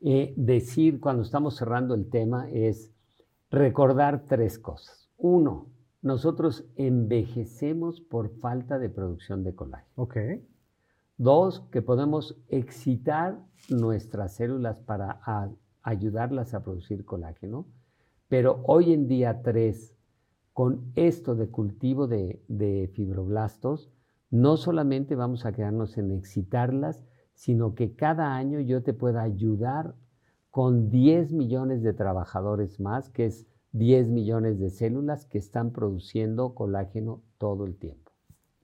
eh, 0.01 0.33
decir 0.35 0.99
cuando 0.99 1.23
estamos 1.23 1.55
cerrando 1.55 1.95
el 1.95 2.09
tema 2.09 2.49
es 2.51 2.91
recordar 3.49 4.25
tres 4.27 4.59
cosas. 4.59 5.09
Uno, 5.15 5.67
nosotros 6.01 6.65
envejecemos 6.75 8.01
por 8.01 8.29
falta 8.39 8.77
de 8.77 8.89
producción 8.89 9.45
de 9.45 9.55
colágeno. 9.55 9.89
Ok. 9.95 10.17
Dos, 11.23 11.59
que 11.71 11.83
podemos 11.83 12.35
excitar 12.47 13.37
nuestras 13.69 14.33
células 14.33 14.79
para 14.79 15.19
ayudarlas 15.83 16.55
a 16.55 16.63
producir 16.63 17.05
colágeno. 17.05 17.67
Pero 18.27 18.63
hoy 18.63 18.91
en 18.91 19.07
día, 19.07 19.43
tres, 19.43 19.95
con 20.51 20.91
esto 20.95 21.35
de 21.35 21.51
cultivo 21.51 22.07
de, 22.07 22.41
de 22.47 22.89
fibroblastos, 22.95 23.91
no 24.31 24.57
solamente 24.57 25.13
vamos 25.13 25.45
a 25.45 25.51
quedarnos 25.51 25.95
en 25.99 26.09
excitarlas, 26.09 27.05
sino 27.35 27.75
que 27.75 27.93
cada 27.95 28.33
año 28.33 28.59
yo 28.59 28.81
te 28.81 28.93
pueda 28.93 29.21
ayudar 29.21 29.93
con 30.49 30.89
10 30.89 31.33
millones 31.33 31.83
de 31.83 31.93
trabajadores 31.93 32.79
más, 32.79 33.09
que 33.09 33.27
es 33.27 33.45
10 33.73 34.09
millones 34.09 34.59
de 34.59 34.71
células 34.71 35.27
que 35.27 35.37
están 35.37 35.69
produciendo 35.69 36.55
colágeno 36.55 37.21
todo 37.37 37.67
el 37.67 37.77
tiempo. 37.77 38.11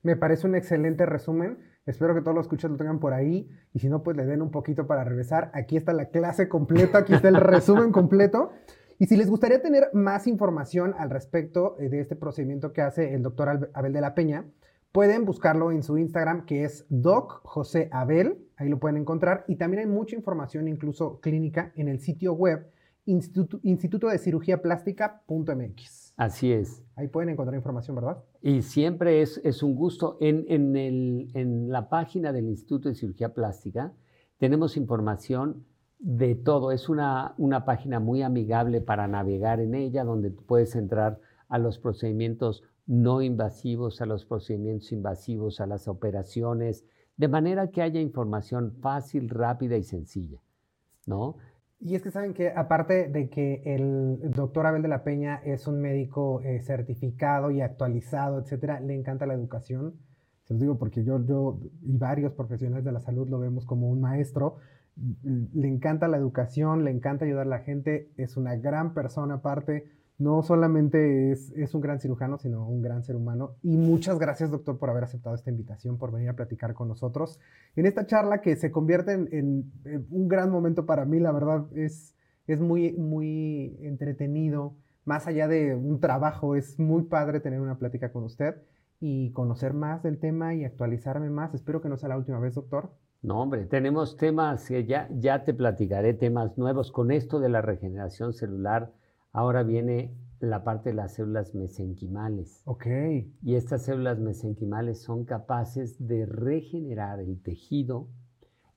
Me 0.02 0.16
parece 0.16 0.48
un 0.48 0.56
excelente 0.56 1.06
resumen. 1.06 1.77
Espero 1.88 2.14
que 2.14 2.22
todos 2.22 2.36
los 2.36 2.46
escuchas 2.46 2.70
lo 2.70 2.78
tengan 2.78 3.00
por 3.00 3.14
ahí 3.14 3.50
y 3.74 3.80
si 3.80 3.90
no, 3.90 4.04
pues 4.04 4.16
le 4.16 4.26
den 4.26 4.42
un 4.42 4.52
poquito 4.52 4.86
para 4.86 5.04
regresar. 5.04 5.50
Aquí 5.54 5.78
está 5.78 5.94
la 5.94 6.10
clase 6.10 6.48
completa, 6.48 7.00
aquí 7.00 7.14
está 7.14 7.30
el 7.30 7.36
resumen 7.36 7.92
completo. 7.92 8.52
Y 9.00 9.06
si 9.08 9.16
les 9.16 9.30
gustaría 9.30 9.62
tener 9.62 9.90
más 9.94 10.28
información 10.28 10.94
al 10.98 11.10
respecto 11.10 11.78
eh, 11.80 11.90
de 11.90 12.02
este 12.02 12.16
procedimiento 12.16 12.74
que 12.74 12.82
hace 12.82 13.14
el 13.14 13.24
doctor 13.24 13.70
Abel 13.74 13.94
de 13.94 14.02
la 14.02 14.16
Peña, 14.16 14.46
pueden 14.92 15.26
buscarlo 15.26 15.72
en 15.72 15.82
su 15.82 15.98
Instagram 15.98 16.46
que 16.46 16.64
es 16.64 16.86
Doc 16.90 17.42
José 17.44 17.90
Abel, 17.92 18.46
ahí 18.58 18.68
lo 18.68 18.80
pueden 18.80 18.98
encontrar. 18.98 19.46
Y 19.48 19.56
también 19.56 19.82
hay 19.82 19.88
mucha 19.88 20.16
información, 20.16 20.68
incluso 20.68 21.20
clínica, 21.22 21.72
en 21.76 21.88
el 21.88 22.00
sitio 22.00 22.34
web 22.34 22.70
Instituto, 23.06 24.10
de 24.10 24.18
Cirugía 24.18 24.62
Plástica.mx. 24.62 26.07
Así 26.18 26.52
es. 26.52 26.84
Ahí 26.96 27.08
pueden 27.08 27.30
encontrar 27.30 27.56
información, 27.56 27.96
¿verdad? 27.96 28.24
Y 28.42 28.64
siempre 28.64 29.22
es, 29.22 29.40
es 29.44 29.62
un 29.62 29.76
gusto. 29.76 30.18
En, 30.20 30.46
en, 30.50 30.76
el, 30.76 31.30
en 31.36 31.70
la 31.70 31.90
página 31.90 32.34
del 32.34 32.48
Instituto 32.48 32.90
de 32.90 32.96
Cirugía 32.96 33.36
Plástica 33.36 33.94
tenemos 34.40 34.78
información 34.78 35.64
de 36.00 36.34
todo. 36.34 36.72
Es 36.72 36.90
una, 36.90 37.36
una 37.38 37.66
página 37.66 38.00
muy 38.00 38.24
amigable 38.24 38.82
para 38.82 39.08
navegar 39.08 39.60
en 39.60 39.76
ella, 39.76 40.04
donde 40.04 40.32
puedes 40.32 40.76
entrar 40.76 41.20
a 41.50 41.60
los 41.60 41.78
procedimientos 41.78 42.64
no 42.88 43.22
invasivos, 43.22 44.02
a 44.02 44.08
los 44.08 44.26
procedimientos 44.26 44.92
invasivos, 44.92 45.60
a 45.60 45.68
las 45.68 45.88
operaciones, 45.88 46.84
de 47.16 47.28
manera 47.28 47.70
que 47.70 47.84
haya 47.84 48.00
información 48.00 48.74
fácil, 48.82 49.30
rápida 49.30 49.78
y 49.78 49.84
sencilla, 49.84 50.42
¿no? 51.06 51.38
Y 51.80 51.96
es 51.96 52.02
que 52.02 52.12
saben 52.12 52.34
que 52.34 52.50
aparte 52.50 53.08
de 53.08 53.30
que 53.30 53.62
el 53.66 54.32
doctor 54.32 54.66
Abel 54.66 54.82
de 54.82 54.88
la 54.88 55.04
Peña 55.04 55.36
es 55.44 55.68
un 55.68 55.80
médico 55.80 56.42
eh, 56.42 56.60
certificado 56.62 57.52
y 57.52 57.62
actualizado, 57.62 58.40
etcétera, 58.40 58.80
le 58.80 58.96
encanta 58.96 59.28
la 59.28 59.36
educación. 59.36 59.94
Se 60.46 60.54
los 60.54 60.62
digo 60.62 60.78
porque 60.80 61.04
yo, 61.04 61.24
yo 61.26 61.60
y 61.82 61.98
varios 61.98 62.34
profesionales 62.34 62.84
de 62.84 62.92
la 62.92 63.00
salud 63.00 63.30
lo 63.30 63.40
vemos 63.40 63.66
como 63.66 63.90
un 63.90 64.02
maestro. 64.02 64.58
Le 64.96 65.68
encanta 65.68 66.08
la 66.08 66.18
educación, 66.18 66.84
le 66.84 66.90
encanta 66.90 67.26
ayudar 67.26 67.46
a 67.46 67.50
la 67.50 67.60
gente, 67.60 68.12
es 68.18 68.38
una 68.38 68.56
gran 68.56 68.96
persona 68.96 69.36
aparte 69.36 69.97
no 70.18 70.42
solamente 70.42 71.32
es, 71.32 71.76
un 71.76 71.82
gran 71.82 72.00
cirujano, 72.00 72.40
sino 72.40 72.68
un 72.68 72.82
gran 72.82 73.04
ser 73.04 73.16
humano. 73.16 73.56
Y 73.62 73.78
muchas 73.78 74.18
gracias, 74.18 74.50
doctor, 74.50 74.80
por 74.80 74.90
haber 74.90 75.04
aceptado 75.04 75.36
esta 75.36 75.52
invitación, 75.52 75.98
por 75.98 76.12
venir 76.12 76.30
a 76.30 76.36
platicar 76.36 76.74
con 76.74 76.88
nosotros. 76.88 77.40
En 77.76 77.86
esta 77.86 78.08
charla 78.08 78.42
que 78.42 78.56
se 78.56 78.72
convierte 78.72 79.14
en, 79.14 79.72
un 80.10 80.28
gran 80.28 80.50
momento 80.50 80.88
para 80.88 81.06
mí, 81.06 81.20
la 81.20 81.32
verdad, 81.32 81.68
es, 81.76 82.16
es 82.48 82.60
muy, 82.60 82.94
muy 82.94 83.78
entretenido. 83.82 84.76
Más 85.06 85.28
allá 85.28 85.48
de 85.48 85.76
un 85.76 86.00
trabajo, 86.00 86.56
es 86.56 86.80
muy 86.80 87.04
padre 87.04 87.40
tener 87.40 87.62
una 87.62 87.78
plática 87.78 88.12
con 88.12 88.24
usted 88.24 88.56
y 89.00 89.32
conocer 89.32 89.74
más 89.74 90.02
del 90.02 90.18
tema 90.18 90.56
y 90.56 90.66
actualizarme 90.66 91.30
más. 91.30 91.54
Espero 91.54 91.80
que 91.80 91.90
no 91.90 91.98
sea 91.98 92.10
la 92.10 92.18
última 92.18 92.40
vez, 92.40 92.56
doctor. 92.56 92.90
No, 93.22 93.42
hombre, 93.42 93.66
tenemos 93.66 94.18
temas, 94.18 94.68
ya, 94.70 95.08
ya 95.12 95.44
te 95.44 95.54
platicaré 95.54 96.16
temas 96.16 96.58
nuevos 96.58 96.92
con 96.92 97.12
esto 97.12 97.40
de 97.40 97.50
la 97.50 97.62
regeneración 97.62 98.34
celular 98.34 98.92
Ahora 99.38 99.62
viene 99.62 100.18
la 100.40 100.64
parte 100.64 100.90
de 100.90 100.96
las 100.96 101.14
células 101.14 101.54
mesenquimales. 101.54 102.64
Ok. 102.66 102.88
Y 103.44 103.54
estas 103.54 103.84
células 103.84 104.18
mesenquimales 104.18 105.04
son 105.04 105.26
capaces 105.26 106.08
de 106.08 106.26
regenerar 106.26 107.20
el 107.20 107.40
tejido 107.44 108.08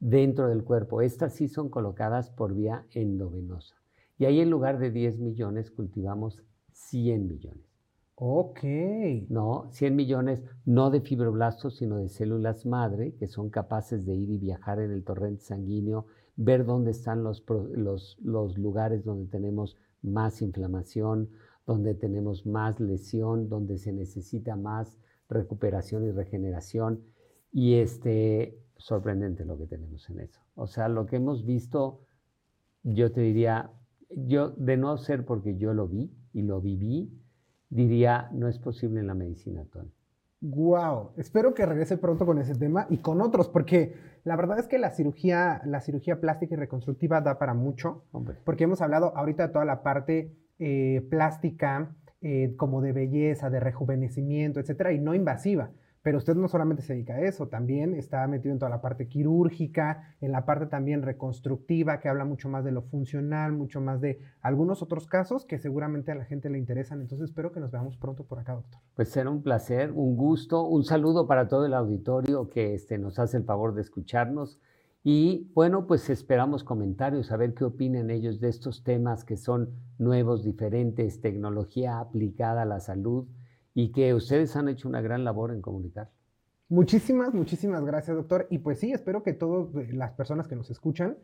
dentro 0.01 0.49
del 0.49 0.63
cuerpo. 0.63 1.01
Estas 1.01 1.33
sí 1.33 1.49
son 1.49 1.71
colocadas 1.71 2.29
por 2.29 2.55
vía 2.55 2.85
endovenosa. 2.93 3.75
Y 4.19 4.27
ahí 4.27 4.41
en 4.41 4.51
lugar 4.51 4.79
de 4.79 4.91
10 4.91 5.21
millones 5.21 5.71
cultivamos 5.71 6.45
100 6.73 7.27
millones. 7.27 7.65
Ok. 8.17 8.61
No, 9.31 9.67
100 9.71 9.97
millones 9.97 10.45
no 10.67 10.91
de 10.91 11.01
fibroblastos, 11.01 11.79
sino 11.79 11.97
de 11.97 12.11
células 12.11 12.67
madre 12.67 13.15
que 13.15 13.29
son 13.29 13.49
capaces 13.49 14.05
de 14.05 14.15
ir 14.15 14.29
y 14.29 14.37
viajar 14.37 14.79
en 14.79 14.91
el 14.91 15.05
torrente 15.05 15.41
sanguíneo, 15.41 16.05
ver 16.37 16.67
dónde 16.67 16.91
están 16.91 17.25
los, 17.25 17.43
los, 17.49 18.19
los 18.21 18.59
lugares 18.59 19.07
donde 19.07 19.31
tenemos 19.31 19.79
más 20.03 20.43
inflamación, 20.43 21.31
donde 21.67 21.95
tenemos 21.95 22.47
más 22.47 22.81
lesión, 22.81 23.49
donde 23.49 23.79
se 23.79 23.93
necesita 23.93 24.57
más 24.57 24.99
recuperación 25.29 26.05
y 26.07 26.11
regeneración. 26.11 27.03
Y 27.53 27.75
este, 27.75 28.59
sorprendente 28.77 29.45
lo 29.45 29.59
que 29.59 29.67
tenemos 29.67 30.09
en 30.11 30.21
eso. 30.21 30.41
O 30.55 30.67
sea, 30.67 30.89
lo 30.89 31.07
que 31.07 31.17
hemos 31.17 31.45
visto, 31.45 32.01
yo 32.83 33.13
te 33.13 33.21
diría, 33.21 33.71
yo 34.11 34.51
de 34.51 34.77
no 34.77 34.97
ser 34.97 35.25
porque 35.25 35.57
yo 35.57 35.75
lo 35.75 35.87
vi 35.89 36.13
y 36.33 36.43
lo 36.43 36.61
viví, 36.61 37.13
diría, 37.69 38.31
no 38.33 38.49
es 38.49 38.59
posible 38.59 39.01
en 39.01 39.07
la 39.07 39.15
medicina 39.15 39.63
actual. 39.63 39.91
Wow, 40.43 41.13
espero 41.19 41.53
que 41.53 41.67
regrese 41.67 41.99
pronto 41.99 42.25
con 42.25 42.39
ese 42.39 42.55
tema 42.55 42.87
y 42.89 42.99
con 42.99 43.21
otros, 43.21 43.49
porque 43.49 43.95
la 44.25 44.37
verdad 44.37 44.59
es 44.59 44.69
que 44.69 44.79
la 44.79 44.91
cirugía, 44.91 45.61
la 45.67 45.83
cirugía 45.83 46.19
plástica 46.19 46.55
y 46.55 46.59
reconstructiva 46.59 47.21
da 47.21 47.39
para 47.39 47.53
mucho, 47.53 48.05
porque 48.45 48.65
hemos 48.65 48.81
hablado 48.81 49.15
ahorita 49.17 49.49
de 49.49 49.53
toda 49.53 49.67
la 49.67 49.83
parte 49.83 50.35
eh, 50.59 51.07
plástica, 51.11 51.95
eh, 52.23 52.55
como 52.57 52.81
de 52.81 52.93
belleza, 52.93 53.51
de 53.51 53.61
rejuvenecimiento, 53.61 54.61
etcétera, 54.61 54.93
y 54.93 54.99
no 54.99 55.15
invasiva. 55.15 55.73
Pero 56.03 56.17
usted 56.17 56.35
no 56.35 56.49
solamente 56.49 56.83
se 56.83 56.95
dedica 56.95 57.15
a 57.15 57.21
eso, 57.21 57.49
también 57.49 57.95
está 57.95 58.27
metido 58.27 58.53
en 58.53 58.59
toda 58.59 58.71
la 58.71 58.81
parte 58.81 59.07
quirúrgica, 59.07 60.17
en 60.21 60.33
la 60.33 60.47
parte 60.47 60.67
también 60.67 61.03
reconstructiva, 61.03 62.01
que 62.01 62.09
habla 62.09 62.25
mucho 62.25 62.49
más 62.49 62.65
de 62.65 62.73
lo 62.73 62.83
funcional, 62.83 63.53
mucho 63.53 63.83
más 63.83 64.01
de 64.01 64.19
algunos 64.41 64.83
otros 64.83 65.07
casos 65.07 65.45
que 65.45 65.59
seguramente 65.59 66.11
a 66.11 66.15
la 66.15 66.25
gente 66.25 66.49
le 66.49 66.59
interesan. 66.59 67.03
Entonces 67.03 67.29
espero 67.29 67.53
que 67.53 67.61
nos 67.61 67.71
veamos 67.71 67.99
pronto 67.99 68.25
por 68.25 68.39
acá, 68.39 68.55
doctor. 68.55 68.81
Pues 68.95 69.11
será 69.11 69.29
un 69.29 69.43
placer, 69.43 69.93
un 69.93 70.17
gusto, 70.17 70.65
un 70.65 70.85
saludo 70.85 71.27
para 71.27 71.49
todo 71.49 71.67
el 71.67 71.75
auditorio 71.75 72.49
que 72.49 72.75
este, 72.75 72.97
nos 72.97 73.19
hace 73.19 73.37
el 73.37 73.45
favor 73.45 73.75
de 73.75 73.83
escucharnos. 73.83 74.59
Y 75.03 75.51
bueno, 75.55 75.87
pues 75.87 76.09
esperamos 76.11 76.65
comentarios, 76.65 77.33
a 77.33 77.37
ver 77.37 77.55
qué 77.55 77.65
opinan 77.65 78.11
ellos 78.11 78.41
de 78.41 78.49
estos 78.49 78.85
temas 78.85 79.25
que 79.25 79.37
son 79.37 79.71
nuevos, 79.99 80.45
diferentes, 80.45 81.21
tecnología 81.21 82.01
aplicada 82.01 82.63
a 82.63 82.67
la 82.67 82.81
salud 82.81 83.27
y 83.75 83.93
que 83.93 84.15
ustedes 84.15 84.57
han 84.57 84.69
hecho 84.69 84.89
una 84.89 85.01
gran 85.01 85.25
labor 85.25 85.53
en 85.53 85.61
comunicar. 85.61 86.11
Muchísimas, 86.69 87.35
muchísimas 87.35 87.85
gracias, 87.85 88.17
doctor. 88.17 88.47
Y 88.51 88.59
pues 88.59 88.79
sí, 88.79 88.93
espero 88.93 89.23
que 89.23 89.33
todas 89.33 89.75
eh, 89.75 89.93
las 89.93 90.13
personas 90.13 90.47
que 90.47 90.57
nos 90.57 90.71
escuchan, 90.71 91.19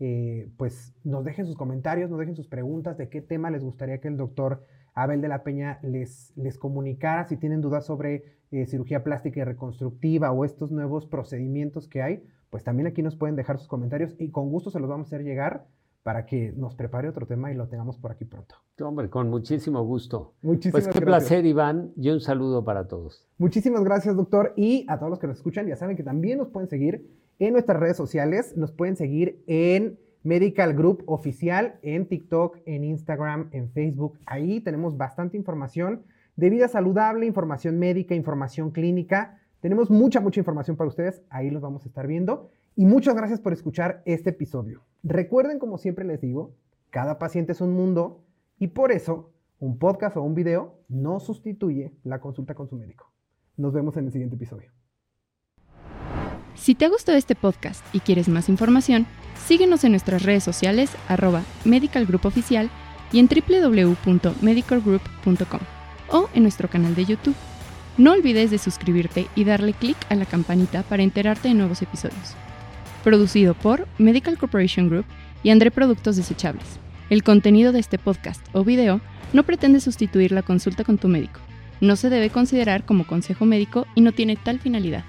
eh, 0.00 0.50
pues 0.56 0.94
nos 1.04 1.24
dejen 1.24 1.46
sus 1.46 1.56
comentarios, 1.56 2.10
nos 2.10 2.18
dejen 2.18 2.34
sus 2.34 2.48
preguntas 2.48 2.98
de 2.98 3.08
qué 3.08 3.20
tema 3.20 3.50
les 3.50 3.62
gustaría 3.62 4.00
que 4.00 4.08
el 4.08 4.16
doctor 4.16 4.64
Abel 4.94 5.20
de 5.20 5.28
la 5.28 5.44
Peña 5.44 5.78
les, 5.82 6.32
les 6.36 6.58
comunicara, 6.58 7.24
si 7.24 7.36
tienen 7.36 7.60
dudas 7.60 7.86
sobre 7.86 8.24
eh, 8.50 8.66
cirugía 8.66 9.04
plástica 9.04 9.40
y 9.40 9.44
reconstructiva 9.44 10.32
o 10.32 10.44
estos 10.44 10.72
nuevos 10.72 11.06
procedimientos 11.06 11.86
que 11.86 12.02
hay, 12.02 12.24
pues 12.50 12.64
también 12.64 12.86
aquí 12.88 13.02
nos 13.02 13.14
pueden 13.14 13.36
dejar 13.36 13.58
sus 13.58 13.68
comentarios 13.68 14.16
y 14.18 14.30
con 14.30 14.50
gusto 14.50 14.70
se 14.70 14.80
los 14.80 14.88
vamos 14.88 15.06
a 15.06 15.08
hacer 15.08 15.24
llegar 15.24 15.66
para 16.02 16.26
que 16.26 16.52
nos 16.56 16.74
prepare 16.74 17.08
otro 17.08 17.26
tema 17.26 17.52
y 17.52 17.54
lo 17.54 17.68
tengamos 17.68 17.98
por 17.98 18.12
aquí 18.12 18.24
pronto. 18.24 18.54
Hombre, 18.80 19.10
con 19.10 19.28
muchísimo 19.28 19.82
gusto. 19.84 20.34
Muchísimas 20.42 20.84
pues 20.84 20.94
qué 20.94 21.04
placer, 21.04 21.44
Iván, 21.44 21.92
y 21.96 22.10
un 22.10 22.20
saludo 22.20 22.64
para 22.64 22.88
todos. 22.88 23.26
Muchísimas 23.38 23.84
gracias, 23.84 24.16
doctor, 24.16 24.54
y 24.56 24.86
a 24.88 24.98
todos 24.98 25.10
los 25.10 25.18
que 25.18 25.26
nos 25.26 25.36
escuchan, 25.36 25.66
ya 25.66 25.76
saben 25.76 25.96
que 25.96 26.02
también 26.02 26.38
nos 26.38 26.48
pueden 26.48 26.68
seguir 26.68 27.06
en 27.38 27.52
nuestras 27.52 27.78
redes 27.78 27.96
sociales, 27.96 28.56
nos 28.56 28.72
pueden 28.72 28.96
seguir 28.96 29.42
en 29.46 29.98
Medical 30.22 30.74
Group 30.74 31.04
Oficial, 31.06 31.78
en 31.82 32.06
TikTok, 32.06 32.58
en 32.66 32.84
Instagram, 32.84 33.48
en 33.52 33.70
Facebook. 33.70 34.18
Ahí 34.26 34.60
tenemos 34.60 34.96
bastante 34.96 35.36
información 35.36 36.02
de 36.36 36.50
vida 36.50 36.68
saludable, 36.68 37.26
información 37.26 37.78
médica, 37.78 38.14
información 38.14 38.70
clínica. 38.70 39.40
Tenemos 39.60 39.90
mucha, 39.90 40.20
mucha 40.20 40.40
información 40.40 40.76
para 40.76 40.88
ustedes, 40.88 41.22
ahí 41.30 41.50
los 41.50 41.62
vamos 41.62 41.84
a 41.84 41.88
estar 41.88 42.06
viendo. 42.06 42.50
Y 42.78 42.86
muchas 42.86 43.14
gracias 43.16 43.40
por 43.40 43.52
escuchar 43.52 44.02
este 44.04 44.30
episodio. 44.30 44.84
Recuerden, 45.02 45.58
como 45.58 45.78
siempre 45.78 46.04
les 46.04 46.20
digo, 46.20 46.54
cada 46.90 47.18
paciente 47.18 47.50
es 47.50 47.60
un 47.60 47.72
mundo 47.72 48.24
y 48.56 48.68
por 48.68 48.92
eso 48.92 49.32
un 49.58 49.80
podcast 49.80 50.16
o 50.16 50.22
un 50.22 50.36
video 50.36 50.78
no 50.88 51.18
sustituye 51.18 51.92
la 52.04 52.20
consulta 52.20 52.54
con 52.54 52.68
su 52.68 52.76
médico. 52.76 53.12
Nos 53.56 53.72
vemos 53.72 53.96
en 53.96 54.06
el 54.06 54.12
siguiente 54.12 54.36
episodio. 54.36 54.70
Si 56.54 56.76
te 56.76 56.88
gustado 56.88 57.18
este 57.18 57.34
podcast 57.34 57.84
y 57.92 57.98
quieres 57.98 58.28
más 58.28 58.48
información, 58.48 59.08
síguenos 59.44 59.82
en 59.82 59.90
nuestras 59.90 60.22
redes 60.22 60.44
sociales 60.44 60.92
arroba 61.08 61.42
y 61.64 63.18
en 63.18 63.26
www.medicalgroup.com 63.26 65.60
o 66.10 66.28
en 66.32 66.42
nuestro 66.44 66.70
canal 66.70 66.94
de 66.94 67.06
YouTube. 67.06 67.34
No 67.96 68.12
olvides 68.12 68.52
de 68.52 68.58
suscribirte 68.58 69.26
y 69.34 69.42
darle 69.42 69.72
clic 69.72 69.96
a 70.10 70.14
la 70.14 70.26
campanita 70.26 70.84
para 70.84 71.02
enterarte 71.02 71.48
de 71.48 71.54
nuevos 71.54 71.82
episodios 71.82 72.36
producido 73.04 73.54
por 73.54 73.86
Medical 73.98 74.38
Corporation 74.38 74.88
Group 74.88 75.04
y 75.42 75.50
André 75.50 75.70
Productos 75.70 76.16
Desechables. 76.16 76.78
El 77.10 77.22
contenido 77.22 77.72
de 77.72 77.80
este 77.80 77.98
podcast 77.98 78.44
o 78.52 78.64
video 78.64 79.00
no 79.32 79.42
pretende 79.42 79.80
sustituir 79.80 80.32
la 80.32 80.42
consulta 80.42 80.84
con 80.84 80.98
tu 80.98 81.08
médico. 81.08 81.40
No 81.80 81.96
se 81.96 82.10
debe 82.10 82.30
considerar 82.30 82.84
como 82.84 83.06
consejo 83.06 83.44
médico 83.44 83.86
y 83.94 84.00
no 84.00 84.12
tiene 84.12 84.36
tal 84.36 84.58
finalidad. 84.58 85.04